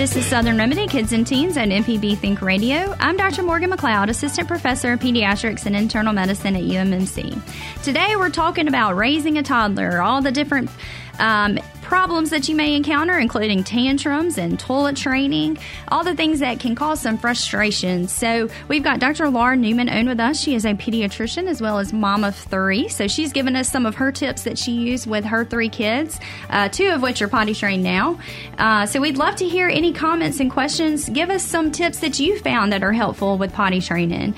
This 0.00 0.16
is 0.16 0.24
Southern 0.24 0.56
Remedy 0.56 0.86
Kids 0.86 1.12
and 1.12 1.26
Teens 1.26 1.58
on 1.58 1.68
MPB 1.68 2.16
Think 2.16 2.40
Radio. 2.40 2.96
I'm 3.00 3.18
Dr. 3.18 3.42
Morgan 3.42 3.70
McLeod, 3.70 4.08
Assistant 4.08 4.48
Professor 4.48 4.94
of 4.94 5.00
Pediatrics 5.00 5.66
and 5.66 5.76
Internal 5.76 6.14
Medicine 6.14 6.56
at 6.56 6.62
UMMC. 6.62 7.82
Today 7.82 8.16
we're 8.16 8.30
talking 8.30 8.66
about 8.66 8.96
raising 8.96 9.36
a 9.36 9.42
toddler, 9.42 10.00
all 10.00 10.22
the 10.22 10.32
different 10.32 10.70
um, 11.18 11.58
problems 11.90 12.30
that 12.30 12.48
you 12.48 12.54
may 12.54 12.76
encounter, 12.76 13.18
including 13.18 13.64
tantrums 13.64 14.38
and 14.38 14.60
toilet 14.60 14.96
training, 14.96 15.58
all 15.88 16.04
the 16.04 16.14
things 16.14 16.38
that 16.38 16.60
can 16.60 16.76
cause 16.76 17.00
some 17.00 17.18
frustration. 17.18 18.06
So, 18.06 18.48
we've 18.68 18.84
got 18.84 19.00
Dr. 19.00 19.28
Laura 19.28 19.56
Newman 19.56 19.88
on 19.88 20.06
with 20.06 20.20
us. 20.20 20.38
She 20.38 20.54
is 20.54 20.64
a 20.64 20.74
pediatrician 20.74 21.48
as 21.48 21.60
well 21.60 21.80
as 21.80 21.92
mom 21.92 22.22
of 22.22 22.36
three. 22.36 22.88
So, 22.88 23.08
she's 23.08 23.32
given 23.32 23.56
us 23.56 23.68
some 23.68 23.86
of 23.86 23.96
her 23.96 24.12
tips 24.12 24.44
that 24.44 24.56
she 24.56 24.70
used 24.70 25.08
with 25.08 25.24
her 25.24 25.44
three 25.44 25.68
kids, 25.68 26.20
uh, 26.48 26.68
two 26.68 26.90
of 26.90 27.02
which 27.02 27.20
are 27.22 27.28
potty 27.28 27.54
trained 27.54 27.82
now. 27.82 28.20
Uh, 28.56 28.86
so, 28.86 29.00
we'd 29.00 29.18
love 29.18 29.34
to 29.36 29.48
hear 29.48 29.66
any 29.66 29.92
comments 29.92 30.38
and 30.38 30.48
questions. 30.48 31.08
Give 31.08 31.28
us 31.28 31.42
some 31.42 31.72
tips 31.72 31.98
that 31.98 32.20
you 32.20 32.38
found 32.38 32.72
that 32.72 32.84
are 32.84 32.92
helpful 32.92 33.36
with 33.36 33.52
potty 33.52 33.80
training. 33.80 34.36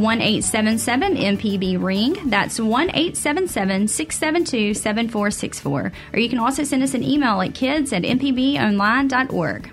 1 0.00 0.20
877 0.20 1.16
MPB 1.16 1.82
Ring. 1.82 2.16
That's 2.30 2.58
1 2.58 2.90
877 2.90 3.88
672 3.88 4.74
7464. 4.74 5.92
Or 6.12 6.18
you 6.18 6.28
can 6.28 6.38
also 6.38 6.64
send 6.64 6.82
us 6.82 6.94
an 6.94 7.02
email 7.02 7.40
at 7.40 7.54
kids 7.54 7.92
at 7.92 8.02
mpbonline.org. 8.02 9.70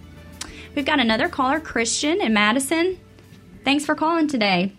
We've 0.75 0.85
got 0.85 0.99
another 0.99 1.29
caller, 1.29 1.59
Christian 1.59 2.21
in 2.21 2.33
Madison. 2.33 2.99
Thanks 3.63 3.85
for 3.85 3.95
calling 3.95 4.27
today. 4.27 4.73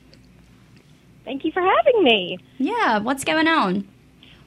Thank 1.25 1.45
you 1.45 1.53
for 1.53 1.63
having 1.63 2.05
me. 2.05 2.39
Yeah, 2.59 2.99
what's 2.99 3.25
going 3.25 3.49
on? 3.49 3.89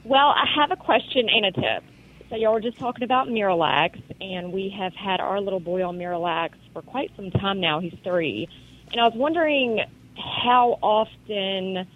Well, 0.04 0.30
I 0.30 0.46
have 0.56 0.72
a 0.72 0.76
question 0.76 1.28
and 1.30 1.46
a 1.46 1.52
tip. 1.52 1.84
So, 2.30 2.38
y'all 2.38 2.54
were 2.54 2.62
just 2.62 2.80
talking 2.80 3.04
about 3.04 3.28
Miralax, 3.28 4.02
and 4.22 4.54
we 4.54 4.74
have 4.80 4.94
had 4.94 5.20
our 5.20 5.42
little 5.42 5.60
boy 5.60 5.84
on 5.86 5.98
Miralax 5.98 6.52
for 6.74 6.82
quite 6.82 7.12
some 7.16 7.30
time 7.30 7.60
now. 7.60 7.80
He's 7.82 7.94
three. 8.04 8.48
And 8.92 9.02
I 9.02 9.04
was 9.04 9.14
wondering 9.16 9.82
how 10.15 10.78
often 10.82 11.88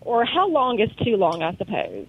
or 0.00 0.24
how 0.24 0.48
long 0.48 0.80
is 0.80 0.90
too 1.04 1.16
long, 1.16 1.42
I 1.42 1.54
suppose, 1.56 2.06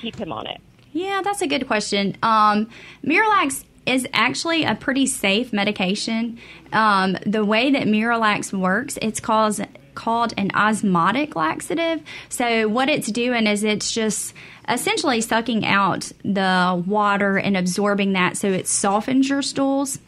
keep 0.00 0.16
him 0.16 0.32
on 0.32 0.46
it? 0.46 0.60
Yeah, 0.92 1.20
that's 1.22 1.42
a 1.42 1.46
good 1.46 1.66
question. 1.66 2.16
Um, 2.22 2.68
Miralax 3.04 3.64
is 3.86 4.06
actually 4.12 4.64
a 4.64 4.74
pretty 4.74 5.06
safe 5.06 5.52
medication. 5.52 6.38
Um, 6.72 7.16
the 7.26 7.44
way 7.44 7.70
that 7.70 7.84
Miralax 7.84 8.52
works, 8.52 8.98
it's 9.00 9.20
called 9.20 9.60
called 9.94 10.32
an 10.38 10.50
osmotic 10.54 11.36
laxative. 11.36 12.00
So 12.28 12.68
what 12.68 12.88
it's 12.88 13.10
doing 13.10 13.46
is 13.46 13.64
it's 13.64 13.92
just 13.92 14.32
essentially 14.68 15.20
sucking 15.20 15.66
out 15.66 16.10
the 16.24 16.82
water 16.86 17.36
and 17.36 17.56
absorbing 17.56 18.12
that 18.14 18.36
so 18.36 18.48
it 18.48 18.66
softens 18.66 19.28
your 19.28 19.42
stools. 19.42 19.98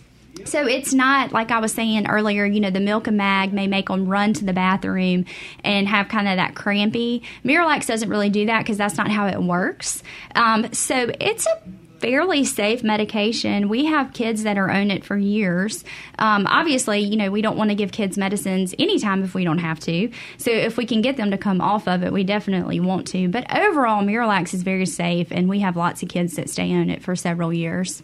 So 0.44 0.66
it's 0.66 0.92
not 0.92 1.32
like 1.32 1.50
I 1.50 1.60
was 1.60 1.72
saying 1.72 2.08
earlier, 2.08 2.44
you 2.44 2.60
know, 2.60 2.70
the 2.70 2.80
milk 2.80 3.06
and 3.06 3.16
mag 3.16 3.52
may 3.52 3.66
make 3.66 3.88
them 3.88 4.08
run 4.08 4.32
to 4.34 4.44
the 4.44 4.52
bathroom 4.52 5.26
and 5.62 5.86
have 5.86 6.08
kind 6.08 6.28
of 6.28 6.36
that 6.36 6.54
crampy. 6.54 7.22
Miralax 7.44 7.86
doesn't 7.86 8.08
really 8.08 8.30
do 8.30 8.46
that 8.46 8.60
because 8.60 8.76
that's 8.76 8.96
not 8.96 9.10
how 9.10 9.26
it 9.26 9.40
works. 9.42 10.02
Um, 10.34 10.72
so 10.72 11.10
it's 11.20 11.46
a 11.46 11.62
fairly 12.00 12.44
safe 12.44 12.82
medication. 12.82 13.68
We 13.68 13.84
have 13.86 14.12
kids 14.12 14.42
that 14.42 14.58
are 14.58 14.68
on 14.68 14.90
it 14.90 15.04
for 15.04 15.16
years. 15.16 15.84
Um, 16.18 16.48
obviously, 16.48 16.98
you 16.98 17.16
know, 17.16 17.30
we 17.30 17.42
don't 17.42 17.56
want 17.56 17.70
to 17.70 17.76
give 17.76 17.92
kids 17.92 18.18
medicines 18.18 18.74
anytime 18.78 19.22
if 19.22 19.34
we 19.34 19.44
don't 19.44 19.58
have 19.58 19.78
to. 19.80 20.10
So 20.36 20.50
if 20.50 20.76
we 20.76 20.84
can 20.84 21.00
get 21.00 21.16
them 21.16 21.30
to 21.30 21.38
come 21.38 21.60
off 21.60 21.86
of 21.86 22.02
it, 22.02 22.12
we 22.12 22.24
definitely 22.24 22.80
want 22.80 23.06
to. 23.08 23.28
But 23.28 23.46
overall, 23.56 24.02
Miralax 24.02 24.52
is 24.52 24.64
very 24.64 24.86
safe, 24.86 25.28
and 25.30 25.48
we 25.48 25.60
have 25.60 25.76
lots 25.76 26.02
of 26.02 26.08
kids 26.08 26.34
that 26.34 26.50
stay 26.50 26.72
on 26.72 26.90
it 26.90 27.02
for 27.02 27.14
several 27.14 27.52
years. 27.52 28.02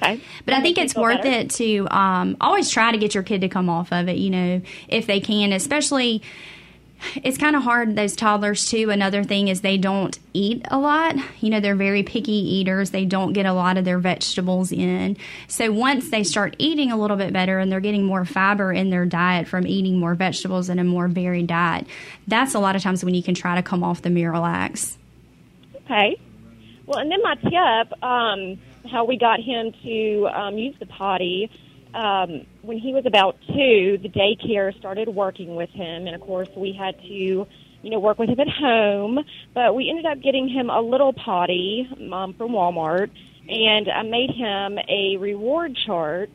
Okay. 0.00 0.20
But 0.44 0.54
I 0.54 0.62
think 0.62 0.78
it's 0.78 0.94
worth 0.94 1.22
better. 1.22 1.40
it 1.40 1.50
to 1.52 1.88
um, 1.90 2.36
always 2.40 2.70
try 2.70 2.92
to 2.92 2.98
get 2.98 3.14
your 3.14 3.24
kid 3.24 3.40
to 3.40 3.48
come 3.48 3.68
off 3.68 3.92
of 3.92 4.08
it, 4.08 4.16
you 4.16 4.30
know, 4.30 4.60
if 4.88 5.06
they 5.06 5.20
can, 5.20 5.52
especially 5.52 6.22
it's 7.22 7.38
kind 7.38 7.54
of 7.54 7.62
hard 7.62 7.94
those 7.96 8.16
toddlers 8.16 8.68
too. 8.68 8.90
Another 8.90 9.22
thing 9.22 9.48
is 9.48 9.60
they 9.60 9.78
don't 9.78 10.18
eat 10.32 10.66
a 10.70 10.78
lot. 10.78 11.16
You 11.40 11.50
know 11.50 11.60
they're 11.60 11.76
very 11.76 12.02
picky 12.02 12.32
eaters. 12.32 12.90
They 12.90 13.04
don't 13.04 13.32
get 13.32 13.46
a 13.46 13.52
lot 13.52 13.76
of 13.76 13.84
their 13.84 13.98
vegetables 13.98 14.72
in. 14.72 15.16
So 15.46 15.72
once 15.72 16.10
they 16.10 16.24
start 16.24 16.56
eating 16.58 16.90
a 16.90 16.96
little 16.96 17.16
bit 17.16 17.32
better 17.32 17.58
and 17.58 17.70
they're 17.70 17.80
getting 17.80 18.04
more 18.04 18.24
fiber 18.24 18.72
in 18.72 18.90
their 18.90 19.06
diet 19.06 19.46
from 19.48 19.66
eating 19.66 19.98
more 19.98 20.14
vegetables 20.14 20.68
and 20.68 20.80
a 20.80 20.84
more 20.84 21.08
varied 21.08 21.46
diet 21.46 21.86
that's 22.26 22.54
a 22.54 22.58
lot 22.58 22.76
of 22.76 22.82
times 22.82 23.04
when 23.04 23.14
you 23.14 23.22
can 23.22 23.34
try 23.34 23.54
to 23.54 23.62
come 23.62 23.82
off 23.82 24.02
the 24.02 24.08
miralax. 24.08 24.96
Okay. 25.84 26.18
Well 26.86 26.98
and 26.98 27.10
then 27.10 27.22
my 27.22 27.34
tip 27.36 28.02
um, 28.02 28.58
how 28.90 29.04
we 29.04 29.16
got 29.18 29.40
him 29.40 29.72
to 29.82 30.28
um, 30.28 30.58
use 30.58 30.74
the 30.78 30.86
potty. 30.86 31.50
Um, 31.94 32.46
when 32.62 32.78
he 32.78 32.92
was 32.92 33.06
about 33.06 33.36
two, 33.46 33.98
the 34.02 34.08
daycare 34.08 34.76
started 34.78 35.08
working 35.08 35.56
with 35.56 35.70
him, 35.70 36.06
and 36.06 36.14
of 36.14 36.20
course, 36.20 36.48
we 36.56 36.72
had 36.72 36.98
to, 37.00 37.14
you 37.14 37.46
know, 37.90 37.98
work 37.98 38.18
with 38.18 38.28
him 38.28 38.40
at 38.40 38.48
home. 38.48 39.18
But 39.54 39.74
we 39.74 39.88
ended 39.88 40.06
up 40.06 40.20
getting 40.20 40.48
him 40.48 40.70
a 40.70 40.80
little 40.80 41.12
potty 41.12 41.88
um, 42.12 42.34
from 42.34 42.52
Walmart, 42.52 43.10
and 43.48 43.88
I 43.88 44.02
made 44.02 44.30
him 44.30 44.78
a 44.88 45.16
reward 45.18 45.76
chart 45.86 46.30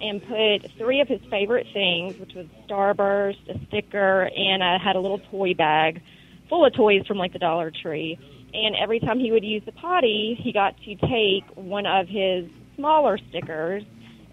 and 0.00 0.22
put 0.22 0.70
three 0.78 1.00
of 1.00 1.08
his 1.08 1.20
favorite 1.30 1.66
things, 1.72 2.18
which 2.18 2.34
was 2.34 2.46
Starburst, 2.68 3.48
a 3.48 3.66
sticker, 3.66 4.30
and 4.36 4.62
I 4.62 4.78
had 4.78 4.96
a 4.96 5.00
little 5.00 5.18
toy 5.18 5.54
bag 5.54 6.02
full 6.48 6.64
of 6.64 6.72
toys 6.72 7.06
from 7.06 7.18
like 7.18 7.32
the 7.32 7.38
Dollar 7.38 7.70
Tree 7.70 8.18
and 8.54 8.74
every 8.76 9.00
time 9.00 9.18
he 9.18 9.30
would 9.30 9.44
use 9.44 9.62
the 9.64 9.72
potty, 9.72 10.38
he 10.40 10.52
got 10.52 10.76
to 10.84 10.94
take 10.94 11.44
one 11.54 11.86
of 11.86 12.08
his 12.08 12.48
smaller 12.76 13.18
stickers 13.28 13.84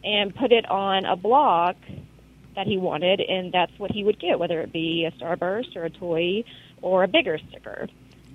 and 0.03 0.33
put 0.35 0.51
it 0.51 0.69
on 0.69 1.05
a 1.05 1.15
block 1.15 1.75
that 2.55 2.67
he 2.67 2.77
wanted, 2.77 3.19
and 3.19 3.51
that's 3.51 3.77
what 3.77 3.91
he 3.91 4.03
would 4.03 4.19
get, 4.19 4.39
whether 4.39 4.61
it 4.61 4.71
be 4.71 5.05
a 5.05 5.11
starburst 5.11 5.75
or 5.75 5.85
a 5.85 5.89
toy 5.89 6.43
or 6.81 7.03
a 7.03 7.07
bigger 7.07 7.37
sticker. 7.49 7.87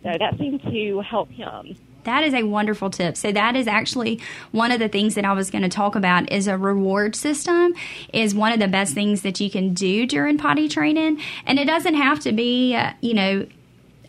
So 0.03 0.11
that 0.19 0.38
seemed 0.38 0.62
to 0.62 1.01
help 1.01 1.31
him. 1.31 1.77
That 2.05 2.25
is 2.25 2.33
a 2.33 2.43
wonderful 2.43 2.90
tip. 2.90 3.16
So 3.16 3.31
that 3.33 3.57
is 3.57 3.66
actually 3.66 4.21
one 4.53 4.73
of 4.73 4.79
the 4.79 4.88
things 4.88 5.14
that 5.14 5.25
I 5.25 5.33
was 5.33 5.51
going 5.51 5.62
to 5.62 5.69
talk 5.69 5.95
about 5.95 6.33
is 6.33 6.47
a 6.47 6.57
reward 6.57 7.14
system 7.14 7.75
is 8.12 8.35
one 8.35 8.53
of 8.53 8.59
the 8.59 8.69
best 8.69 8.95
things 8.95 9.23
that 9.23 9.38
you 9.40 9.51
can 9.51 9.75
do 9.75 10.07
during 10.07 10.38
potty 10.38 10.69
training. 10.69 11.21
And 11.47 11.59
it 11.59 11.66
doesn't 11.66 11.95
have 11.95 12.21
to 12.21 12.33
be, 12.33 12.75
uh, 12.75 12.93
you 13.03 13.12
know, 13.14 13.47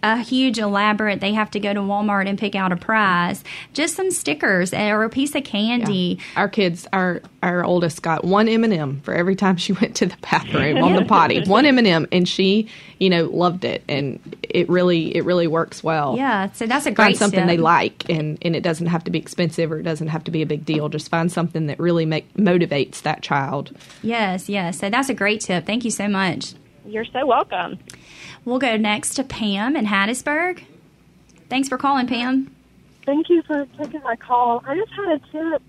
a 0.03 0.17
huge 0.19 0.57
elaborate. 0.59 1.19
They 1.19 1.33
have 1.33 1.51
to 1.51 1.59
go 1.59 1.73
to 1.73 1.79
Walmart 1.79 2.27
and 2.27 2.37
pick 2.37 2.55
out 2.55 2.71
a 2.71 2.75
prize. 2.75 3.43
Just 3.73 3.95
some 3.95 4.11
stickers 4.11 4.73
or 4.73 5.03
a 5.03 5.09
piece 5.09 5.35
of 5.35 5.43
candy. 5.43 6.19
Our 6.35 6.49
kids, 6.49 6.87
our 6.91 7.21
our 7.43 7.63
oldest 7.63 8.01
got 8.01 8.23
one 8.23 8.47
M 8.47 8.63
and 8.63 8.73
m 8.73 9.01
for 9.01 9.13
every 9.13 9.35
time 9.35 9.57
she 9.57 9.73
went 9.81 9.95
to 9.97 10.05
the 10.05 10.17
bathroom 10.21 10.77
on 10.83 10.93
the 10.95 11.05
potty. 11.05 11.43
One 11.47 11.65
M 11.65 11.77
and 11.77 11.87
m 11.87 12.07
and 12.11 12.27
she, 12.27 12.67
you 12.99 13.09
know, 13.09 13.25
loved 13.25 13.65
it, 13.65 13.83
and 13.89 14.19
it 14.43 14.69
really 14.69 15.15
it 15.15 15.25
really 15.25 15.47
works 15.47 15.83
well. 15.83 16.15
Yeah, 16.17 16.51
so 16.51 16.65
that's 16.67 16.85
a 16.85 16.91
great 16.91 17.05
Find 17.05 17.17
something 17.17 17.39
tip. 17.39 17.47
they 17.47 17.57
like, 17.57 18.09
and 18.09 18.37
and 18.41 18.55
it 18.55 18.61
doesn't 18.61 18.87
have 18.87 19.03
to 19.05 19.11
be 19.11 19.19
expensive 19.19 19.71
or 19.71 19.79
it 19.79 19.83
doesn't 19.83 20.07
have 20.09 20.23
to 20.25 20.31
be 20.31 20.41
a 20.41 20.45
big 20.45 20.65
deal. 20.65 20.89
Just 20.89 21.09
find 21.09 21.31
something 21.31 21.67
that 21.67 21.79
really 21.79 22.05
make 22.05 22.31
motivates 22.35 23.01
that 23.01 23.21
child. 23.21 23.75
Yes, 24.01 24.49
yes. 24.49 24.79
So 24.79 24.89
that's 24.89 25.09
a 25.09 25.13
great 25.13 25.41
tip. 25.41 25.65
Thank 25.65 25.83
you 25.83 25.91
so 25.91 26.07
much. 26.07 26.53
You're 26.85 27.05
so 27.05 27.25
welcome. 27.25 27.79
We'll 28.43 28.59
go 28.59 28.75
next 28.75 29.13
to 29.15 29.23
Pam 29.23 29.75
in 29.75 29.85
Hattiesburg. 29.85 30.63
Thanks 31.49 31.69
for 31.69 31.77
calling, 31.77 32.07
Pam. 32.07 32.55
Thank 33.05 33.29
you 33.29 33.41
for 33.43 33.67
taking 33.77 34.01
my 34.01 34.15
call. 34.15 34.63
I 34.65 34.75
just 34.75 34.91
had 34.93 35.09
a 35.09 35.19
tip 35.31 35.61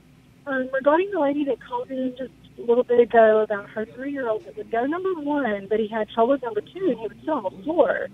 um, 0.47 0.69
regarding 0.73 1.11
the 1.11 1.21
lady 1.21 1.45
that 1.45 1.59
called 1.63 1.91
in 1.91 2.15
just 2.17 2.31
a 2.59 2.63
little 2.63 2.85
bit 2.85 3.01
ago 3.01 3.41
about 3.41 3.69
her 3.71 3.85
three-year-old 3.85 4.45
that 4.45 4.57
would 4.57 4.71
go 4.71 4.87
number 4.87 5.13
one, 5.15 5.67
but 5.69 5.81
he 5.81 5.89
had 5.89 6.09
trouble 6.11 6.33
with 6.33 6.43
number 6.43 6.61
two, 6.61 6.89
and 6.91 6.99
he 6.99 7.07
would 7.09 7.21
sit 7.21 7.29
on 7.29 7.43
the 7.43 7.63
floor. 7.63 8.09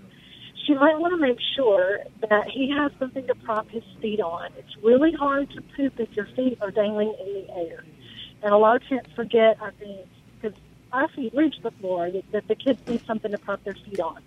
She 0.65 0.73
might 0.73 0.99
want 0.99 1.13
to 1.13 1.17
make 1.17 1.39
sure 1.55 1.99
that 2.29 2.49
he 2.49 2.69
has 2.71 2.91
something 2.99 3.25
to 3.27 3.35
prop 3.35 3.69
his 3.69 3.83
feet 4.01 4.19
on. 4.19 4.49
It's 4.57 4.75
really 4.83 5.13
hard 5.13 5.49
to 5.51 5.61
poop 5.75 5.99
if 5.99 6.11
your 6.15 6.27
feet 6.35 6.57
are 6.61 6.71
dangling 6.71 7.13
in 7.19 7.33
the 7.33 7.53
air, 7.55 7.83
and 8.43 8.53
a 8.53 8.57
lot 8.57 8.75
of 8.75 8.83
parents 8.83 9.09
forget, 9.15 9.57
I 9.61 9.71
think, 9.71 10.07
because 10.41 10.57
our 10.91 11.07
feet 11.09 11.33
reach 11.33 11.55
the 11.61 11.71
floor, 11.71 12.11
that 12.31 12.47
the 12.47 12.55
kids 12.55 12.79
need 12.87 13.05
something 13.05 13.31
to 13.31 13.37
prop 13.37 13.63
their 13.63 13.75
feet 13.75 13.99
on. 13.99 14.21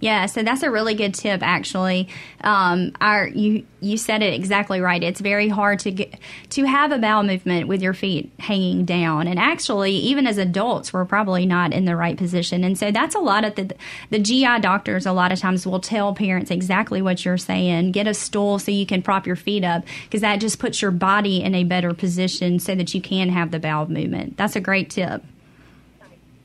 Yeah, 0.00 0.26
so 0.26 0.42
that's 0.42 0.62
a 0.62 0.70
really 0.70 0.94
good 0.94 1.14
tip. 1.14 1.42
Actually, 1.42 2.08
um, 2.42 2.92
our 3.00 3.26
you 3.26 3.66
you 3.80 3.96
said 3.96 4.22
it 4.22 4.32
exactly 4.32 4.80
right. 4.80 5.02
It's 5.02 5.20
very 5.20 5.48
hard 5.48 5.80
to 5.80 5.90
get 5.90 6.14
to 6.50 6.64
have 6.64 6.92
a 6.92 6.98
bowel 6.98 7.24
movement 7.24 7.66
with 7.66 7.82
your 7.82 7.94
feet 7.94 8.30
hanging 8.38 8.84
down, 8.84 9.26
and 9.26 9.40
actually, 9.40 9.92
even 9.92 10.26
as 10.26 10.38
adults, 10.38 10.92
we're 10.92 11.04
probably 11.04 11.46
not 11.46 11.72
in 11.72 11.84
the 11.84 11.96
right 11.96 12.16
position. 12.16 12.62
And 12.62 12.78
so 12.78 12.92
that's 12.92 13.16
a 13.16 13.18
lot 13.18 13.44
of 13.44 13.56
the 13.56 13.74
the 14.10 14.20
GI 14.20 14.60
doctors. 14.60 15.04
A 15.04 15.12
lot 15.12 15.32
of 15.32 15.40
times 15.40 15.66
will 15.66 15.80
tell 15.80 16.14
parents 16.14 16.52
exactly 16.52 17.02
what 17.02 17.24
you're 17.24 17.36
saying. 17.36 17.90
Get 17.90 18.06
a 18.06 18.14
stool 18.14 18.60
so 18.60 18.70
you 18.70 18.86
can 18.86 19.02
prop 19.02 19.26
your 19.26 19.36
feet 19.36 19.64
up 19.64 19.84
because 20.04 20.20
that 20.20 20.36
just 20.36 20.60
puts 20.60 20.80
your 20.80 20.92
body 20.92 21.42
in 21.42 21.56
a 21.56 21.64
better 21.64 21.92
position 21.92 22.60
so 22.60 22.76
that 22.76 22.94
you 22.94 23.00
can 23.00 23.30
have 23.30 23.50
the 23.50 23.58
bowel 23.58 23.88
movement. 23.90 24.36
That's 24.36 24.54
a 24.54 24.60
great 24.60 24.90
tip. 24.90 25.24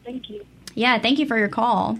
Thank 0.03 0.29
you. 0.29 0.43
Yeah, 0.75 0.97
thank 0.97 1.19
you 1.19 1.27
for 1.27 1.38
your 1.38 1.49
call. 1.49 1.99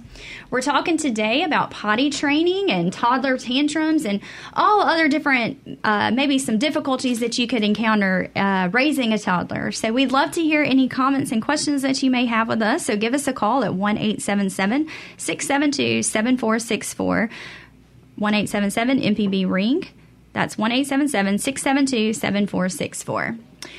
We're 0.50 0.62
talking 0.62 0.98
today 0.98 1.44
about 1.44 1.70
potty 1.70 2.10
training 2.10 2.72
and 2.72 2.92
toddler 2.92 3.38
tantrums 3.38 4.04
and 4.04 4.20
all 4.54 4.82
other 4.82 5.08
different, 5.08 5.80
uh, 5.84 6.10
maybe 6.12 6.40
some 6.40 6.58
difficulties 6.58 7.20
that 7.20 7.38
you 7.38 7.46
could 7.46 7.64
encounter 7.64 8.32
uh, 8.36 8.70
raising 8.72 9.14
a 9.14 9.20
toddler. 9.20 9.72
So 9.72 9.94
we'd 9.94 10.12
love 10.12 10.32
to 10.32 10.42
hear 10.42 10.64
any 10.64 10.90
comments 10.90 11.32
and 11.32 11.42
questions 11.42 11.84
that 11.84 12.02
you 12.02 12.10
may 12.10 12.26
have 12.26 12.48
with 12.48 12.62
us. 12.64 12.86
So 12.86 12.98
give 12.98 13.14
us 13.14 13.28
a 13.28 13.34
call 13.34 13.64
at 13.64 13.76
1 13.76 13.98
877 13.98 14.88
672 15.18 16.04
7464. 16.04 17.30
1 18.16 18.34
877 18.34 19.00
MPB 19.00 19.50
Ring. 19.50 19.88
That's 20.34 20.58
1 20.58 20.72
877 20.72 21.38
672 21.38 22.14
7464. 22.14 23.38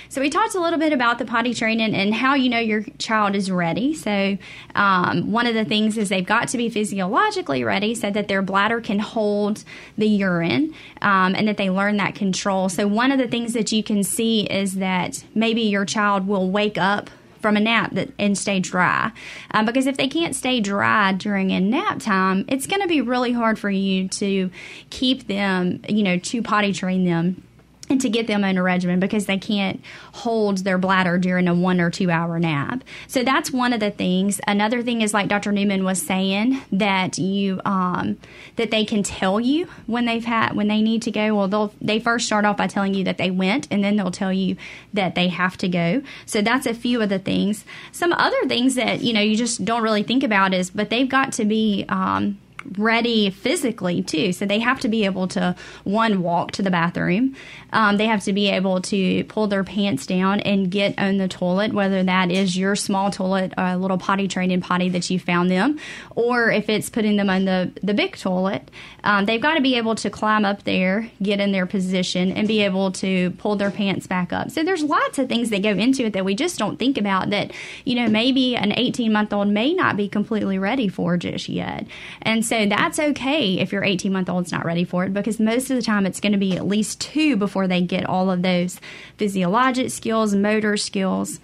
So, 0.08 0.20
we 0.20 0.30
talked 0.30 0.54
a 0.54 0.60
little 0.60 0.78
bit 0.78 0.92
about 0.92 1.18
the 1.18 1.24
potty 1.24 1.54
training 1.54 1.94
and 1.94 2.14
how 2.14 2.34
you 2.34 2.48
know 2.48 2.58
your 2.58 2.82
child 2.98 3.34
is 3.34 3.50
ready. 3.50 3.94
So, 3.94 4.38
um, 4.74 5.32
one 5.32 5.46
of 5.46 5.54
the 5.54 5.64
things 5.64 5.96
is 5.96 6.08
they've 6.08 6.24
got 6.24 6.48
to 6.48 6.56
be 6.56 6.68
physiologically 6.68 7.64
ready 7.64 7.94
so 7.94 8.10
that 8.10 8.28
their 8.28 8.42
bladder 8.42 8.80
can 8.80 8.98
hold 8.98 9.64
the 9.96 10.06
urine 10.06 10.74
um, 11.02 11.34
and 11.34 11.48
that 11.48 11.56
they 11.56 11.70
learn 11.70 11.96
that 11.98 12.14
control. 12.14 12.68
So, 12.68 12.86
one 12.86 13.12
of 13.12 13.18
the 13.18 13.28
things 13.28 13.52
that 13.54 13.72
you 13.72 13.82
can 13.82 14.04
see 14.04 14.42
is 14.42 14.74
that 14.74 15.24
maybe 15.34 15.62
your 15.62 15.84
child 15.84 16.26
will 16.26 16.50
wake 16.50 16.78
up 16.78 17.10
from 17.44 17.58
a 17.58 17.60
nap 17.60 17.90
that 17.92 18.08
and 18.18 18.38
stay 18.38 18.58
dry. 18.58 19.12
Um, 19.50 19.66
because 19.66 19.86
if 19.86 19.98
they 19.98 20.08
can't 20.08 20.34
stay 20.34 20.60
dry 20.60 21.12
during 21.12 21.50
a 21.50 21.60
nap 21.60 22.00
time, 22.00 22.46
it's 22.48 22.66
going 22.66 22.80
to 22.80 22.88
be 22.88 23.02
really 23.02 23.32
hard 23.32 23.58
for 23.58 23.68
you 23.68 24.08
to 24.08 24.50
keep 24.88 25.26
them, 25.26 25.82
you 25.86 26.02
know, 26.02 26.16
to 26.16 26.40
potty 26.40 26.72
train 26.72 27.04
them 27.04 27.42
and 27.88 28.00
to 28.00 28.08
get 28.08 28.26
them 28.26 28.44
on 28.44 28.56
a 28.56 28.62
regimen 28.62 28.98
because 29.00 29.26
they 29.26 29.38
can't 29.38 29.80
hold 30.12 30.58
their 30.58 30.78
bladder 30.78 31.18
during 31.18 31.48
a 31.48 31.54
one 31.54 31.80
or 31.80 31.90
two 31.90 32.10
hour 32.10 32.38
nap. 32.38 32.82
So 33.08 33.22
that's 33.22 33.50
one 33.50 33.72
of 33.72 33.80
the 33.80 33.90
things. 33.90 34.40
Another 34.46 34.82
thing 34.82 35.02
is 35.02 35.12
like 35.12 35.28
Dr. 35.28 35.52
Newman 35.52 35.84
was 35.84 36.00
saying 36.00 36.60
that 36.72 37.18
you 37.18 37.60
um, 37.64 38.16
that 38.56 38.70
they 38.70 38.84
can 38.84 39.02
tell 39.02 39.40
you 39.40 39.68
when 39.86 40.06
they've 40.06 40.24
had 40.24 40.54
when 40.54 40.68
they 40.68 40.80
need 40.80 41.02
to 41.02 41.10
go. 41.10 41.34
Well, 41.34 41.48
they'll 41.48 41.74
they 41.80 42.00
first 42.00 42.26
start 42.26 42.44
off 42.44 42.56
by 42.56 42.66
telling 42.66 42.94
you 42.94 43.04
that 43.04 43.18
they 43.18 43.30
went, 43.30 43.68
and 43.70 43.84
then 43.84 43.96
they'll 43.96 44.10
tell 44.10 44.32
you 44.32 44.56
that 44.92 45.14
they 45.14 45.28
have 45.28 45.56
to 45.58 45.68
go. 45.68 46.02
So 46.26 46.40
that's 46.40 46.66
a 46.66 46.74
few 46.74 47.02
of 47.02 47.08
the 47.08 47.18
things. 47.18 47.64
Some 47.92 48.12
other 48.12 48.46
things 48.46 48.76
that 48.76 49.02
you 49.02 49.12
know 49.12 49.20
you 49.20 49.36
just 49.36 49.64
don't 49.64 49.82
really 49.82 50.02
think 50.02 50.22
about 50.22 50.54
is, 50.54 50.70
but 50.70 50.90
they've 50.90 51.08
got 51.08 51.32
to 51.34 51.44
be. 51.44 51.84
Um, 51.88 52.38
ready 52.78 53.30
physically 53.30 54.02
too. 54.02 54.32
So 54.32 54.46
they 54.46 54.58
have 54.60 54.80
to 54.80 54.88
be 54.88 55.04
able 55.04 55.28
to 55.28 55.54
one 55.84 56.22
walk 56.22 56.52
to 56.52 56.62
the 56.62 56.70
bathroom. 56.70 57.36
Um, 57.74 57.96
they 57.96 58.06
have 58.06 58.22
to 58.24 58.32
be 58.32 58.48
able 58.50 58.80
to 58.82 59.24
pull 59.24 59.48
their 59.48 59.64
pants 59.64 60.06
down 60.06 60.40
and 60.40 60.70
get 60.70 60.96
on 60.96 61.18
the 61.18 61.26
toilet, 61.26 61.74
whether 61.74 62.04
that 62.04 62.30
is 62.30 62.56
your 62.56 62.76
small 62.76 63.10
toilet, 63.10 63.52
a 63.58 63.76
little 63.76 63.98
potty 63.98 64.28
training 64.28 64.60
potty 64.60 64.88
that 64.90 65.10
you 65.10 65.18
found 65.18 65.50
them, 65.50 65.80
or 66.14 66.52
if 66.52 66.68
it's 66.68 66.88
putting 66.88 67.16
them 67.16 67.28
on 67.28 67.44
the 67.44 67.72
the 67.82 67.92
big 67.92 68.16
toilet. 68.16 68.70
Um, 69.02 69.26
they've 69.26 69.40
got 69.40 69.54
to 69.54 69.60
be 69.60 69.76
able 69.76 69.96
to 69.96 70.08
climb 70.08 70.44
up 70.44 70.62
there, 70.62 71.10
get 71.22 71.40
in 71.40 71.52
their 71.52 71.66
position, 71.66 72.32
and 72.32 72.48
be 72.48 72.62
able 72.62 72.92
to 72.92 73.32
pull 73.32 73.56
their 73.56 73.70
pants 73.70 74.06
back 74.06 74.32
up. 74.32 74.50
So 74.50 74.62
there's 74.62 74.82
lots 74.82 75.18
of 75.18 75.28
things 75.28 75.50
that 75.50 75.62
go 75.62 75.70
into 75.70 76.06
it 76.06 76.14
that 76.14 76.24
we 76.24 76.34
just 76.34 76.58
don't 76.58 76.78
think 76.78 76.96
about. 76.96 77.30
That 77.30 77.52
you 77.84 77.96
know 77.96 78.08
maybe 78.08 78.56
an 78.56 78.72
18 78.72 79.12
month 79.12 79.32
old 79.32 79.48
may 79.48 79.74
not 79.74 79.96
be 79.96 80.08
completely 80.08 80.58
ready 80.58 80.88
for 80.88 81.16
just 81.16 81.48
yet, 81.48 81.86
and 82.22 82.44
so 82.46 82.66
that's 82.66 83.00
okay 83.00 83.58
if 83.58 83.72
your 83.72 83.82
18 83.82 84.12
month 84.12 84.30
old's 84.30 84.52
not 84.52 84.64
ready 84.64 84.84
for 84.84 85.04
it 85.04 85.12
because 85.12 85.40
most 85.40 85.70
of 85.70 85.76
the 85.76 85.82
time 85.82 86.06
it's 86.06 86.20
going 86.20 86.32
to 86.32 86.38
be 86.38 86.56
at 86.56 86.66
least 86.66 87.00
two 87.00 87.36
before 87.36 87.63
they 87.66 87.80
get 87.80 88.06
all 88.06 88.30
of 88.30 88.42
those 88.42 88.80
physiologic 89.16 89.90
skills, 89.90 90.34
motor 90.34 90.76
skills. 90.76 91.40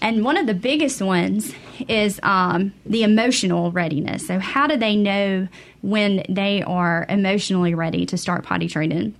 And 0.00 0.24
one 0.24 0.36
of 0.36 0.46
the 0.46 0.54
biggest 0.54 1.00
ones 1.00 1.54
is 1.88 2.18
um, 2.24 2.74
the 2.84 3.04
emotional 3.04 3.70
readiness. 3.70 4.26
So, 4.26 4.40
how 4.40 4.66
do 4.66 4.76
they 4.76 4.96
know 4.96 5.46
when 5.80 6.24
they 6.28 6.62
are 6.62 7.06
emotionally 7.08 7.74
ready 7.74 8.04
to 8.06 8.16
start 8.16 8.44
potty 8.44 8.68
training? 8.68 9.14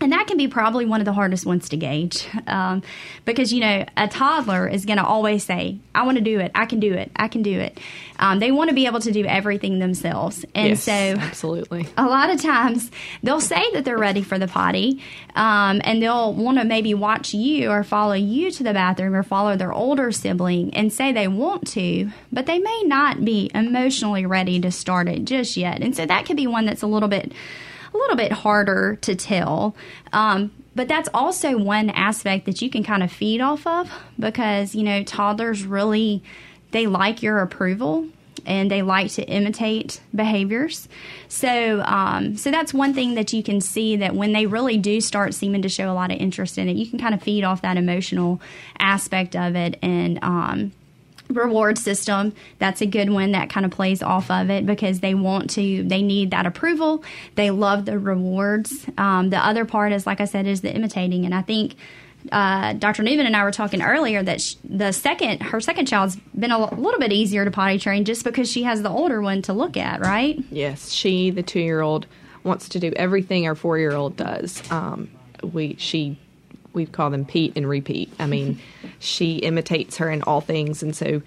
And 0.00 0.12
that 0.12 0.28
can 0.28 0.36
be 0.36 0.46
probably 0.46 0.86
one 0.86 1.00
of 1.00 1.06
the 1.06 1.12
hardest 1.12 1.44
ones 1.44 1.68
to 1.70 1.76
gauge 1.76 2.28
um, 2.46 2.82
because, 3.24 3.52
you 3.52 3.60
know, 3.60 3.84
a 3.96 4.06
toddler 4.06 4.68
is 4.68 4.84
going 4.84 4.98
to 4.98 5.04
always 5.04 5.42
say, 5.42 5.78
I 5.92 6.04
want 6.04 6.18
to 6.18 6.24
do 6.24 6.38
it. 6.38 6.52
I 6.54 6.66
can 6.66 6.78
do 6.78 6.94
it. 6.94 7.10
I 7.16 7.26
can 7.26 7.42
do 7.42 7.58
it. 7.58 7.78
Um, 8.20 8.38
they 8.38 8.52
want 8.52 8.68
to 8.68 8.74
be 8.74 8.86
able 8.86 9.00
to 9.00 9.10
do 9.10 9.24
everything 9.24 9.80
themselves. 9.80 10.44
And 10.54 10.70
yes, 10.70 10.84
so, 10.84 10.92
absolutely. 10.92 11.88
a 11.96 12.06
lot 12.06 12.30
of 12.30 12.40
times 12.40 12.92
they'll 13.24 13.40
say 13.40 13.62
that 13.72 13.84
they're 13.84 13.98
ready 13.98 14.22
for 14.22 14.38
the 14.38 14.46
potty 14.46 15.02
um, 15.34 15.80
and 15.82 16.00
they'll 16.00 16.32
want 16.32 16.58
to 16.58 16.64
maybe 16.64 16.94
watch 16.94 17.34
you 17.34 17.70
or 17.70 17.82
follow 17.82 18.14
you 18.14 18.52
to 18.52 18.62
the 18.62 18.72
bathroom 18.72 19.14
or 19.14 19.24
follow 19.24 19.56
their 19.56 19.72
older 19.72 20.12
sibling 20.12 20.74
and 20.74 20.92
say 20.92 21.12
they 21.12 21.28
want 21.28 21.66
to, 21.68 22.10
but 22.30 22.46
they 22.46 22.60
may 22.60 22.82
not 22.84 23.24
be 23.24 23.50
emotionally 23.52 24.26
ready 24.26 24.60
to 24.60 24.70
start 24.70 25.08
it 25.08 25.24
just 25.24 25.56
yet. 25.56 25.82
And 25.82 25.96
so 25.96 26.06
that 26.06 26.24
could 26.24 26.36
be 26.36 26.46
one 26.46 26.66
that's 26.66 26.82
a 26.82 26.86
little 26.86 27.08
bit 27.08 27.32
a 27.92 27.96
little 27.96 28.16
bit 28.16 28.32
harder 28.32 28.96
to 29.02 29.14
tell. 29.14 29.74
Um, 30.12 30.52
but 30.74 30.88
that's 30.88 31.08
also 31.12 31.58
one 31.58 31.90
aspect 31.90 32.46
that 32.46 32.62
you 32.62 32.70
can 32.70 32.84
kind 32.84 33.02
of 33.02 33.10
feed 33.10 33.40
off 33.40 33.66
of 33.66 33.90
because, 34.18 34.74
you 34.74 34.82
know, 34.82 35.02
toddlers 35.02 35.64
really 35.64 36.22
they 36.70 36.86
like 36.86 37.22
your 37.22 37.40
approval 37.40 38.06
and 38.46 38.70
they 38.70 38.82
like 38.82 39.10
to 39.12 39.22
imitate 39.24 40.00
behaviors. 40.14 40.88
So, 41.28 41.82
um, 41.82 42.36
so 42.36 42.50
that's 42.50 42.72
one 42.72 42.94
thing 42.94 43.14
that 43.14 43.32
you 43.32 43.42
can 43.42 43.60
see 43.60 43.96
that 43.96 44.14
when 44.14 44.32
they 44.32 44.46
really 44.46 44.78
do 44.78 45.00
start 45.00 45.34
seeming 45.34 45.62
to 45.62 45.68
show 45.68 45.90
a 45.90 45.94
lot 45.94 46.10
of 46.10 46.18
interest 46.18 46.58
in 46.58 46.68
it, 46.68 46.76
you 46.76 46.86
can 46.88 46.98
kind 46.98 47.14
of 47.14 47.22
feed 47.22 47.44
off 47.44 47.62
that 47.62 47.76
emotional 47.76 48.40
aspect 48.78 49.36
of 49.36 49.56
it 49.56 49.78
and. 49.82 50.18
Um, 50.22 50.72
reward 51.28 51.76
system 51.78 52.32
that's 52.58 52.80
a 52.80 52.86
good 52.86 53.10
one 53.10 53.32
that 53.32 53.50
kind 53.50 53.66
of 53.66 53.72
plays 53.72 54.02
off 54.02 54.30
of 54.30 54.48
it 54.50 54.64
because 54.64 55.00
they 55.00 55.14
want 55.14 55.50
to 55.50 55.82
they 55.84 56.02
need 56.02 56.30
that 56.30 56.46
approval 56.46 57.04
they 57.34 57.50
love 57.50 57.84
the 57.84 57.98
rewards 57.98 58.86
um, 58.96 59.28
the 59.30 59.36
other 59.38 59.64
part 59.64 59.92
is 59.92 60.06
like 60.06 60.20
i 60.20 60.24
said 60.24 60.46
is 60.46 60.62
the 60.62 60.74
imitating 60.74 61.24
and 61.26 61.34
i 61.34 61.42
think 61.42 61.74
uh, 62.32 62.72
Dr. 62.72 63.04
Newman 63.04 63.26
and 63.26 63.36
I 63.36 63.44
were 63.44 63.52
talking 63.52 63.80
earlier 63.80 64.22
that 64.24 64.40
sh- 64.40 64.56
the 64.64 64.90
second 64.90 65.40
her 65.40 65.60
second 65.60 65.86
child's 65.86 66.16
been 66.36 66.50
a 66.50 66.58
l- 66.58 66.74
little 66.76 66.98
bit 66.98 67.12
easier 67.12 67.44
to 67.44 67.50
potty 67.52 67.78
train 67.78 68.04
just 68.04 68.24
because 68.24 68.50
she 68.50 68.64
has 68.64 68.82
the 68.82 68.90
older 68.90 69.22
one 69.22 69.40
to 69.42 69.52
look 69.52 69.76
at, 69.76 70.00
right? 70.00 70.36
Yes, 70.50 70.90
she, 70.90 71.30
the 71.30 71.44
two 71.44 71.60
year 71.60 71.80
old, 71.80 72.06
wants 72.42 72.70
to 72.70 72.80
do 72.80 72.92
everything 72.96 73.46
our 73.46 73.54
four 73.54 73.78
year 73.78 73.94
old 73.94 74.16
does. 74.16 74.68
Um, 74.70 75.08
we 75.42 75.76
she 75.78 76.18
we 76.72 76.86
call 76.86 77.10
them 77.10 77.24
Pete 77.24 77.52
and 77.56 77.68
repeat. 77.68 78.12
I 78.18 78.26
mean, 78.26 78.60
she 78.98 79.36
imitates 79.36 79.96
her 79.98 80.10
in 80.10 80.22
all 80.22 80.40
things, 80.40 80.82
and 80.82 80.94
so 80.94 81.22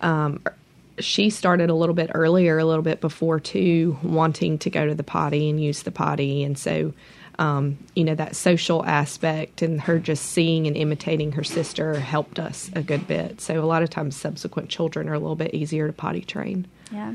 um, 0.00 0.42
she 0.98 1.30
started 1.30 1.70
a 1.70 1.74
little 1.74 1.94
bit 1.94 2.10
earlier, 2.14 2.58
a 2.58 2.64
little 2.64 2.82
bit 2.82 3.00
before 3.00 3.40
too, 3.40 3.98
wanting 4.02 4.58
to 4.58 4.70
go 4.70 4.86
to 4.86 4.94
the 4.94 5.04
potty 5.04 5.50
and 5.50 5.62
use 5.62 5.82
the 5.82 5.90
potty, 5.90 6.42
and 6.42 6.58
so 6.58 6.92
um, 7.38 7.78
you 7.94 8.04
know 8.04 8.14
that 8.14 8.34
social 8.34 8.84
aspect 8.86 9.60
and 9.60 9.80
her 9.82 9.98
just 9.98 10.24
seeing 10.24 10.66
and 10.66 10.76
imitating 10.76 11.32
her 11.32 11.44
sister 11.44 11.98
helped 12.00 12.38
us 12.38 12.70
a 12.74 12.82
good 12.82 13.06
bit. 13.06 13.40
So 13.40 13.62
a 13.62 13.66
lot 13.66 13.82
of 13.82 13.90
times, 13.90 14.16
subsequent 14.16 14.70
children 14.70 15.08
are 15.08 15.14
a 15.14 15.18
little 15.18 15.36
bit 15.36 15.54
easier 15.54 15.86
to 15.86 15.92
potty 15.92 16.22
train. 16.22 16.66
Yeah. 16.90 17.14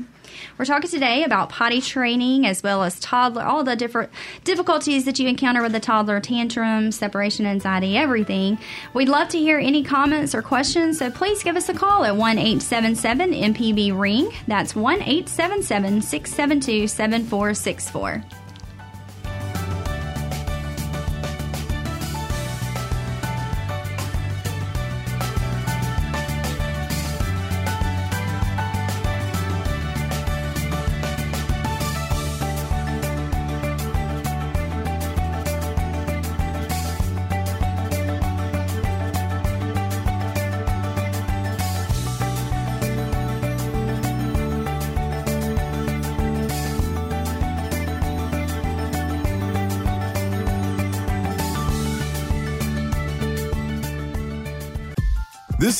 We're 0.58 0.64
talking 0.64 0.90
today 0.90 1.24
about 1.24 1.48
potty 1.48 1.80
training 1.80 2.46
as 2.46 2.62
well 2.62 2.82
as 2.82 2.98
toddler, 3.00 3.42
all 3.42 3.64
the 3.64 3.76
different 3.76 4.10
difficulties 4.44 5.04
that 5.04 5.18
you 5.18 5.28
encounter 5.28 5.62
with 5.62 5.72
the 5.72 5.80
toddler 5.80 6.20
tantrum, 6.20 6.92
separation 6.92 7.46
anxiety, 7.46 7.96
everything. 7.96 8.58
We'd 8.94 9.08
love 9.08 9.28
to 9.28 9.38
hear 9.38 9.58
any 9.58 9.82
comments 9.82 10.34
or 10.34 10.42
questions, 10.42 10.98
so 10.98 11.10
please 11.10 11.42
give 11.42 11.56
us 11.56 11.68
a 11.68 11.74
call 11.74 12.04
at 12.04 12.16
1 12.16 12.38
877 12.38 13.32
MPB 13.32 13.98
Ring. 13.98 14.30
That's 14.46 14.74
1 14.74 15.02
877 15.02 16.02
672 16.02 16.88
7464. 16.88 18.41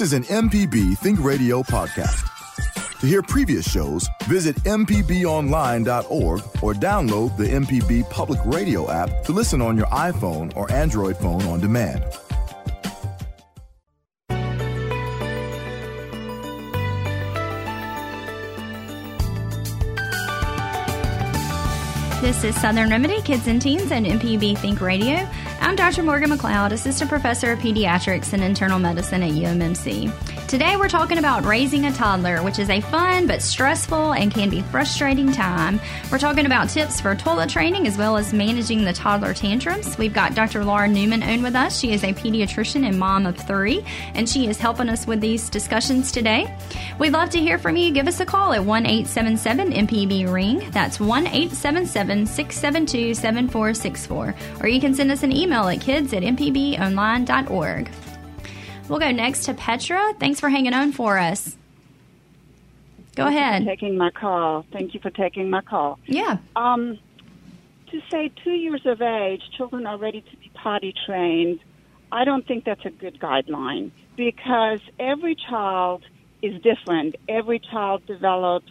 Is 0.03 0.12
an 0.15 0.25
MPB 0.25 0.99
Think 0.99 1.23
Radio 1.23 1.62
podcast. 1.62 2.29
To 2.99 3.07
hear 3.07 3.23
previous 3.23 3.71
shows, 3.71 4.09
visit 4.25 4.57
MPBOnline.org 4.65 6.41
or 6.61 6.75
download 6.75 7.37
the 7.37 7.45
MPB 7.45 8.11
Public 8.11 8.41
Radio 8.45 8.91
app 8.91 9.23
to 9.23 9.33
listen 9.33 9.62
on 9.62 9.77
your 9.77 9.87
iPhone 9.87 10.53
or 10.57 10.69
Android 10.73 11.17
phone 11.19 11.43
on 11.43 11.61
demand. 11.61 12.03
This 22.21 22.43
is 22.43 22.61
Southern 22.61 22.91
Remedy 22.91 23.23
Kids 23.23 23.47
and 23.47 23.62
Teens 23.62 23.93
and 23.93 24.05
MPB 24.05 24.59
Think 24.59 24.81
Radio. 24.81 25.29
I'm 25.73 25.77
Dr. 25.77 26.03
Morgan 26.03 26.29
McLeod, 26.29 26.73
Assistant 26.73 27.09
Professor 27.09 27.53
of 27.53 27.59
Pediatrics 27.61 28.35
and 28.35 28.45
Internal 28.45 28.79
Medicine 28.79 29.23
at 29.23 29.31
UMMC. 29.31 30.32
Today 30.53 30.77
we're 30.77 30.87
talking 30.87 31.17
about 31.17 31.47
raising 31.47 31.87
a 31.87 31.93
toddler, 31.93 32.43
which 32.43 32.59
is 32.59 32.69
a 32.69 32.83
fun 32.83 33.27
but 33.27 33.41
stressful 33.41 34.12
and 34.12 34.31
can 34.31 34.51
be 34.51 34.61
frustrating 34.61 35.33
time. 35.33 35.81
We're 36.11 36.19
talking 36.19 36.45
about 36.45 36.69
tips 36.69 37.01
for 37.01 37.15
toilet 37.15 37.49
training 37.49 37.87
as 37.87 37.97
well 37.97 38.19
as 38.19 38.35
managing 38.35 38.85
the 38.85 38.93
toddler 38.93 39.33
tantrums. 39.33 39.97
We've 39.97 40.12
got 40.12 40.35
Dr. 40.35 40.62
Laura 40.62 40.88
Newman 40.88 41.23
on 41.23 41.43
with 41.43 41.55
us. 41.55 41.79
She 41.79 41.93
is 41.93 42.05
a 42.05 42.12
pediatrician 42.12 42.87
and 42.87 42.99
mom 42.99 43.25
of 43.25 43.38
three, 43.38 43.83
and 44.12 44.29
she 44.29 44.47
is 44.47 44.59
helping 44.59 44.91
us 44.91 45.07
with 45.07 45.23
these 45.23 45.49
discussions 45.49 46.12
today. 46.12 46.55
We'd 46.99 47.15
love 47.15 47.31
to 47.31 47.41
hear 47.41 47.57
from 47.57 47.79
you. 47.79 47.91
Give 47.91 48.07
us 48.07 48.21
a 48.21 48.27
call 48.27 48.53
at 48.53 48.62
1 48.62 48.85
877 48.85 49.73
MPB 49.73 50.31
Ring. 50.31 50.71
That's 50.71 51.01
1 51.01 51.29
877 51.29 52.27
672 52.27 53.15
7464. 53.15 54.35
Or 54.61 54.69
you 54.69 54.83
can 54.83 54.93
send 54.93 55.11
us 55.11 55.23
an 55.23 55.33
email 55.33 55.67
at 55.69 55.81
kids 55.81 56.12
at 56.12 56.23
mpbonline.org. 56.23 57.91
We'll 58.88 58.99
go 58.99 59.11
next 59.11 59.45
to 59.45 59.55
Petra. 59.55 60.14
Thanks 60.18 60.40
for 60.40 60.49
hanging 60.49 60.75
on 60.75 60.92
for 60.92 61.18
us. 61.18 61.57
Go 63.14 63.25
Thank 63.25 63.37
ahead. 63.37 63.62
You 63.62 63.68
for 63.68 63.77
taking 63.77 63.97
my 63.97 64.11
call. 64.11 64.64
Thank 64.73 64.95
you 64.95 65.01
for 65.01 65.11
taking 65.11 65.51
my 65.51 65.61
call. 65.61 65.99
Yeah. 66.07 66.38
Um, 66.57 66.99
to 67.90 68.01
say 68.11 68.33
two 68.42 68.53
years 68.53 68.83
of 68.87 69.03
age, 69.03 69.42
children 69.57 69.87
are 69.87 69.99
ready 69.99 70.23
to 70.23 70.37
be 70.38 70.51
potty 70.55 70.95
trained. 71.07 71.61
I 72.11 72.25
don't 72.25 72.47
think 72.47 72.64
that's 72.64 72.85
a 72.85 72.90
good 72.90 73.21
guideline 73.21 73.90
because 74.16 74.81
every 74.99 75.35
child 75.35 76.03
is 76.42 76.61
different. 76.62 77.16
Every 77.29 77.59
child 77.59 78.05
develops 78.07 78.71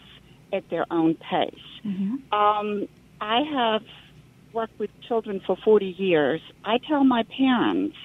at 0.52 0.68
their 0.70 0.86
own 0.90 1.14
pace. 1.14 1.54
Um, 2.30 2.88
I 3.20 3.42
have 3.42 3.82
worked 4.52 4.78
with 4.78 4.90
children 5.08 5.40
for 5.46 5.56
40 5.56 5.86
years. 5.86 6.40
I 6.64 6.78
tell 6.78 7.04
my 7.04 7.24
parents 7.36 7.96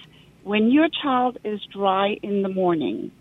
when 0.48 0.72
your 0.72 0.88
child 1.04 1.38
is 1.44 1.60
dry 1.74 2.18
in 2.24 2.42
the 2.42 2.48
morning, 2.48 3.12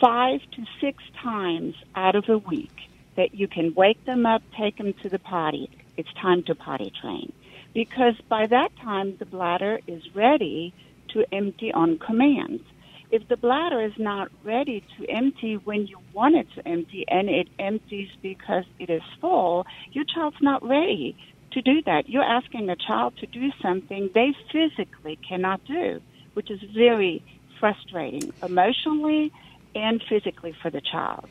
five 0.00 0.40
to 0.50 0.64
six 0.80 1.00
times 1.22 1.76
out 1.94 2.16
of 2.16 2.24
a 2.28 2.38
week, 2.38 2.76
that 3.16 3.36
you 3.36 3.46
can 3.46 3.72
wake 3.74 4.04
them 4.04 4.26
up, 4.26 4.42
take 4.58 4.76
them 4.76 4.92
to 4.94 5.08
the 5.08 5.20
potty. 5.20 5.70
It's 5.96 6.12
time 6.20 6.42
to 6.44 6.56
potty 6.56 6.92
train. 7.00 7.32
Because 7.72 8.14
by 8.28 8.48
that 8.48 8.70
time, 8.82 9.16
the 9.18 9.26
bladder 9.26 9.78
is 9.86 10.02
ready 10.12 10.74
to 11.10 11.24
empty 11.32 11.72
on 11.72 11.98
command. 11.98 12.64
If 13.12 13.28
the 13.28 13.36
bladder 13.36 13.80
is 13.80 13.96
not 13.96 14.28
ready 14.42 14.82
to 14.98 15.08
empty 15.08 15.54
when 15.54 15.86
you 15.86 15.98
want 16.12 16.34
it 16.34 16.48
to 16.56 16.66
empty 16.66 17.04
and 17.06 17.28
it 17.28 17.48
empties 17.60 18.08
because 18.22 18.64
it 18.80 18.90
is 18.90 19.02
full, 19.20 19.66
your 19.92 20.04
child's 20.04 20.42
not 20.42 20.68
ready 20.68 21.16
to 21.52 21.62
do 21.62 21.82
that. 21.86 22.08
You're 22.08 22.24
asking 22.24 22.68
a 22.70 22.76
child 22.76 23.16
to 23.18 23.26
do 23.26 23.50
something 23.62 24.10
they 24.14 24.34
physically 24.52 25.16
cannot 25.28 25.64
do, 25.64 26.00
which 26.34 26.50
is 26.50 26.60
very 26.74 27.22
frustrating 27.58 28.32
emotionally 28.42 29.32
and 29.74 30.02
physically 30.08 30.54
for 30.62 30.70
the 30.70 30.80
child. 30.80 31.28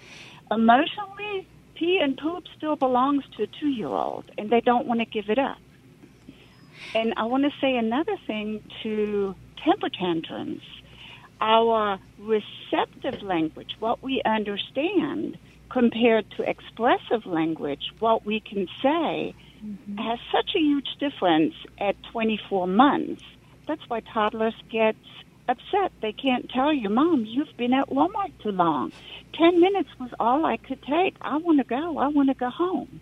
Emotionally, 0.51 1.47
pee 1.75 1.99
and 2.01 2.17
poop 2.17 2.45
still 2.57 2.75
belongs 2.75 3.23
to 3.37 3.43
a 3.43 3.47
two 3.47 3.69
year 3.69 3.87
old 3.87 4.25
and 4.37 4.49
they 4.49 4.61
don't 4.61 4.85
want 4.85 4.99
to 4.99 5.05
give 5.05 5.29
it 5.29 5.39
up. 5.39 5.57
And 6.95 7.13
I 7.17 7.25
want 7.25 7.43
to 7.43 7.51
say 7.59 7.75
another 7.75 8.17
thing 8.25 8.63
to 8.83 9.35
temper 9.63 9.89
tantrums. 9.89 10.61
Our 11.41 11.99
receptive 12.19 13.21
language, 13.21 13.75
what 13.79 14.03
we 14.03 14.21
understand, 14.25 15.37
compared 15.69 16.29
to 16.31 16.49
expressive 16.49 17.25
language, 17.25 17.93
what 17.99 18.25
we 18.25 18.39
can 18.39 18.67
say, 18.81 19.35
mm-hmm. 19.63 19.97
has 19.97 20.19
such 20.31 20.55
a 20.55 20.59
huge 20.59 20.89
difference 20.99 21.53
at 21.79 21.95
24 22.11 22.67
months. 22.67 23.23
That's 23.69 23.87
why 23.87 23.99
toddlers 23.99 24.55
get 24.71 24.95
upset. 25.47 25.91
They 26.01 26.11
can't 26.11 26.49
tell 26.49 26.73
you, 26.73 26.89
Mom, 26.89 27.23
you've 27.23 27.55
been 27.55 27.71
at 27.71 27.87
Walmart 27.89 28.31
too 28.41 28.51
long. 28.51 28.91
10 29.33 29.61
minutes 29.61 29.89
was 29.99 30.09
all 30.19 30.43
I 30.43 30.57
could 30.57 30.81
take. 30.81 31.15
I 31.21 31.37
want 31.37 31.59
to 31.59 31.63
go. 31.63 31.99
I 31.99 32.07
want 32.07 32.29
to 32.29 32.33
go 32.33 32.49
home. 32.49 32.99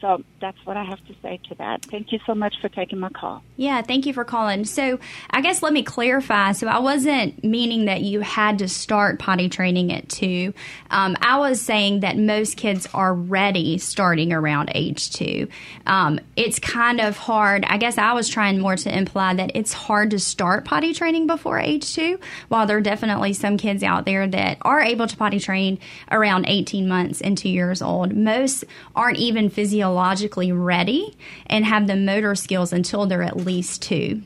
So 0.00 0.24
that's 0.40 0.56
what 0.64 0.78
I 0.78 0.84
have 0.84 1.04
to 1.08 1.14
say 1.22 1.40
to 1.50 1.54
that. 1.56 1.84
Thank 1.84 2.10
you 2.10 2.20
so 2.24 2.34
much 2.34 2.54
for 2.62 2.70
taking 2.70 2.98
my 2.98 3.10
call. 3.10 3.42
Yeah, 3.56 3.82
thank 3.82 4.06
you 4.06 4.14
for 4.14 4.24
calling. 4.24 4.64
So, 4.64 4.98
I 5.28 5.42
guess 5.42 5.62
let 5.62 5.74
me 5.74 5.82
clarify. 5.82 6.52
So, 6.52 6.68
I 6.68 6.78
wasn't 6.78 7.44
meaning 7.44 7.84
that 7.84 8.00
you 8.00 8.20
had 8.20 8.60
to 8.60 8.68
start 8.68 9.18
potty 9.18 9.50
training 9.50 9.92
at 9.92 10.08
two. 10.08 10.54
Um, 10.90 11.18
I 11.20 11.38
was 11.38 11.60
saying 11.60 12.00
that 12.00 12.16
most 12.16 12.56
kids 12.56 12.88
are 12.94 13.12
ready 13.12 13.76
starting 13.76 14.32
around 14.32 14.72
age 14.74 15.10
two. 15.10 15.48
Um, 15.86 16.18
it's 16.34 16.58
kind 16.58 17.00
of 17.00 17.18
hard. 17.18 17.66
I 17.66 17.76
guess 17.76 17.98
I 17.98 18.14
was 18.14 18.28
trying 18.28 18.58
more 18.58 18.76
to 18.76 18.96
imply 18.96 19.34
that 19.34 19.52
it's 19.54 19.74
hard 19.74 20.12
to 20.12 20.18
start 20.18 20.64
potty 20.64 20.94
training 20.94 21.26
before 21.26 21.58
age 21.58 21.94
two, 21.94 22.18
while 22.48 22.66
there 22.66 22.78
are 22.78 22.82
definitely 22.82 23.34
some 23.34 23.58
kids 23.58 23.82
out 23.82 24.06
there 24.06 24.26
that 24.26 24.58
are 24.62 24.80
able 24.80 25.06
to 25.06 25.16
potty 25.16 25.40
train 25.40 25.78
around 26.10 26.46
18 26.48 26.88
months 26.88 27.20
and 27.20 27.36
two 27.36 27.50
years 27.50 27.82
old. 27.82 28.14
Most 28.14 28.64
aren't 28.96 29.18
even 29.18 29.50
physiologically 29.50 29.89
ready 30.52 31.16
and 31.46 31.64
have 31.64 31.86
the 31.86 31.96
motor 31.96 32.34
skills 32.34 32.72
until 32.72 33.06
they're 33.06 33.22
at 33.22 33.36
least 33.36 33.82
two. 33.82 34.22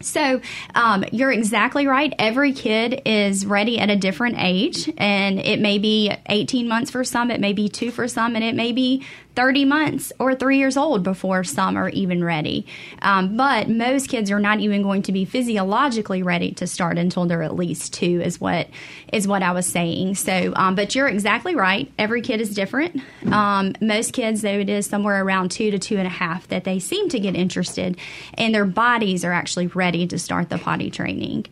So, 0.00 0.40
um, 0.74 1.04
you're 1.10 1.32
exactly 1.32 1.86
right. 1.86 2.12
Every 2.18 2.52
kid 2.52 3.02
is 3.04 3.44
ready 3.44 3.80
at 3.80 3.90
a 3.90 3.96
different 3.96 4.36
age, 4.38 4.88
and 4.96 5.40
it 5.40 5.60
may 5.60 5.78
be 5.78 6.12
18 6.26 6.68
months 6.68 6.90
for 6.90 7.02
some, 7.02 7.30
it 7.30 7.40
may 7.40 7.52
be 7.52 7.68
two 7.68 7.90
for 7.90 8.06
some, 8.06 8.36
and 8.36 8.44
it 8.44 8.54
may 8.54 8.70
be 8.70 9.04
30 9.38 9.66
months 9.66 10.12
or 10.18 10.34
three 10.34 10.58
years 10.58 10.76
old 10.76 11.04
before 11.04 11.44
some 11.44 11.76
are 11.76 11.90
even 11.90 12.24
ready. 12.24 12.66
Um, 13.02 13.36
but 13.36 13.68
most 13.68 14.08
kids 14.08 14.32
are 14.32 14.40
not 14.40 14.58
even 14.58 14.82
going 14.82 15.02
to 15.02 15.12
be 15.12 15.24
physiologically 15.24 16.24
ready 16.24 16.50
to 16.54 16.66
start 16.66 16.98
until 16.98 17.24
they're 17.24 17.44
at 17.44 17.54
least 17.54 17.94
two, 17.94 18.20
is 18.20 18.40
what 18.40 18.66
is 19.12 19.28
what 19.28 19.44
I 19.44 19.52
was 19.52 19.64
saying. 19.64 20.16
So, 20.16 20.52
um, 20.56 20.74
but 20.74 20.96
you're 20.96 21.06
exactly 21.06 21.54
right. 21.54 21.88
Every 22.00 22.20
kid 22.20 22.40
is 22.40 22.52
different. 22.52 23.00
Um, 23.30 23.74
most 23.80 24.12
kids, 24.12 24.42
though, 24.42 24.58
it 24.58 24.68
is 24.68 24.86
somewhere 24.86 25.22
around 25.22 25.52
two 25.52 25.70
to 25.70 25.78
two 25.78 25.98
and 25.98 26.06
a 26.08 26.10
half 26.10 26.48
that 26.48 26.64
they 26.64 26.80
seem 26.80 27.08
to 27.10 27.20
get 27.20 27.36
interested, 27.36 27.96
and 28.34 28.52
their 28.52 28.64
bodies 28.64 29.24
are 29.24 29.32
actually 29.32 29.68
ready 29.68 30.04
to 30.08 30.18
start 30.18 30.48
the 30.48 30.58
potty 30.58 30.90
training. 30.90 31.46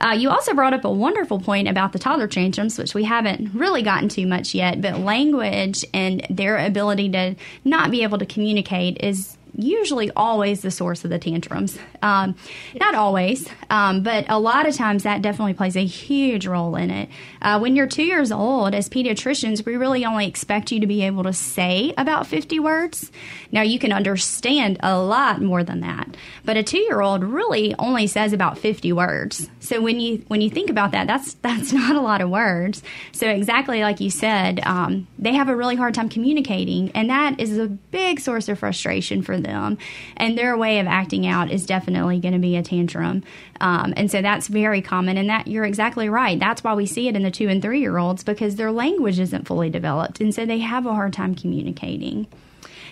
Uh, 0.00 0.10
you 0.10 0.30
also 0.30 0.52
brought 0.54 0.74
up 0.74 0.84
a 0.84 0.90
wonderful 0.90 1.40
point 1.40 1.68
about 1.68 1.92
the 1.92 1.98
toddler 1.98 2.28
tantrums, 2.28 2.78
which 2.78 2.94
we 2.94 3.04
haven't 3.04 3.50
really 3.54 3.82
gotten 3.82 4.08
to 4.10 4.26
much 4.26 4.54
yet, 4.54 4.80
but 4.80 4.98
language 5.00 5.84
and 5.94 6.26
their 6.28 6.58
ability 6.58 7.08
to 7.10 7.34
not 7.64 7.90
be 7.90 8.02
able 8.02 8.18
to 8.18 8.26
communicate 8.26 9.02
is 9.02 9.35
usually 9.56 10.10
always 10.12 10.60
the 10.60 10.70
source 10.70 11.04
of 11.04 11.10
the 11.10 11.18
tantrums. 11.18 11.78
Um, 12.02 12.36
not 12.78 12.94
always, 12.94 13.48
um, 13.70 14.02
but 14.02 14.26
a 14.28 14.38
lot 14.38 14.68
of 14.68 14.74
times 14.74 15.04
that 15.04 15.22
definitely 15.22 15.54
plays 15.54 15.76
a 15.76 15.84
huge 15.84 16.46
role 16.46 16.76
in 16.76 16.90
it. 16.90 17.08
Uh, 17.40 17.58
when 17.58 17.76
you're 17.76 17.86
two 17.86 18.04
years 18.04 18.30
old, 18.30 18.74
as 18.74 18.88
pediatricians, 18.88 19.64
we 19.64 19.76
really 19.76 20.04
only 20.04 20.26
expect 20.26 20.72
you 20.72 20.80
to 20.80 20.86
be 20.86 21.02
able 21.02 21.22
to 21.24 21.32
say 21.32 21.94
about 21.96 22.26
50 22.26 22.60
words. 22.60 23.10
Now, 23.50 23.62
you 23.62 23.78
can 23.78 23.92
understand 23.92 24.78
a 24.82 24.98
lot 24.98 25.40
more 25.40 25.64
than 25.64 25.80
that, 25.80 26.16
but 26.44 26.56
a 26.56 26.62
two 26.62 26.78
year 26.78 27.00
old 27.00 27.24
really 27.24 27.74
only 27.78 28.06
says 28.06 28.32
about 28.32 28.58
50 28.58 28.92
words. 28.92 29.48
So 29.60 29.80
when 29.80 29.98
you 29.98 30.24
when 30.28 30.40
you 30.40 30.50
think 30.50 30.70
about 30.70 30.92
that, 30.92 31.06
that's 31.06 31.34
that's 31.34 31.72
not 31.72 31.96
a 31.96 32.00
lot 32.00 32.20
of 32.20 32.30
words. 32.30 32.82
So 33.12 33.28
exactly 33.28 33.80
like 33.80 34.00
you 34.00 34.10
said, 34.10 34.60
um, 34.64 35.06
they 35.18 35.32
have 35.34 35.48
a 35.48 35.56
really 35.56 35.76
hard 35.76 35.94
time 35.94 36.08
communicating, 36.08 36.90
and 36.92 37.10
that 37.10 37.40
is 37.40 37.58
a 37.58 37.66
big 37.66 38.20
source 38.20 38.48
of 38.48 38.58
frustration 38.58 39.22
for 39.22 39.38
them. 39.46 39.78
And 40.16 40.36
their 40.36 40.56
way 40.56 40.78
of 40.80 40.86
acting 40.86 41.26
out 41.26 41.50
is 41.50 41.64
definitely 41.64 42.20
going 42.20 42.34
to 42.34 42.40
be 42.40 42.56
a 42.56 42.62
tantrum. 42.62 43.22
Um, 43.60 43.94
and 43.96 44.10
so 44.10 44.20
that's 44.20 44.48
very 44.48 44.82
common. 44.82 45.16
And 45.16 45.30
that 45.30 45.46
you're 45.46 45.64
exactly 45.64 46.08
right. 46.08 46.38
That's 46.38 46.62
why 46.62 46.74
we 46.74 46.86
see 46.86 47.08
it 47.08 47.16
in 47.16 47.22
the 47.22 47.30
two 47.30 47.48
and 47.48 47.62
three 47.62 47.80
year 47.80 47.98
olds 47.98 48.22
because 48.22 48.56
their 48.56 48.72
language 48.72 49.18
isn't 49.18 49.46
fully 49.46 49.70
developed, 49.70 50.20
and 50.20 50.34
so 50.34 50.44
they 50.44 50.58
have 50.58 50.86
a 50.86 50.94
hard 50.94 51.12
time 51.12 51.34
communicating. 51.34 52.26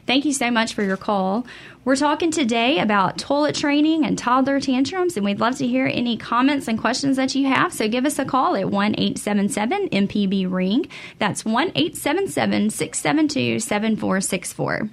Thank 0.07 0.27
you 0.27 0.35
so 0.35 0.51
much 0.51 0.75
for 0.75 0.83
your 0.83 0.99
call. 0.99 1.47
We're 1.85 1.97
talking 1.97 2.31
today 2.31 2.79
about 2.79 3.17
toilet 3.17 3.55
training 3.55 4.05
and 4.05 4.19
toddler 4.19 4.61
tantrums, 4.61 5.17
and 5.17 5.25
we'd 5.25 5.41
love 5.41 5.57
to 5.59 5.67
hear 5.67 5.87
any 5.87 6.19
comments 6.19 6.69
and 6.69 6.79
questions 6.79 7.17
that 7.17 7.35
you 7.35 7.47
have. 7.47 7.73
So 7.73 7.89
give 7.89 8.05
us 8.05 8.19
a 8.19 8.25
call 8.25 8.55
at 8.57 8.71
1 8.71 8.95
877 8.99 9.89
MPB 9.89 10.51
Ring. 10.51 10.87
That's 11.19 11.45
1 11.45 11.73
877 11.75 12.71
672 12.71 13.61
7464. 13.61 14.91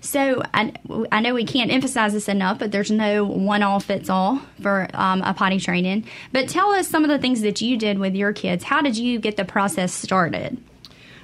So 0.00 0.42
I, 0.54 0.72
I 1.12 1.20
know 1.20 1.34
we 1.34 1.44
can't 1.44 1.70
emphasize 1.70 2.12
this 2.12 2.28
enough, 2.28 2.58
but 2.58 2.72
there's 2.72 2.90
no 2.90 3.24
one 3.24 3.62
all 3.62 3.80
fits 3.80 4.08
all 4.08 4.40
for 4.60 4.88
um, 4.94 5.22
a 5.22 5.34
potty 5.34 5.58
training. 5.58 6.04
But 6.32 6.48
tell 6.48 6.70
us 6.70 6.88
some 6.88 7.04
of 7.04 7.10
the 7.10 7.18
things 7.18 7.40
that 7.42 7.60
you 7.60 7.76
did 7.76 7.98
with 7.98 8.14
your 8.14 8.32
kids. 8.32 8.64
How 8.64 8.80
did 8.80 8.96
you 8.96 9.18
get 9.18 9.36
the 9.36 9.44
process 9.44 9.92
started? 9.92 10.58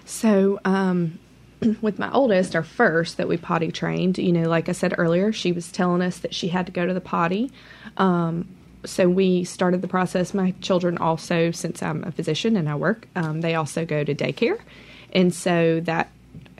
So, 0.05 0.61
um, 0.64 1.18
with 1.80 1.99
my 1.99 2.11
oldest, 2.12 2.57
our 2.57 2.62
first 2.62 3.16
that 3.16 3.28
we 3.28 3.36
potty 3.36 3.70
trained, 3.70 4.18
you 4.18 4.32
know, 4.32 4.49
like 4.49 4.68
I 4.68 4.72
said 4.72 4.95
earlier, 4.99 5.32
she 5.32 5.53
was 5.53 5.70
telling 5.70 6.03
us 6.03 6.18
that 6.18 6.34
she 6.34 6.49
had 6.49 6.66
to 6.66 6.72
go 6.72 6.86
to 6.86 6.95
the 6.95 7.01
potty. 7.01 7.51
Um, 7.97 8.49
so 8.84 9.09
we 9.09 9.45
started 9.45 9.80
the 9.80 9.88
process. 9.88 10.34
My 10.34 10.53
children 10.61 10.99
also, 10.99 11.51
since 11.51 11.82
I'm 11.82 12.05
a 12.05 12.11
physician 12.12 12.57
and 12.57 12.68
I 12.68 12.74
work, 12.74 13.07
um, 13.14 13.40
they 13.40 13.55
also 13.55 13.84
go 13.84 14.03
to 14.03 14.14
daycare, 14.14 14.59
and 15.12 15.32
so 15.32 15.80
that 15.80 16.11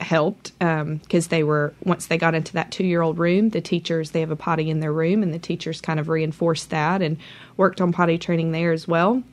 helped 0.03 0.57
because 0.59 1.25
um, 1.25 1.29
they 1.29 1.43
were 1.43 1.73
once 1.83 2.07
they 2.07 2.17
got 2.17 2.35
into 2.35 2.53
that 2.53 2.71
two 2.71 2.85
year 2.85 3.01
old 3.01 3.17
room, 3.17 3.49
the 3.49 3.61
teachers 3.61 4.11
they 4.11 4.19
have 4.19 4.31
a 4.31 4.35
potty 4.35 4.69
in 4.69 4.79
their 4.79 4.93
room, 4.93 5.23
and 5.23 5.33
the 5.33 5.39
teachers 5.39 5.81
kind 5.81 5.99
of 5.99 6.09
reinforced 6.09 6.69
that 6.69 7.01
and 7.01 7.17
worked 7.57 7.81
on 7.81 7.91
potty 7.91 8.17
training 8.17 8.51
there 8.51 8.71
as 8.71 8.87
well. 8.87 9.23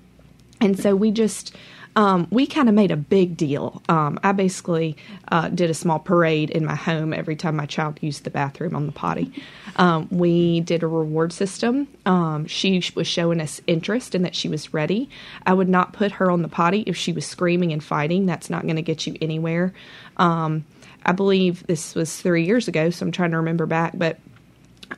And 0.61 0.79
so 0.79 0.95
we 0.95 1.11
just 1.11 1.57
um, 1.97 2.29
we 2.31 2.47
kind 2.47 2.69
of 2.69 2.75
made 2.75 2.91
a 2.91 2.97
big 2.97 3.37
deal. 3.37 3.83
Um, 3.89 4.19
I 4.23 4.33
basically 4.33 4.97
uh, 5.29 5.49
did 5.49 5.71
a 5.71 5.75
small 5.75 5.99
parade 5.99 6.51
in 6.51 6.65
my 6.65 6.77
home 6.77 7.13
every 7.13 7.37
time 7.37 7.57
my 7.57 7.67
child 7.67 7.99
used 8.01 8.25
the 8.25 8.31
bathroom 8.31 8.77
on 8.77 8.87
the 8.87 8.93
potty. 8.93 9.33
Um, 9.77 10.09
we 10.11 10.61
did 10.61 10.83
a 10.83 10.87
reward 10.87 11.33
system. 11.33 11.89
Um, 12.07 12.47
she 12.47 12.83
was 12.95 13.07
showing 13.07 13.41
us 13.41 13.61
interest 13.67 14.15
and 14.15 14.25
that 14.25 14.35
she 14.35 14.49
was 14.49 14.73
ready. 14.73 15.11
I 15.45 15.53
would 15.53 15.69
not 15.69 15.93
put 15.93 16.13
her 16.13 16.31
on 16.31 16.43
the 16.43 16.49
potty 16.49 16.85
if 16.87 16.97
she 16.97 17.13
was 17.13 17.27
screaming 17.27 17.73
and 17.73 17.83
fighting. 17.83 18.27
That's 18.27 18.51
not 18.51 18.63
going 18.63 18.77
to 18.77 18.83
get 18.83 19.07
you 19.07 19.17
anywhere. 19.21 19.73
Um, 20.17 20.65
I 21.05 21.13
believe 21.13 21.67
this 21.67 21.95
was 21.95 22.21
three 22.21 22.45
years 22.45 22.69
ago, 22.69 22.91
so 22.91 23.05
I'm 23.05 23.13
trying 23.13 23.31
to 23.33 23.39
remember 23.39 23.67
back, 23.67 23.93
but 23.97 24.19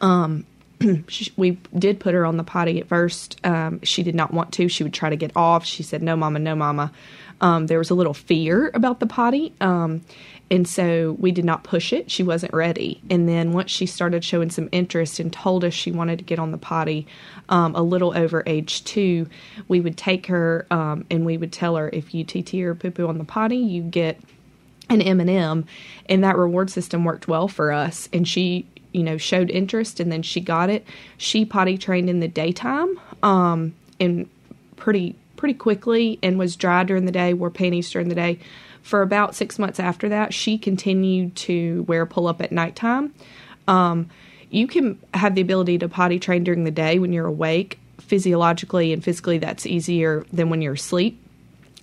um, 0.01 0.45
we 1.37 1.59
did 1.79 2.01
put 2.01 2.15
her 2.15 2.27
on 2.27 2.37
the 2.37 2.45
potty 2.45 2.81
at 2.81 2.89
first. 2.89 3.39
Um, 3.45 3.81
she 3.83 4.03
did 4.03 4.15
not 4.15 4.33
want 4.33 4.53
to. 4.55 4.69
She 4.69 4.83
would 4.83 4.95
try 4.95 5.11
to 5.11 5.17
get 5.17 5.33
off. 5.37 5.65
She 5.65 5.83
said, 5.83 6.03
"No, 6.03 6.17
mama, 6.17 6.39
no, 6.39 6.55
mama." 6.55 6.93
Um, 7.41 7.67
there 7.67 7.79
was 7.79 7.91
a 7.91 7.95
little 7.95 8.15
fear 8.15 8.71
about 8.73 9.01
the 9.01 9.07
potty, 9.07 9.53
um, 9.61 10.03
and 10.51 10.67
so 10.67 11.17
we 11.19 11.33
did 11.33 11.45
not 11.45 11.65
push 11.65 11.93
it. 11.93 12.11
She 12.11 12.23
wasn't 12.23 12.55
ready. 12.55 13.03
And 13.11 13.29
then 13.29 13.53
once 13.53 13.71
she 13.71 13.87
started 13.87 14.25
showing 14.25 14.51
some 14.51 14.69
interest 14.71 15.19
and 15.19 15.33
told 15.33 15.65
us 15.65 15.75
she 15.75 15.91
wanted 15.91 16.19
to 16.19 16.25
get 16.25 16.39
on 16.39 16.53
the 16.53 16.59
potty, 16.59 17.07
um, 17.49 17.75
a 17.75 17.83
little 17.83 18.17
over 18.17 18.45
age 18.47 18.85
two, 18.85 19.29
we 19.67 19.81
would 19.81 19.97
take 19.97 20.27
her 20.27 20.67
um, 20.71 21.05
and 21.11 21.27
we 21.27 21.37
would 21.37 21.53
tell 21.53 21.77
her, 21.77 21.91
"If 21.93 22.15
you 22.15 22.25
TT 22.25 22.55
or 22.63 22.75
poo 22.75 22.91
poo 22.91 23.09
on 23.09 23.19
the 23.19 23.25
potty, 23.25 23.59
you 23.59 23.83
get." 23.83 24.21
an 24.91 25.01
M&M 25.01 25.65
and 26.07 26.25
that 26.25 26.37
reward 26.37 26.69
system 26.69 27.05
worked 27.05 27.27
well 27.27 27.49
for 27.49 27.73
us 27.73 28.11
and 28.13 28.27
she 28.29 28.67
you 28.93 29.03
know 29.03 29.17
showed 29.17 29.51
interest 29.51 30.01
and 30.01 30.11
then 30.11 30.23
she 30.23 30.41
got 30.41 30.71
it. 30.71 30.85
She 31.17 31.45
potty 31.45 31.79
trained 31.79 32.11
in 32.11 32.21
the 32.21 32.29
daytime 32.29 32.99
um, 33.23 33.75
and 34.01 34.29
pretty 34.77 35.17
pretty 35.37 35.55
quickly 35.55 36.19
and 36.23 36.39
was 36.39 36.57
dry 36.57 36.85
during 36.85 37.05
the 37.05 37.13
day 37.13 37.35
wore 37.35 37.51
panties 37.51 37.91
during 37.91 38.09
the 38.09 38.15
day. 38.15 38.39
For 38.83 39.03
about 39.03 39.35
six 39.35 39.59
months 39.59 39.79
after 39.81 40.09
that 40.09 40.35
she 40.35 40.59
continued 40.59 41.37
to 41.37 41.85
wear 41.89 42.07
pull 42.07 42.27
up 42.27 42.41
at 42.41 42.53
nighttime. 42.53 43.15
Um, 43.69 44.11
you 44.51 44.67
can 44.67 44.99
have 45.15 45.35
the 45.35 45.41
ability 45.41 45.79
to 45.79 45.89
potty 45.89 46.19
train 46.19 46.45
during 46.45 46.65
the 46.65 46.71
day 46.71 46.99
when 46.99 47.13
you're 47.13 47.27
awake. 47.27 47.79
Physiologically 48.01 48.93
and 48.93 49.03
physically 49.03 49.39
that's 49.39 49.65
easier 49.65 50.27
than 50.33 50.51
when 50.51 50.61
you're 50.61 50.75
asleep 50.75 51.19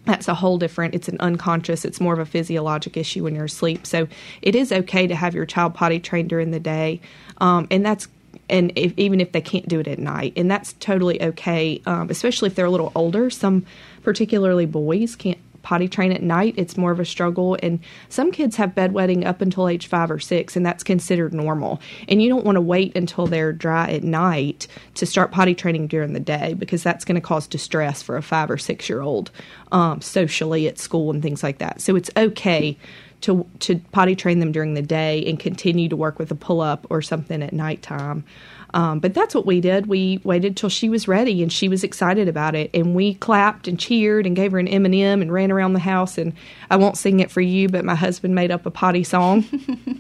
that's 0.06 0.28
a 0.28 0.34
whole 0.34 0.58
different 0.58 0.96
it's 0.96 1.08
an 1.08 1.18
unconscious 1.20 1.86
it's 1.86 2.00
more 2.00 2.14
of 2.14 2.20
a 2.20 2.26
physiologic 2.26 2.98
issue 2.98 3.24
when 3.24 3.36
you're 3.36 3.46
asleep. 3.46 3.86
So 3.86 4.08
it 4.42 4.56
is 4.56 4.72
okay 4.72 5.08
to 5.08 5.16
have 5.16 5.36
your 5.36 5.46
child 5.46 5.74
potty 5.74 6.00
trained 6.00 6.30
during 6.30 6.52
the 6.52 6.60
day 6.60 7.02
um, 7.40 7.68
and 7.72 7.86
that's 7.86 8.08
and 8.50 8.72
if, 8.76 8.94
even 8.98 9.22
if 9.22 9.32
they 9.32 9.42
can't 9.42 9.68
do 9.68 9.80
it 9.80 9.88
at 9.88 10.00
night 10.00 10.34
and 10.36 10.50
that's 10.50 10.74
totally 10.74 11.22
okay 11.22 11.82
um, 11.86 12.10
especially 12.10 12.48
if 12.48 12.56
they're 12.56 12.66
a 12.66 12.72
little 12.72 12.92
older. 12.96 13.30
Some 13.30 13.66
particularly 14.04 14.66
boys 14.66 15.16
can't 15.16 15.40
potty 15.70 15.88
train 15.88 16.12
at 16.12 16.24
night, 16.24 16.56
it's 16.58 16.78
more 16.78 16.90
of 16.90 17.00
a 17.00 17.06
struggle. 17.06 17.56
And 17.62 17.80
some 18.10 18.32
kids 18.32 18.56
have 18.56 18.74
bedwetting 18.74 19.24
up 19.24 19.40
until 19.40 19.68
age 19.68 19.86
five 19.86 20.10
or 20.10 20.18
six, 20.18 20.56
and 20.56 20.66
that's 20.66 20.84
considered 20.84 21.32
normal. 21.32 21.80
And 22.08 22.24
you 22.24 22.28
don't 22.28 22.44
want 22.44 22.56
to 22.56 22.62
wait 22.62 22.98
until 22.98 23.28
they're 23.28 23.54
dry 23.54 23.88
at 23.92 24.04
night 24.04 24.66
to 24.96 25.06
start 25.06 25.30
potty 25.30 25.54
training 25.54 25.86
during 25.86 26.14
the 26.14 26.20
day 26.20 26.56
because 26.56 26.82
that's 26.82 27.06
going 27.06 27.18
to 27.18 27.22
cause 27.22 27.46
distress 27.46 28.02
for 28.02 28.18
a 28.18 28.24
five 28.24 28.50
or 28.50 28.58
six 28.58 28.90
year 28.90 29.02
old 29.02 29.30
um, 29.72 30.02
socially 30.02 30.68
at 30.68 30.80
school 30.80 31.12
and 31.12 31.22
things 31.22 31.44
like 31.44 31.60
that. 31.60 31.82
So 31.82 31.96
it's 31.96 32.10
okay 32.18 32.76
to 33.22 33.46
to 33.60 33.78
potty 33.92 34.16
train 34.16 34.40
them 34.40 34.52
during 34.52 34.74
the 34.74 34.82
day 34.82 35.24
and 35.28 35.40
continue 35.40 35.88
to 35.90 35.96
work 35.96 36.18
with 36.18 36.32
a 36.32 36.36
pull 36.36 36.62
up 36.62 36.88
or 36.90 37.04
something 37.04 37.44
at 37.44 37.54
nighttime. 37.54 38.24
Um, 38.74 39.00
but 39.00 39.14
that's 39.14 39.34
what 39.34 39.46
we 39.46 39.62
did. 39.62 39.88
We 39.88 40.20
waited 40.24 40.56
till 40.56 40.70
she 40.70 40.90
was 40.90 41.08
ready, 41.08 41.42
and 41.42 41.52
she 41.52 41.68
was 41.68 41.84
excited 41.84 42.28
about 42.28 42.56
it. 42.56 42.70
And 42.74 42.96
we 42.96 43.16
clapped 43.16 43.68
and 43.68 43.80
cheered 43.80 44.26
and 44.26 44.36
gave 44.36 44.52
her 44.52 44.60
an 44.60 44.68
M 44.68 44.86
and 44.86 44.96
m 44.96 45.22
and 45.22 45.32
ran 45.32 45.52
around 45.52 45.74
the 45.74 45.80
house. 45.80 46.18
And 46.18 46.34
I 46.70 46.76
won't 46.78 46.98
sing 46.98 47.20
it 47.20 47.32
for 47.32 47.42
you, 47.42 47.70
but 47.70 47.86
my 47.86 47.96
husband 47.96 48.36
made 48.36 48.52
up 48.52 48.66
a 48.66 48.72
potty 48.72 49.04
song, 49.04 49.46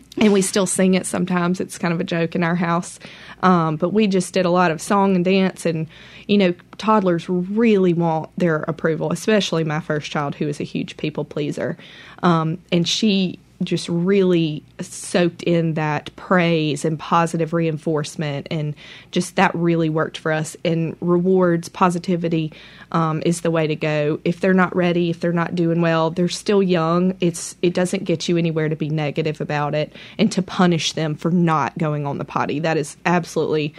and 0.17 0.33
we 0.33 0.41
still 0.41 0.67
sing 0.67 0.93
it 0.93 1.05
sometimes. 1.05 1.59
It's 1.59 1.77
kind 1.77 1.93
of 1.93 1.99
a 1.99 2.03
joke 2.03 2.35
in 2.35 2.43
our 2.43 2.55
house. 2.55 2.99
Um, 3.41 3.77
but 3.77 3.89
we 3.89 4.07
just 4.07 4.33
did 4.33 4.45
a 4.45 4.51
lot 4.51 4.71
of 4.71 4.81
song 4.81 5.15
and 5.15 5.25
dance, 5.25 5.65
and 5.65 5.87
you 6.27 6.37
know, 6.37 6.53
toddlers 6.77 7.27
really 7.27 7.93
want 7.93 8.29
their 8.37 8.57
approval, 8.67 9.11
especially 9.11 9.63
my 9.63 9.79
first 9.79 10.11
child, 10.11 10.35
who 10.35 10.47
is 10.47 10.59
a 10.59 10.63
huge 10.63 10.97
people 10.97 11.25
pleaser. 11.25 11.77
Um, 12.21 12.59
and 12.71 12.87
she 12.87 13.39
just 13.63 13.89
really 13.89 14.63
soaked 14.79 15.43
in 15.43 15.73
that 15.73 16.15
praise 16.15 16.85
and 16.85 16.97
positive 16.97 17.53
reinforcement. 17.53 18.47
And 18.49 18.75
just 19.11 19.35
that 19.35 19.53
really 19.53 19.89
worked 19.89 20.17
for 20.17 20.31
us. 20.31 20.55
And 20.63 20.95
rewards 21.01 21.69
positivity 21.69 22.53
um, 22.91 23.21
is 23.25 23.41
the 23.41 23.51
way 23.51 23.67
to 23.67 23.75
go. 23.75 24.19
If 24.23 24.39
they're 24.39 24.53
not 24.53 24.75
ready 24.75 25.09
if 25.09 25.19
they're 25.19 25.31
not 25.31 25.55
doing 25.55 25.81
well 25.81 26.09
they're 26.09 26.27
still 26.27 26.63
young. 26.63 27.15
It's 27.19 27.55
it 27.61 27.73
doesn't 27.73 28.03
get 28.03 28.27
you 28.27 28.37
anywhere 28.37 28.69
to 28.69 28.75
be 28.75 28.89
negative 28.89 29.41
about 29.41 29.75
it 29.75 29.93
and 30.17 30.31
to 30.31 30.41
punish 30.41 30.93
them 30.93 31.15
for 31.15 31.31
not 31.31 31.77
going 31.77 32.05
on 32.05 32.17
the 32.17 32.25
potty. 32.25 32.59
That 32.59 32.77
is 32.77 32.97
absolutely 33.05 33.73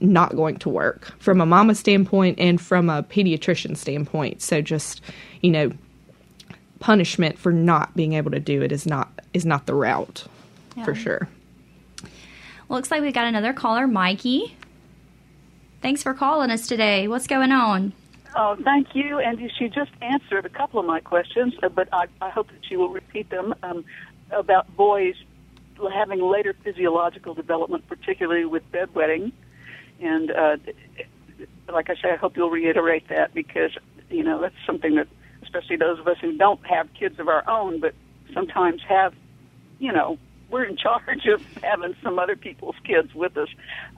not 0.00 0.34
going 0.34 0.56
to 0.56 0.68
work 0.68 1.12
from 1.20 1.40
a 1.40 1.46
mama 1.46 1.74
standpoint 1.74 2.38
and 2.38 2.60
from 2.60 2.90
a 2.90 3.02
pediatrician 3.02 3.76
standpoint. 3.76 4.42
So 4.42 4.60
just 4.60 5.00
you 5.40 5.50
know 5.50 5.72
punishment 6.82 7.38
for 7.38 7.52
not 7.52 7.94
being 7.94 8.12
able 8.14 8.32
to 8.32 8.40
do 8.40 8.60
it 8.60 8.72
is 8.72 8.86
not 8.86 9.08
is 9.32 9.46
not 9.46 9.66
the 9.66 9.74
route 9.74 10.24
yeah. 10.76 10.84
for 10.84 10.94
sure. 10.94 11.28
looks 12.68 12.90
like 12.90 13.02
we 13.02 13.12
got 13.12 13.26
another 13.26 13.52
caller, 13.52 13.86
Mikey. 13.86 14.56
Thanks 15.80 16.02
for 16.02 16.12
calling 16.12 16.50
us 16.50 16.66
today. 16.66 17.06
What's 17.06 17.28
going 17.28 17.52
on? 17.52 17.92
Oh, 18.34 18.56
thank 18.64 18.94
you. 18.94 19.18
And 19.18 19.38
she 19.58 19.68
just 19.68 19.92
answered 20.00 20.44
a 20.44 20.48
couple 20.48 20.80
of 20.80 20.86
my 20.86 21.00
questions, 21.00 21.54
uh, 21.62 21.68
but 21.68 21.88
I, 21.92 22.06
I 22.20 22.30
hope 22.30 22.48
that 22.48 22.64
she 22.68 22.76
will 22.76 22.88
repeat 22.88 23.30
them 23.30 23.54
um, 23.62 23.84
about 24.30 24.74
boys 24.76 25.14
having 25.92 26.20
later 26.20 26.54
physiological 26.64 27.34
development, 27.34 27.86
particularly 27.88 28.44
with 28.44 28.62
bedwetting. 28.72 29.32
And 30.00 30.30
uh, 30.30 30.56
like 31.72 31.90
I 31.90 31.94
say, 31.94 32.10
I 32.12 32.16
hope 32.16 32.36
you'll 32.36 32.50
reiterate 32.50 33.08
that 33.08 33.34
because 33.34 33.70
you 34.10 34.24
know 34.24 34.40
that's 34.40 34.54
something 34.66 34.96
that, 34.96 35.08
especially 35.52 35.76
those 35.76 35.98
of 35.98 36.08
us 36.08 36.16
who 36.20 36.36
don't 36.36 36.64
have 36.66 36.88
kids 36.94 37.18
of 37.18 37.28
our 37.28 37.48
own, 37.48 37.80
but 37.80 37.94
sometimes 38.32 38.80
have, 38.88 39.14
you 39.78 39.92
know, 39.92 40.18
we're 40.50 40.64
in 40.64 40.76
charge 40.82 41.26
of 41.26 41.42
having 41.62 41.94
some 42.02 42.18
other 42.18 42.36
people's 42.36 42.76
kids 42.84 43.14
with 43.14 43.36
us. 43.36 43.48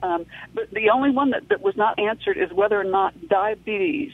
Um, 0.03 0.25
but 0.53 0.69
the 0.71 0.89
only 0.89 1.11
one 1.11 1.31
that, 1.31 1.49
that 1.49 1.61
was 1.61 1.75
not 1.75 1.97
answered 1.99 2.37
is 2.37 2.51
whether 2.51 2.79
or 2.79 2.83
not 2.83 3.27
diabetes 3.27 4.11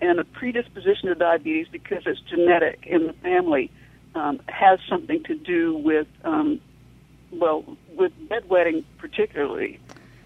and 0.00 0.18
a 0.18 0.24
predisposition 0.24 1.08
to 1.08 1.14
diabetes 1.14 1.66
because 1.70 2.02
it's 2.06 2.20
genetic 2.20 2.86
in 2.86 3.06
the 3.06 3.12
family 3.14 3.70
um, 4.14 4.40
has 4.48 4.78
something 4.88 5.22
to 5.24 5.34
do 5.34 5.76
with 5.76 6.06
um, 6.24 6.58
well 7.30 7.76
with 7.94 8.12
bedwetting 8.28 8.84
particularly 8.96 9.78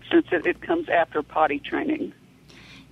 since 0.09 0.27
it, 0.31 0.47
it 0.47 0.61
comes 0.61 0.89
after 0.89 1.23
potty 1.23 1.59
training. 1.59 2.13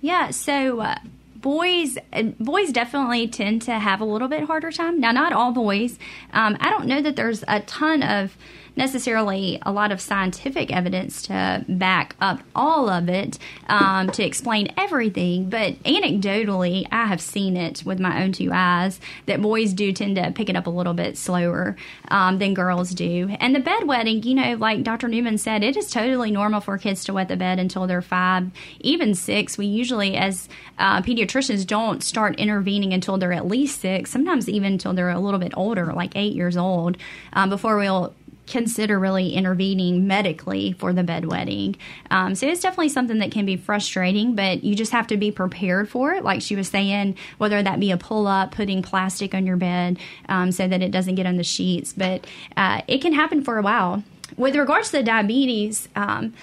Yeah, 0.01 0.31
so 0.31 0.81
uh, 0.81 0.97
boys 1.41 1.97
boys 2.39 2.71
definitely 2.71 3.27
tend 3.27 3.61
to 3.63 3.73
have 3.73 4.01
a 4.01 4.05
little 4.05 4.27
bit 4.27 4.43
harder 4.43 4.71
time. 4.71 4.99
Now, 4.99 5.11
not 5.11 5.33
all 5.33 5.51
boys. 5.51 5.97
Um, 6.33 6.57
I 6.59 6.69
don't 6.69 6.85
know 6.85 7.01
that 7.01 7.15
there's 7.15 7.43
a 7.47 7.61
ton 7.61 8.03
of 8.03 8.37
necessarily 8.79 9.59
a 9.63 9.71
lot 9.71 9.91
of 9.91 10.01
scientific 10.01 10.71
evidence 10.71 11.21
to 11.23 11.63
back 11.67 12.15
up 12.19 12.39
all 12.55 12.89
of 12.89 13.09
it 13.09 13.37
um, 13.67 14.09
to 14.09 14.25
explain 14.25 14.73
everything, 14.77 15.49
but 15.49 15.73
anecdotally, 15.83 16.87
I 16.91 17.05
have 17.05 17.21
seen 17.21 17.57
it 17.57 17.83
with 17.85 17.99
my 17.99 18.23
own 18.23 18.31
two 18.31 18.49
eyes 18.51 18.99
that 19.27 19.41
boys 19.41 19.73
do 19.73 19.91
tend 19.91 20.15
to 20.15 20.31
pick 20.31 20.49
it 20.49 20.55
up 20.55 20.65
a 20.65 20.69
little 20.71 20.93
bit 20.93 21.17
slower 21.17 21.75
um, 22.07 22.39
than 22.39 22.53
girls 22.53 22.91
do. 22.91 23.27
And 23.39 23.53
the 23.53 23.59
bedwetting, 23.59 24.23
you 24.23 24.33
know, 24.33 24.55
like 24.55 24.83
Dr. 24.83 25.09
Newman 25.09 25.37
said, 25.37 25.61
it 25.61 25.75
is 25.75 25.91
totally 25.91 26.31
normal 26.31 26.61
for 26.61 26.77
kids 26.77 27.03
to 27.03 27.13
wet 27.13 27.27
the 27.27 27.35
bed 27.35 27.59
until 27.59 27.85
they're 27.85 28.01
five, 28.01 28.49
even 28.79 29.13
six. 29.13 29.57
We 29.57 29.65
usually, 29.65 30.15
as 30.15 30.47
uh, 30.77 31.01
pediatricians, 31.01 31.67
don't 31.67 32.01
start 32.01 32.39
intervening 32.39 32.93
until 32.93 33.17
they're 33.17 33.33
at 33.33 33.45
least 33.45 33.81
six, 33.81 34.09
sometimes 34.09 34.47
even 34.47 34.73
until 34.73 34.93
they're 34.93 35.09
a 35.09 35.19
little 35.19 35.39
bit 35.39 35.51
older, 35.57 35.91
like 35.93 36.13
eight 36.15 36.33
years 36.33 36.55
old, 36.55 36.97
um, 37.33 37.49
before 37.49 37.77
we'll 37.77 38.13
consider 38.49 38.99
really 38.99 39.33
intervening 39.33 40.07
medically 40.07 40.73
for 40.73 40.91
the 40.91 41.03
bedwetting. 41.03 41.75
Um, 42.11 42.35
so 42.35 42.47
it's 42.47 42.61
definitely 42.61 42.89
something 42.89 43.19
that 43.19 43.31
can 43.31 43.45
be 43.45 43.55
frustrating, 43.55 44.35
but 44.35 44.63
you 44.63 44.75
just 44.75 44.91
have 44.91 45.07
to 45.07 45.17
be 45.17 45.31
prepared 45.31 45.87
for 45.87 46.13
it. 46.13 46.23
Like 46.23 46.41
she 46.41 46.55
was 46.55 46.67
saying, 46.67 47.15
whether 47.37 47.61
that 47.63 47.79
be 47.79 47.91
a 47.91 47.97
pull 47.97 48.27
up, 48.27 48.51
putting 48.51 48.81
plastic 48.81 49.33
on 49.33 49.45
your 49.45 49.57
bed 49.57 49.97
um, 50.27 50.51
so 50.51 50.67
that 50.67 50.81
it 50.81 50.91
doesn't 50.91 51.15
get 51.15 51.25
on 51.25 51.37
the 51.37 51.43
sheets, 51.43 51.93
but 51.93 52.25
uh, 52.57 52.81
it 52.87 52.97
can 53.01 53.13
happen 53.13 53.43
for 53.43 53.57
a 53.57 53.61
while. 53.61 54.03
With 54.37 54.55
regards 54.55 54.91
to 54.91 54.97
the 54.97 55.03
diabetes, 55.03 55.87
um, 55.95 56.33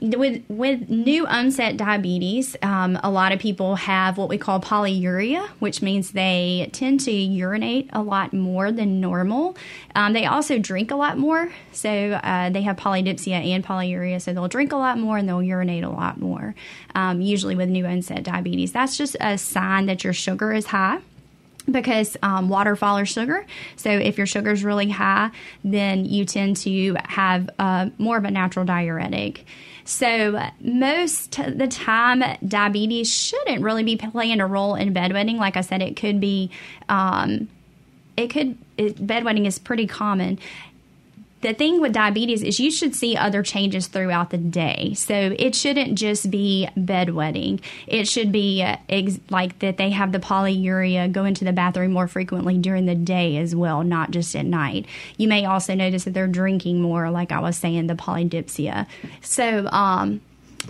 with 0.00 0.42
with 0.48 0.88
new 0.88 1.26
onset 1.26 1.76
diabetes, 1.76 2.56
um, 2.62 2.98
a 3.02 3.10
lot 3.10 3.32
of 3.32 3.38
people 3.38 3.76
have 3.76 4.16
what 4.18 4.28
we 4.28 4.38
call 4.38 4.60
polyuria, 4.60 5.46
which 5.58 5.82
means 5.82 6.12
they 6.12 6.70
tend 6.72 7.00
to 7.00 7.12
urinate 7.12 7.90
a 7.92 8.02
lot 8.02 8.32
more 8.32 8.72
than 8.72 9.00
normal. 9.00 9.56
Um, 9.94 10.12
they 10.12 10.26
also 10.26 10.58
drink 10.58 10.90
a 10.90 10.96
lot 10.96 11.18
more, 11.18 11.52
so 11.72 11.90
uh, 11.90 12.50
they 12.50 12.62
have 12.62 12.76
polydipsia 12.76 13.30
and 13.54 13.64
polyuria, 13.64 14.20
so 14.20 14.32
they'll 14.32 14.48
drink 14.48 14.72
a 14.72 14.76
lot 14.76 14.98
more 14.98 15.16
and 15.16 15.28
they'll 15.28 15.42
urinate 15.42 15.84
a 15.84 15.90
lot 15.90 16.20
more. 16.20 16.54
Um, 16.94 17.20
usually 17.20 17.54
with 17.54 17.68
new 17.68 17.86
onset 17.86 18.22
diabetes, 18.22 18.72
that's 18.72 18.96
just 18.96 19.16
a 19.20 19.38
sign 19.38 19.86
that 19.86 20.04
your 20.04 20.12
sugar 20.12 20.52
is 20.52 20.66
high 20.66 21.00
because 21.70 22.16
um, 22.22 22.48
water 22.48 22.76
follows 22.76 23.08
sugar. 23.08 23.46
So 23.76 23.90
if 23.90 24.16
your 24.16 24.26
sugar 24.26 24.50
is 24.50 24.64
really 24.64 24.88
high, 24.88 25.30
then 25.64 26.04
you 26.04 26.24
tend 26.24 26.56
to 26.58 26.96
have 27.04 27.50
uh, 27.58 27.90
more 27.98 28.16
of 28.16 28.24
a 28.24 28.30
natural 28.30 28.64
diuretic. 28.64 29.44
So 29.88 30.38
most 30.60 31.38
of 31.38 31.56
the 31.56 31.66
time, 31.66 32.22
diabetes 32.46 33.10
shouldn't 33.10 33.62
really 33.62 33.84
be 33.84 33.96
playing 33.96 34.38
a 34.38 34.46
role 34.46 34.74
in 34.74 34.92
bedwetting. 34.92 35.38
Like 35.38 35.56
I 35.56 35.62
said, 35.62 35.80
it 35.80 35.96
could 35.96 36.20
be. 36.20 36.50
Um, 36.90 37.48
it 38.14 38.28
could 38.28 38.58
it, 38.76 38.96
bedwetting 38.96 39.46
is 39.46 39.58
pretty 39.58 39.86
common 39.86 40.40
the 41.40 41.54
thing 41.54 41.80
with 41.80 41.92
diabetes 41.92 42.42
is 42.42 42.58
you 42.58 42.70
should 42.70 42.94
see 42.94 43.16
other 43.16 43.42
changes 43.42 43.86
throughout 43.86 44.30
the 44.30 44.38
day. 44.38 44.94
So 44.94 45.34
it 45.38 45.54
shouldn't 45.54 45.96
just 45.96 46.30
be 46.30 46.68
bedwetting. 46.76 47.60
It 47.86 48.08
should 48.08 48.32
be 48.32 48.62
uh, 48.62 48.76
ex- 48.88 49.20
like 49.30 49.58
that 49.60 49.76
they 49.76 49.90
have 49.90 50.12
the 50.12 50.18
polyuria, 50.18 51.10
go 51.10 51.24
into 51.24 51.44
the 51.44 51.52
bathroom 51.52 51.92
more 51.92 52.08
frequently 52.08 52.58
during 52.58 52.86
the 52.86 52.94
day 52.94 53.36
as 53.36 53.54
well, 53.54 53.84
not 53.84 54.10
just 54.10 54.34
at 54.34 54.46
night. 54.46 54.86
You 55.16 55.28
may 55.28 55.44
also 55.44 55.74
notice 55.74 56.04
that 56.04 56.14
they're 56.14 56.26
drinking 56.26 56.80
more, 56.80 57.10
like 57.10 57.30
I 57.30 57.40
was 57.40 57.56
saying, 57.56 57.86
the 57.86 57.94
polydipsia. 57.94 58.86
So, 59.20 59.68
um, 59.68 60.20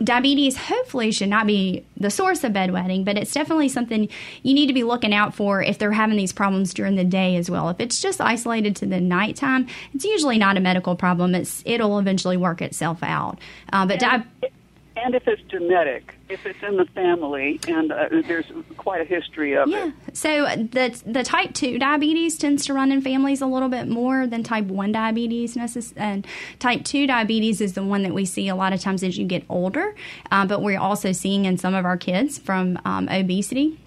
diabetes 0.02 0.56
hopefully 0.56 1.10
should 1.10 1.28
not 1.28 1.46
be 1.46 1.84
the 1.96 2.10
source 2.10 2.44
of 2.44 2.52
bedwetting, 2.52 3.04
but 3.04 3.16
it's 3.16 3.32
definitely 3.32 3.68
something 3.68 4.08
you 4.42 4.54
need 4.54 4.66
to 4.66 4.72
be 4.72 4.84
looking 4.84 5.12
out 5.12 5.34
for 5.34 5.62
if 5.62 5.78
they're 5.78 5.92
having 5.92 6.16
these 6.16 6.32
problems 6.32 6.72
during 6.72 6.96
the 6.96 7.04
day 7.04 7.36
as 7.36 7.50
well. 7.50 7.68
If 7.68 7.80
it's 7.80 8.00
just 8.00 8.20
isolated 8.20 8.76
to 8.76 8.86
the 8.86 9.00
nighttime, 9.00 9.66
it's 9.94 10.04
usually 10.04 10.38
not 10.38 10.56
a 10.56 10.60
medical 10.60 10.96
problem. 10.96 11.34
It's 11.34 11.62
it'll 11.66 11.98
eventually 11.98 12.36
work 12.36 12.62
itself 12.62 13.02
out. 13.02 13.38
Uh, 13.72 13.86
but 13.86 14.00
di- 14.00 14.24
and 15.04 15.14
if 15.14 15.26
it's 15.26 15.42
genetic, 15.42 16.14
if 16.28 16.44
it's 16.46 16.62
in 16.62 16.76
the 16.76 16.84
family, 16.86 17.60
and 17.68 17.92
uh, 17.92 18.08
there's 18.26 18.46
quite 18.76 19.00
a 19.00 19.04
history 19.04 19.56
of 19.56 19.68
yeah. 19.68 19.88
it. 19.88 20.16
So 20.16 20.46
the 20.46 21.00
the 21.06 21.22
type 21.22 21.54
two 21.54 21.78
diabetes 21.78 22.36
tends 22.36 22.66
to 22.66 22.74
run 22.74 22.92
in 22.92 23.00
families 23.00 23.40
a 23.40 23.46
little 23.46 23.68
bit 23.68 23.88
more 23.88 24.26
than 24.26 24.42
type 24.42 24.64
one 24.64 24.92
diabetes. 24.92 25.56
Necess- 25.56 25.94
and 25.96 26.26
type 26.58 26.84
two 26.84 27.06
diabetes 27.06 27.60
is 27.60 27.74
the 27.74 27.82
one 27.82 28.02
that 28.02 28.14
we 28.14 28.24
see 28.24 28.48
a 28.48 28.56
lot 28.56 28.72
of 28.72 28.80
times 28.80 29.02
as 29.02 29.18
you 29.18 29.26
get 29.26 29.44
older, 29.48 29.94
uh, 30.30 30.46
but 30.46 30.62
we're 30.62 30.80
also 30.80 31.12
seeing 31.12 31.44
in 31.44 31.56
some 31.56 31.74
of 31.74 31.84
our 31.84 31.96
kids 31.96 32.38
from 32.38 32.78
um, 32.84 33.08
obesity 33.08 33.78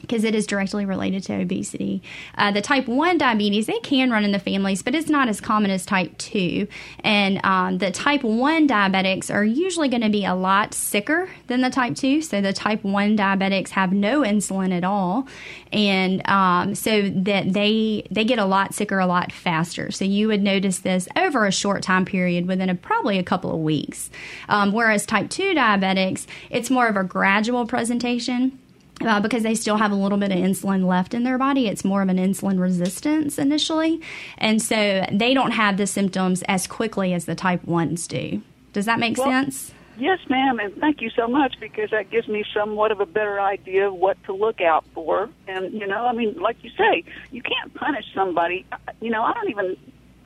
because 0.00 0.24
it 0.24 0.34
is 0.34 0.46
directly 0.46 0.84
related 0.84 1.22
to 1.24 1.34
obesity. 1.34 2.02
Uh, 2.36 2.50
the 2.50 2.62
type 2.62 2.86
1 2.88 3.18
diabetes, 3.18 3.68
it 3.68 3.82
can 3.82 4.10
run 4.10 4.24
in 4.24 4.32
the 4.32 4.38
families, 4.38 4.82
but 4.82 4.94
it's 4.94 5.08
not 5.08 5.28
as 5.28 5.40
common 5.40 5.70
as 5.70 5.84
type 5.84 6.16
2. 6.18 6.66
And 7.00 7.44
um, 7.44 7.78
the 7.78 7.90
type 7.90 8.22
1 8.22 8.68
diabetics 8.68 9.32
are 9.32 9.44
usually 9.44 9.88
going 9.88 10.02
to 10.02 10.08
be 10.08 10.24
a 10.24 10.34
lot 10.34 10.74
sicker 10.74 11.30
than 11.46 11.60
the 11.60 11.70
type 11.70 11.94
2. 11.96 12.22
So 12.22 12.40
the 12.40 12.52
type 12.52 12.84
1 12.84 13.16
diabetics 13.16 13.70
have 13.70 13.92
no 13.92 14.22
insulin 14.22 14.76
at 14.76 14.84
all. 14.84 15.26
And 15.72 16.26
um, 16.28 16.74
so 16.74 17.08
that 17.10 17.52
they, 17.52 18.06
they 18.10 18.24
get 18.24 18.38
a 18.38 18.44
lot 18.44 18.74
sicker 18.74 18.98
a 18.98 19.06
lot 19.06 19.32
faster. 19.32 19.90
So 19.90 20.04
you 20.04 20.28
would 20.28 20.42
notice 20.42 20.78
this 20.80 21.08
over 21.16 21.46
a 21.46 21.52
short 21.52 21.82
time 21.82 22.04
period 22.04 22.46
within 22.46 22.68
a, 22.70 22.74
probably 22.74 23.18
a 23.18 23.24
couple 23.24 23.52
of 23.52 23.60
weeks. 23.60 24.10
Um, 24.48 24.72
whereas 24.72 25.04
type 25.04 25.30
2 25.30 25.54
diabetics, 25.54 26.26
it's 26.50 26.70
more 26.70 26.88
of 26.88 26.96
a 26.96 27.04
gradual 27.04 27.66
presentation 27.66 28.58
uh, 29.02 29.20
because 29.20 29.42
they 29.42 29.54
still 29.54 29.76
have 29.76 29.92
a 29.92 29.94
little 29.94 30.18
bit 30.18 30.32
of 30.32 30.38
insulin 30.38 30.86
left 30.86 31.14
in 31.14 31.24
their 31.24 31.38
body. 31.38 31.68
It's 31.68 31.84
more 31.84 32.02
of 32.02 32.08
an 32.08 32.16
insulin 32.16 32.60
resistance 32.60 33.38
initially. 33.38 34.00
And 34.38 34.60
so 34.60 35.04
they 35.12 35.34
don't 35.34 35.52
have 35.52 35.76
the 35.76 35.86
symptoms 35.86 36.42
as 36.48 36.66
quickly 36.66 37.12
as 37.14 37.24
the 37.24 37.34
type 37.34 37.62
1s 37.66 38.08
do. 38.08 38.42
Does 38.72 38.86
that 38.86 38.98
make 38.98 39.16
well, 39.16 39.30
sense? 39.30 39.72
Yes, 39.98 40.20
ma'am, 40.28 40.60
and 40.60 40.76
thank 40.76 41.00
you 41.00 41.10
so 41.10 41.26
much 41.26 41.58
because 41.58 41.90
that 41.90 42.08
gives 42.10 42.28
me 42.28 42.44
somewhat 42.54 42.92
of 42.92 43.00
a 43.00 43.06
better 43.06 43.40
idea 43.40 43.88
of 43.88 43.94
what 43.94 44.22
to 44.24 44.32
look 44.32 44.60
out 44.60 44.84
for. 44.94 45.28
And, 45.48 45.72
you 45.72 45.88
know, 45.88 46.06
I 46.06 46.12
mean, 46.12 46.34
like 46.34 46.62
you 46.62 46.70
say, 46.78 47.02
you 47.32 47.42
can't 47.42 47.74
punish 47.74 48.04
somebody. 48.14 48.64
You 49.00 49.10
know, 49.10 49.24
I 49.24 49.32
don't 49.32 49.50
even 49.50 49.76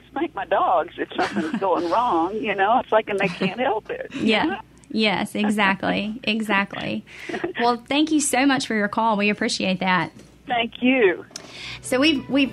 spank 0.09 0.35
my 0.35 0.45
dogs 0.45 0.95
if 0.99 1.09
something's 1.15 1.53
going 1.61 1.91
wrong. 1.91 2.35
You 2.37 2.55
know, 2.55 2.81
it's 2.81 2.93
like, 2.93 3.09
and 3.09 3.19
they 3.19 3.29
can't 3.29 3.61
help 3.61 3.89
it. 3.89 4.15
Yeah. 4.15 4.45
know? 4.45 4.61
Yes, 4.91 5.35
exactly. 5.35 6.21
exactly. 6.25 7.05
Well, 7.61 7.83
thank 7.89 8.11
you 8.11 8.21
so 8.21 8.47
much 8.47 8.67
for 8.67 8.75
your 8.75 8.89
call. 8.89 9.17
We 9.17 9.31
appreciate 9.31 9.81
that. 9.81 10.13
Thank 10.47 10.83
you. 10.83 11.25
So 11.81 12.01
we've 12.01 12.29
we've 12.29 12.53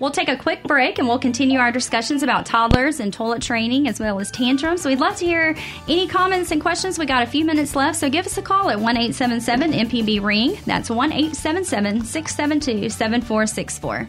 We'll 0.00 0.10
take 0.10 0.30
a 0.30 0.36
quick 0.36 0.62
break 0.62 0.98
and 0.98 1.06
we'll 1.06 1.18
continue 1.18 1.58
our 1.58 1.70
discussions 1.70 2.22
about 2.22 2.46
toddlers 2.46 3.00
and 3.00 3.12
toilet 3.12 3.42
training 3.42 3.86
as 3.86 4.00
well 4.00 4.18
as 4.18 4.30
tantrums. 4.30 4.86
We'd 4.86 4.98
love 4.98 5.16
to 5.16 5.26
hear 5.26 5.54
any 5.88 6.08
comments 6.08 6.50
and 6.52 6.60
questions. 6.60 6.98
We 6.98 7.04
got 7.04 7.22
a 7.22 7.26
few 7.26 7.44
minutes 7.44 7.76
left, 7.76 7.98
so 7.98 8.08
give 8.08 8.24
us 8.24 8.38
a 8.38 8.42
call 8.42 8.70
at 8.70 8.80
1 8.80 8.96
877 8.96 9.72
MPB 9.72 10.22
Ring. 10.22 10.58
That's 10.64 10.88
1 10.88 11.12
877 11.12 12.04
672 12.06 12.88
7464. 12.88 14.08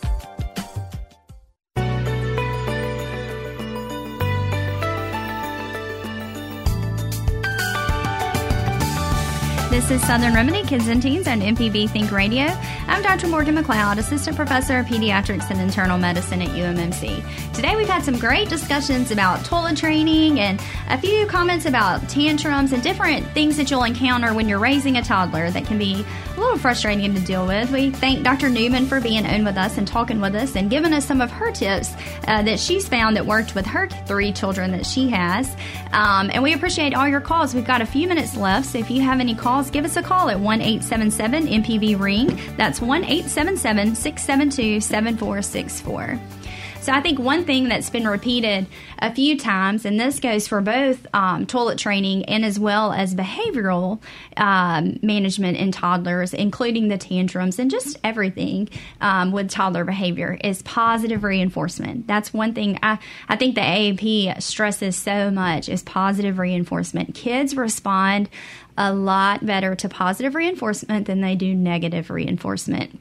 This 9.91 10.03
is 10.03 10.07
Southern 10.07 10.33
Remedy 10.33 10.63
Kids 10.63 10.87
and 10.87 11.01
Teens 11.01 11.27
on 11.27 11.41
MPB 11.41 11.89
Think 11.89 12.13
Radio. 12.13 12.45
I'm 12.87 13.03
Dr. 13.03 13.27
Morgan 13.27 13.57
McLeod, 13.57 13.97
Assistant 13.97 14.37
Professor 14.37 14.77
of 14.77 14.85
Pediatrics 14.85 15.49
and 15.49 15.59
Internal 15.59 15.97
Medicine 15.97 16.41
at 16.41 16.47
UMMC. 16.47 17.53
Today 17.53 17.75
we've 17.75 17.89
had 17.89 18.01
some 18.01 18.17
great 18.17 18.47
discussions 18.47 19.11
about 19.11 19.43
toilet 19.43 19.75
training 19.75 20.39
and 20.39 20.61
a 20.87 20.97
few 20.97 21.27
comments 21.27 21.65
about 21.65 22.07
tantrums 22.07 22.71
and 22.71 22.81
different 22.81 23.27
things 23.31 23.57
that 23.57 23.69
you'll 23.69 23.83
encounter 23.83 24.33
when 24.33 24.47
you're 24.47 24.59
raising 24.59 24.95
a 24.95 25.03
toddler 25.03 25.51
that 25.51 25.65
can 25.65 25.77
be 25.77 26.05
a 26.41 26.43
little 26.43 26.57
frustrating 26.57 27.13
to 27.13 27.21
deal 27.21 27.45
with. 27.45 27.69
We 27.71 27.91
thank 27.91 28.23
Dr. 28.23 28.49
Newman 28.49 28.87
for 28.87 28.99
being 28.99 29.25
on 29.27 29.45
with 29.45 29.57
us 29.57 29.77
and 29.77 29.87
talking 29.87 30.19
with 30.19 30.33
us 30.33 30.55
and 30.55 30.71
giving 30.71 30.91
us 30.91 31.05
some 31.05 31.21
of 31.21 31.29
her 31.29 31.51
tips 31.51 31.93
uh, 32.27 32.41
that 32.41 32.59
she's 32.59 32.87
found 32.87 33.15
that 33.15 33.25
worked 33.25 33.53
with 33.53 33.65
her 33.67 33.87
three 34.07 34.31
children 34.31 34.71
that 34.71 34.85
she 34.85 35.07
has. 35.09 35.55
Um, 35.93 36.31
and 36.33 36.41
we 36.41 36.53
appreciate 36.53 36.95
all 36.95 37.07
your 37.07 37.21
calls. 37.21 37.53
We've 37.53 37.65
got 37.65 37.81
a 37.81 37.85
few 37.85 38.07
minutes 38.07 38.35
left, 38.35 38.67
so 38.67 38.79
if 38.79 38.89
you 38.89 39.01
have 39.01 39.19
any 39.19 39.35
calls, 39.35 39.69
give 39.69 39.85
us 39.85 39.97
a 39.97 40.01
call 40.01 40.29
at 40.29 40.39
1 40.39 40.61
877 40.61 41.47
MPB 41.47 41.99
Ring. 41.99 42.39
That's 42.57 42.81
1 42.81 43.03
877 43.03 43.95
672 43.95 44.81
7464. 44.81 46.40
So 46.81 46.91
I 46.91 46.99
think 46.99 47.19
one 47.19 47.45
thing 47.45 47.69
that's 47.69 47.91
been 47.91 48.07
repeated 48.07 48.65
a 48.97 49.13
few 49.13 49.37
times, 49.37 49.85
and 49.85 49.99
this 49.99 50.19
goes 50.19 50.47
for 50.47 50.61
both 50.61 51.05
um, 51.13 51.45
toilet 51.45 51.77
training 51.77 52.25
and 52.25 52.43
as 52.43 52.59
well 52.59 52.91
as 52.91 53.13
behavioral 53.13 54.01
um, 54.35 54.97
management 55.03 55.57
in 55.57 55.71
toddlers, 55.71 56.33
including 56.33 56.87
the 56.87 56.97
tantrums 56.97 57.59
and 57.59 57.69
just 57.69 57.99
everything 58.03 58.67
um, 58.99 59.31
with 59.31 59.51
toddler 59.51 59.83
behavior, 59.83 60.39
is 60.43 60.63
positive 60.63 61.23
reinforcement. 61.23 62.07
That's 62.07 62.33
one 62.33 62.55
thing 62.55 62.79
I, 62.81 62.97
I 63.29 63.35
think 63.35 63.53
the 63.53 63.61
AAP 63.61 64.41
stresses 64.41 64.95
so 64.95 65.29
much 65.29 65.69
is 65.69 65.83
positive 65.83 66.39
reinforcement. 66.39 67.13
Kids 67.13 67.55
respond 67.55 68.27
a 68.75 68.91
lot 68.91 69.45
better 69.45 69.75
to 69.75 69.87
positive 69.87 70.33
reinforcement 70.33 71.05
than 71.05 71.21
they 71.21 71.35
do 71.35 71.53
negative 71.53 72.09
reinforcement. 72.09 72.99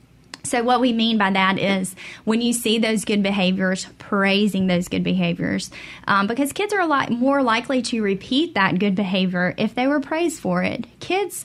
So, 0.50 0.64
what 0.64 0.80
we 0.80 0.92
mean 0.92 1.16
by 1.16 1.30
that 1.30 1.60
is 1.60 1.94
when 2.24 2.40
you 2.40 2.52
see 2.52 2.78
those 2.78 3.04
good 3.04 3.22
behaviors, 3.22 3.86
praising 3.98 4.66
those 4.66 4.88
good 4.88 5.04
behaviors, 5.04 5.70
um, 6.08 6.26
because 6.26 6.52
kids 6.52 6.72
are 6.72 6.80
a 6.80 6.88
lot 6.88 7.12
more 7.12 7.40
likely 7.40 7.82
to 7.82 8.02
repeat 8.02 8.54
that 8.54 8.80
good 8.80 8.96
behavior 8.96 9.54
if 9.56 9.76
they 9.76 9.86
were 9.86 10.00
praised 10.00 10.40
for 10.40 10.64
it. 10.64 10.86
Kids 10.98 11.44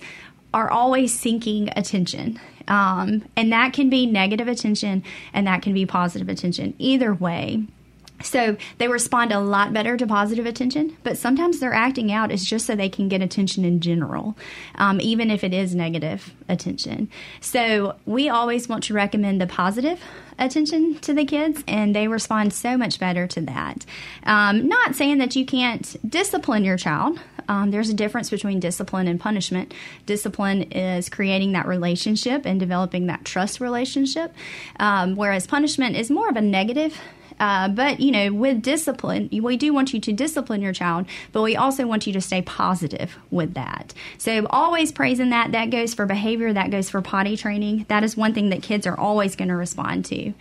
are 0.56 0.72
always 0.72 1.14
seeking 1.14 1.70
attention. 1.76 2.40
Um, 2.68 3.24
and 3.36 3.52
that 3.52 3.74
can 3.74 3.92
be 3.92 4.08
negative 4.08 4.48
attention 4.48 5.04
and 5.34 5.46
that 5.46 5.62
can 5.62 5.76
be 5.76 5.86
positive 5.86 6.28
attention. 6.28 6.74
Either 6.80 7.14
way, 7.14 7.64
so 8.26 8.58
they 8.78 8.88
respond 8.88 9.32
a 9.32 9.40
lot 9.40 9.74
better 9.74 9.98
to 9.98 10.08
positive 10.08 10.46
attention, 10.46 10.98
but 11.04 11.18
sometimes 11.18 11.60
their 11.60 11.74
acting 11.74 12.12
out 12.12 12.32
is 12.32 12.44
just 12.44 12.66
so 12.66 12.76
they 12.76 12.90
can 12.90 13.08
get 13.08 13.22
attention 13.22 13.64
in 13.64 13.80
general, 13.80 14.36
um, 14.76 15.00
even 15.00 15.30
if 15.32 15.44
it 15.44 15.54
is 15.54 15.76
negative 15.76 16.34
attention. 16.50 17.10
So 17.40 17.96
we 18.06 18.30
always 18.30 18.68
want 18.68 18.84
to 18.86 18.94
recommend 18.94 19.40
the 19.40 19.48
positive 19.48 20.02
attention 20.38 20.96
to 21.00 21.14
the 21.14 21.26
kids, 21.26 21.64
and 21.68 21.96
they 21.96 22.08
respond 22.08 22.54
so 22.54 22.78
much 22.78 23.00
better 23.00 23.28
to 23.28 23.42
that. 23.42 23.86
Um, 24.24 24.68
not 24.68 24.96
saying 24.96 25.20
that 25.20 25.36
you 25.36 25.46
can't 25.46 25.96
discipline 26.10 26.64
your 26.64 26.78
child. 26.78 27.20
Um, 27.48 27.72
there's 27.72 27.90
a 27.90 27.94
difference 27.94 28.30
between 28.30 28.60
discipline 28.60 29.08
and 29.08 29.20
punishment. 29.20 29.74
Discipline 30.06 30.64
is 30.72 31.10
creating 31.10 31.52
that 31.52 31.68
relationship 31.68 32.46
and 32.46 32.60
developing 32.60 33.06
that 33.08 33.24
trust 33.24 33.62
relationship, 33.62 34.34
um, 34.80 35.16
whereas 35.16 35.46
punishment 35.46 35.96
is 35.96 36.10
more 36.10 36.28
of 36.28 36.36
a 36.36 36.42
negative 36.42 37.00
uh, 37.40 37.70
but 37.70 38.00
you 38.00 38.12
know, 38.12 38.34
with 38.34 38.62
discipline, 38.62 39.30
we 39.32 39.58
do 39.58 39.74
want 39.74 39.94
you 39.94 40.00
to 40.02 40.14
discipline 40.14 40.62
your 40.62 40.74
child, 40.74 41.06
but 41.32 41.42
we 41.42 41.56
also 41.56 41.86
want 41.86 42.08
you 42.08 42.14
to 42.14 42.22
stay 42.22 42.42
positive 42.42 43.18
with 43.32 43.54
that. 43.54 43.94
So 44.18 44.48
always 44.50 44.92
praising 44.92 45.30
that. 45.32 45.52
That 45.52 45.70
goes 45.70 45.94
for 45.94 46.06
behavior. 46.06 46.54
That 46.54 46.72
goes 46.72 46.90
for 46.90 47.02
potty 47.02 47.38
training. 47.38 47.86
That 47.90 48.04
is 48.04 48.16
one 48.16 48.34
thing 48.34 48.50
that 48.50 48.62
kids 48.62 48.88
are 48.88 48.98
always 48.98 49.36
going 49.36 49.50
to 49.50 49.56
respond 49.56 50.06
to. 50.06 50.34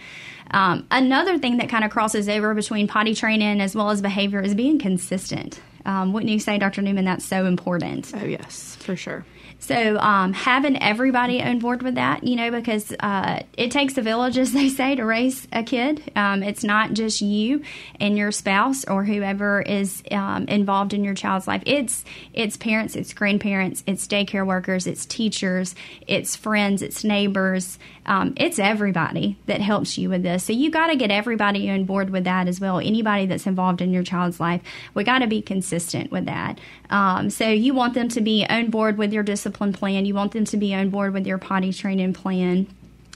Um, 0.51 0.87
another 0.91 1.39
thing 1.39 1.57
that 1.57 1.69
kind 1.69 1.85
of 1.85 1.91
crosses 1.91 2.29
over 2.29 2.55
between 2.55 2.87
potty 2.87 3.15
training 3.15 3.61
as 3.61 3.75
well 3.75 3.91
as 3.91 4.01
behavior 4.01 4.41
is 4.41 4.55
being 4.55 4.79
consistent. 4.79 5.61
Um, 5.87 6.13
wouldn't 6.13 6.31
you 6.31 6.39
say, 6.39 6.59
Dr. 6.59 6.81
Newman, 6.81 7.05
that's 7.05 7.25
so 7.25 7.45
important? 7.47 8.13
Oh, 8.15 8.25
yes, 8.25 8.77
for 8.77 8.97
sure. 8.97 9.25
So 9.65 9.97
um, 9.99 10.35
having 10.35 10.81
everybody 10.83 11.43
on 11.43 11.59
board 11.59 11.83
with 11.83 11.95
that, 11.95 12.23
you 12.23 12.37
know, 12.37 12.51
because 12.51 12.93
uh, 13.01 13.43
it 13.57 13.71
takes 13.71 13.97
a 13.97 14.03
village, 14.03 14.37
as 14.37 14.53
they 14.53 14.69
say, 14.69 14.95
to 14.95 15.05
raise 15.07 15.49
a 15.53 15.63
kid. 15.63 16.13
Um, 16.15 16.43
it's 16.43 16.63
not 16.63 16.93
just 16.93 17.23
you 17.23 17.63
and 17.99 18.19
your 18.19 18.31
spouse 18.31 18.85
or 18.85 19.05
whoever 19.05 19.63
is 19.63 20.03
um, 20.11 20.45
involved 20.49 20.93
in 20.93 21.03
your 21.03 21.15
child's 21.15 21.49
life. 21.49 21.63
It's 21.65 22.05
it's 22.35 22.59
parents, 22.59 22.95
it's 22.95 23.15
grandparents, 23.15 23.83
it's 23.87 24.07
daycare 24.07 24.47
workers, 24.47 24.87
it's 24.87 25.07
teachers, 25.07 25.75
it's 26.07 26.37
friends, 26.37 26.83
it's 26.83 27.03
neighbors, 27.03 27.79
um, 28.05 28.35
it's 28.37 28.59
everybody 28.59 29.39
that 29.47 29.63
helps 29.63 29.97
you 29.97 30.11
with 30.11 30.23
this. 30.23 30.45
So 30.45 30.53
you 30.53 30.71
got 30.71 30.89
to 30.89 30.97
get 30.97 31.11
everybody 31.11 31.71
on 31.71 31.85
board 31.85 32.11
with 32.11 32.25
that 32.25 32.49
as 32.49 32.61
well. 32.61 32.81
Anybody 32.81 33.25
that's 33.25 33.47
involved 33.47 33.81
in 33.81 33.95
your 33.95 34.03
child's 34.03 34.39
life, 34.39 34.61
we 34.93 35.05
got 35.05 35.21
to 35.21 35.27
be 35.27 35.41
consistent 35.41 36.13
with 36.13 36.27
that. 36.27 36.59
Um, 36.91 37.31
so 37.31 37.49
you 37.49 37.73
want 37.73 37.95
them 37.95 38.11
to 38.11 38.21
be 38.21 38.45
on 38.45 38.69
board 38.69 38.99
with 38.99 39.13
your 39.13 39.23
discipline 39.23 39.54
plan. 39.55 40.07
You 40.07 40.15
want 40.15 40.33
them 40.33 40.45
to 40.47 40.57
be 40.57 40.75
on 40.75 40.91
board 40.91 41.13
with 41.13 41.27
your 41.27 41.39
potty 41.39 41.73
training 41.73 42.13
plan. 42.13 42.67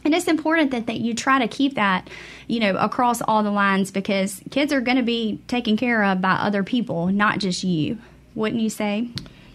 And 0.05 0.15
it's 0.15 0.29
important 0.29 0.71
that, 0.71 0.87
that 0.87 1.01
you 1.01 1.15
try 1.15 1.41
to 1.41 1.49
keep 1.49 1.75
that, 1.75 2.09
you 2.47 2.61
know, 2.61 2.77
across 2.77 3.21
all 3.21 3.43
the 3.43 3.51
lines 3.51 3.91
because 3.91 4.41
kids 4.51 4.73
are 4.73 4.81
going 4.81 4.97
to 4.97 5.03
be 5.03 5.41
taken 5.49 5.77
care 5.77 6.05
of 6.05 6.21
by 6.21 6.33
other 6.33 6.63
people, 6.63 7.09
not 7.09 7.41
just 7.41 7.65
you. 7.65 7.99
Wouldn't 8.35 8.63
you 8.63 8.71
say? 8.71 9.09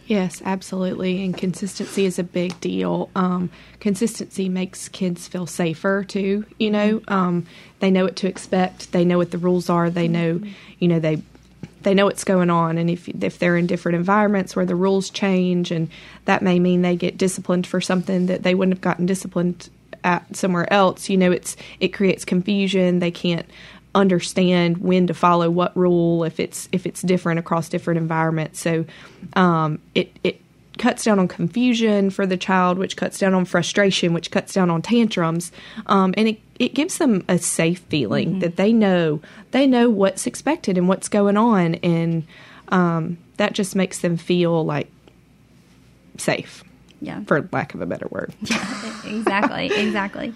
Yes, 0.05 0.41
absolutely. 0.43 1.23
And 1.23 1.36
consistency 1.36 2.05
is 2.05 2.19
a 2.19 2.23
big 2.23 2.59
deal. 2.59 3.09
Um, 3.15 3.49
consistency 3.79 4.49
makes 4.49 4.89
kids 4.89 5.27
feel 5.27 5.47
safer 5.47 6.03
too. 6.03 6.45
You 6.59 6.71
know, 6.71 7.01
um, 7.07 7.45
they 7.79 7.89
know 7.89 8.03
what 8.03 8.17
to 8.17 8.27
expect. 8.27 8.91
They 8.91 9.05
know 9.05 9.17
what 9.17 9.31
the 9.31 9.38
rules 9.38 9.69
are. 9.69 9.89
They 9.89 10.09
know, 10.09 10.41
you 10.79 10.88
know, 10.89 10.99
they 10.99 11.21
they 11.84 11.93
know 11.93 12.05
what's 12.05 12.23
going 12.23 12.49
on. 12.49 12.77
And 12.77 12.89
if 12.89 13.07
if 13.07 13.39
they're 13.39 13.57
in 13.57 13.67
different 13.67 13.95
environments 13.95 14.55
where 14.55 14.65
the 14.65 14.75
rules 14.75 15.09
change, 15.09 15.71
and 15.71 15.89
that 16.25 16.41
may 16.41 16.59
mean 16.59 16.81
they 16.81 16.95
get 16.95 17.17
disciplined 17.17 17.67
for 17.67 17.81
something 17.81 18.27
that 18.27 18.43
they 18.43 18.55
wouldn't 18.55 18.77
have 18.77 18.81
gotten 18.81 19.05
disciplined 19.05 19.69
at 20.03 20.36
somewhere 20.36 20.71
else. 20.71 21.09
You 21.09 21.17
know, 21.17 21.31
it's 21.31 21.55
it 21.79 21.89
creates 21.89 22.25
confusion. 22.25 22.99
They 22.99 23.11
can't 23.11 23.45
understand 23.95 24.79
when 24.79 25.07
to 25.07 25.13
follow 25.13 25.49
what 25.49 25.75
rule 25.77 26.23
if 26.23 26.39
it's 26.39 26.67
if 26.71 26.86
it's 26.86 27.01
different 27.01 27.39
across 27.39 27.69
different 27.69 27.99
environments. 27.99 28.59
So 28.59 28.86
um, 29.36 29.79
it 29.93 30.15
it 30.23 30.41
cuts 30.77 31.03
down 31.03 31.19
on 31.19 31.27
confusion 31.27 32.09
for 32.09 32.25
the 32.25 32.38
child, 32.38 32.77
which 32.77 32.97
cuts 32.97 33.19
down 33.19 33.34
on 33.34 33.45
frustration, 33.45 34.13
which 34.13 34.31
cuts 34.31 34.53
down 34.53 34.69
on 34.69 34.81
tantrums, 34.81 35.51
um, 35.86 36.13
and 36.17 36.27
it 36.27 36.39
it 36.59 36.73
gives 36.73 36.97
them 36.97 37.23
a 37.27 37.37
safe 37.37 37.79
feeling 37.89 38.29
mm-hmm. 38.31 38.39
that 38.39 38.55
they 38.55 38.71
know 38.73 39.21
they 39.51 39.67
know 39.67 39.89
what's 39.89 40.27
expected 40.27 40.77
and 40.77 40.87
what's 40.87 41.09
going 41.09 41.37
on, 41.37 41.75
and 41.75 42.25
um, 42.69 43.17
that 43.37 43.53
just 43.53 43.75
makes 43.75 43.99
them 43.99 44.17
feel 44.17 44.65
like 44.65 44.89
safe. 46.17 46.63
Yeah, 47.01 47.21
for 47.25 47.47
lack 47.51 47.73
of 47.73 47.81
a 47.81 47.85
better 47.85 48.07
word. 48.07 48.33
Yeah, 48.41 49.01
exactly, 49.05 49.65
exactly 49.67 50.33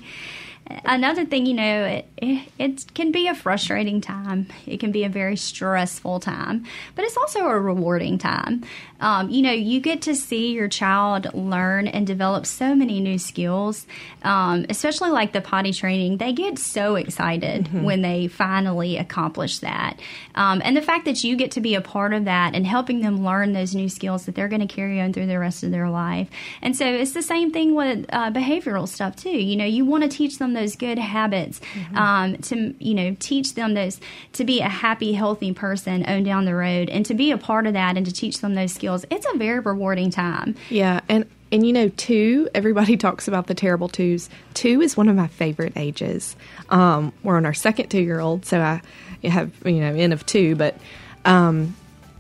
another 0.86 1.26
thing, 1.26 1.46
you 1.46 1.54
know, 1.54 1.86
it, 1.86 2.06
it, 2.18 2.50
it, 2.58 2.94
can 2.94 3.12
be 3.12 3.28
a 3.28 3.36
frustrating 3.36 4.02
time. 4.02 4.48
It 4.66 4.80
can 4.80 4.92
be 4.92 5.04
a 5.04 5.10
very 5.10 5.36
stressful 5.36 6.20
time, 6.20 6.66
but 6.96 7.06
it's 7.06 7.18
also 7.18 7.46
a 7.46 7.60
rewarding 7.60 8.18
time. 8.18 8.64
Um, 9.00 9.30
you 9.30 9.42
know, 9.42 9.52
you 9.52 9.80
get 9.80 10.02
to 10.04 10.16
see 10.16 10.54
your 10.54 10.68
child 10.68 11.34
learn 11.34 11.88
and 11.88 12.08
develop 12.08 12.46
so 12.46 12.76
many 12.76 13.00
new 13.00 13.18
skills, 13.18 13.86
um, 14.24 14.66
especially 14.70 15.10
like 15.10 15.34
the 15.34 15.42
potty 15.42 15.74
training. 15.74 16.18
They 16.18 16.34
get 16.34 16.58
so 16.58 16.96
excited 16.96 17.66
mm-hmm. 17.66 17.84
when 17.84 18.02
they 18.02 18.28
finally 18.28 18.98
accomplish 18.98 19.60
that. 19.60 20.00
Um, 20.36 20.62
and 20.64 20.76
the 20.76 20.82
fact 20.82 21.06
that 21.06 21.24
you 21.24 21.36
get 21.36 21.52
to 21.52 21.62
be 21.62 21.76
a 21.76 21.82
part 21.82 22.14
of 22.14 22.26
that 22.26 22.56
and 22.56 22.66
helping 22.66 23.02
them 23.02 23.24
learn 23.24 23.54
those 23.54 23.76
new 23.76 23.90
skills 23.90 24.26
that 24.26 24.36
they're 24.36 24.48
going 24.48 24.68
to 24.68 24.74
carry 24.74 25.00
on 25.00 25.14
through 25.14 25.28
the 25.28 25.40
rest 25.40 25.64
of 25.64 25.72
their 25.72 25.90
life. 25.90 26.28
And 26.62 26.76
so 26.76 26.86
it's 26.86 27.14
the 27.14 27.22
same 27.22 27.52
thing 27.52 27.76
with 27.76 28.06
uh, 28.10 28.32
behavioral 28.32 28.88
stuff, 28.88 29.16
too. 29.16 29.30
You 29.30 29.56
know, 29.56 29.66
you 29.66 29.86
want 29.86 30.04
to 30.04 30.10
teach 30.10 30.38
them 30.38 30.54
those 30.54 30.76
good 30.76 30.98
habits 30.98 31.60
mm-hmm. 31.60 31.98
um, 31.98 32.38
to 32.38 32.76
you 32.80 32.94
know 32.94 33.16
teach 33.20 33.54
them 33.54 33.74
those 33.74 34.00
to 34.34 34.44
be 34.44 34.60
a 34.60 34.70
happy 34.70 35.14
healthy 35.14 35.54
person 35.54 36.06
on 36.06 36.24
down 36.24 36.46
the 36.46 36.56
road 36.56 36.90
and 36.90 37.06
to 37.06 37.14
be 37.14 37.32
a 37.32 37.38
part 37.38 37.68
of 37.68 37.74
that 37.74 37.98
and 37.98 38.06
to 38.06 38.12
teach 38.12 38.40
them 38.40 38.56
those 38.56 38.74
skills 38.74 38.87
it's 38.94 39.26
a 39.34 39.38
very 39.38 39.60
rewarding 39.60 40.10
time 40.10 40.56
yeah 40.70 41.00
and 41.10 41.26
and 41.52 41.66
you 41.66 41.74
know, 41.74 41.90
two, 41.90 42.50
everybody 42.54 42.98
talks 42.98 43.28
about 43.28 43.48
the 43.48 43.54
terrible 43.54 43.88
twos. 43.88 44.30
Two 44.54 44.82
is 44.82 44.98
one 44.98 45.08
of 45.08 45.16
my 45.16 45.28
favorite 45.28 45.74
ages. 45.76 46.36
Um, 46.70 47.14
we're 47.24 47.38
on 47.38 47.46
our 47.46 47.54
second 47.54 47.90
two 47.90 48.02
year 48.02 48.20
old, 48.20 48.46
so 48.46 48.60
I 48.60 48.82
have, 49.28 49.52
you 49.66 49.80
know, 49.80 49.94
N 49.94 50.12
of 50.12 50.26
two, 50.26 50.56
but 50.56 50.78
um, 51.26 51.76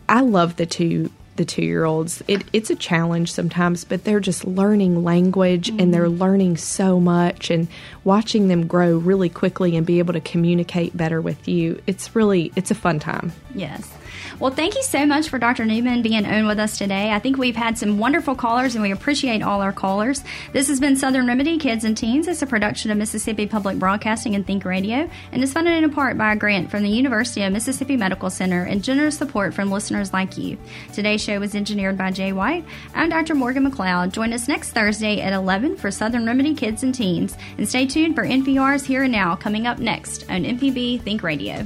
I 0.08 0.22
love 0.22 0.56
the 0.56 0.66
two 0.66 1.12
the 1.36 1.46
two 1.46 1.64
year 1.64 1.86
olds. 1.86 2.24
It, 2.28 2.44
it's 2.52 2.72
a 2.72 2.76
challenge 2.76 3.32
sometimes, 3.32 3.86
but 3.86 4.04
they're 4.04 4.20
just 4.20 4.44
learning 4.46 5.04
language 5.04 5.70
mm-hmm. 5.70 5.80
and 5.80 5.94
they're 5.94 6.10
learning 6.10 6.58
so 6.58 7.00
much 7.00 7.52
and 7.52 7.68
watching 8.04 8.48
them 8.48 8.66
grow 8.66 8.98
really 8.98 9.30
quickly 9.30 9.78
and 9.78 9.86
be 9.86 10.00
able 10.00 10.14
to 10.14 10.20
communicate 10.20 10.98
better 10.98 11.22
with 11.22 11.48
you. 11.48 11.80
It's 11.86 12.16
really 12.16 12.52
it's 12.56 12.72
a 12.72 12.76
fun 12.76 12.98
time. 12.98 13.34
Yes. 13.54 13.97
Well, 14.40 14.52
thank 14.52 14.76
you 14.76 14.84
so 14.84 15.06
much 15.06 15.30
for 15.30 15.40
Dr. 15.40 15.66
Newman 15.66 16.02
being 16.02 16.26
on 16.26 16.48
with 16.48 16.60
us 16.60 16.78
today. 16.78 17.12
I 17.12 17.20
think 17.20 17.38
we've 17.38 17.56
had 17.56 17.78
some 17.78 17.98
wonderful 17.98 18.36
callers 18.36 18.76
and 18.76 18.84
we 18.84 18.92
appreciate 18.92 19.42
all 19.42 19.62
our 19.62 19.74
callers. 19.74 20.24
This 20.54 20.68
has 20.68 20.80
been 20.80 20.96
Southern 20.96 21.28
Remedy 21.28 21.58
Kids 21.58 21.84
and 21.84 21.98
Teens. 21.98 22.28
It's 22.28 22.42
a 22.42 22.48
production 22.48 22.92
of 22.92 22.98
Mississippi 22.98 23.48
Public 23.48 23.80
Broadcasting 23.80 24.36
and 24.36 24.46
Think 24.46 24.66
Radio 24.66 25.10
and 25.32 25.44
is 25.44 25.54
funded 25.54 25.84
in 25.84 25.90
part 25.92 26.18
by 26.18 26.34
a 26.34 26.36
grant 26.36 26.70
from 26.70 26.84
the 26.84 26.90
University 26.90 27.44
of 27.44 27.54
Mississippi 27.54 27.98
Medical 27.98 28.30
Center 28.30 28.64
and 28.64 28.84
generous 28.84 29.18
support 29.18 29.54
from 29.54 29.72
listeners 29.72 30.14
like 30.14 30.38
you. 30.38 30.58
Today's 30.94 31.24
show 31.24 31.40
was 31.40 31.56
engineered 31.56 31.98
by 31.98 32.12
Jay 32.12 32.34
White. 32.34 32.66
I'm 32.94 33.10
Dr. 33.10 33.36
Morgan 33.36 33.70
McLeod. 33.70 34.12
Join 34.12 34.34
us 34.34 34.48
next 34.48 34.72
Thursday 34.72 35.22
at 35.22 35.34
11 35.34 35.78
for 35.78 35.92
Southern 35.92 36.26
Remedy 36.26 36.54
Kids 36.54 36.84
and 36.84 36.94
Teens 36.94 37.38
and 37.58 37.68
stay 37.68 37.86
tuned 37.86 38.16
for 38.16 38.26
NPR's 38.26 38.86
Here 38.86 39.04
and 39.04 39.12
Now 39.12 39.36
coming 39.36 39.68
up 39.68 39.80
next 39.80 40.24
on 40.30 40.44
MPB 40.44 41.02
Think 41.02 41.24
Radio. 41.24 41.66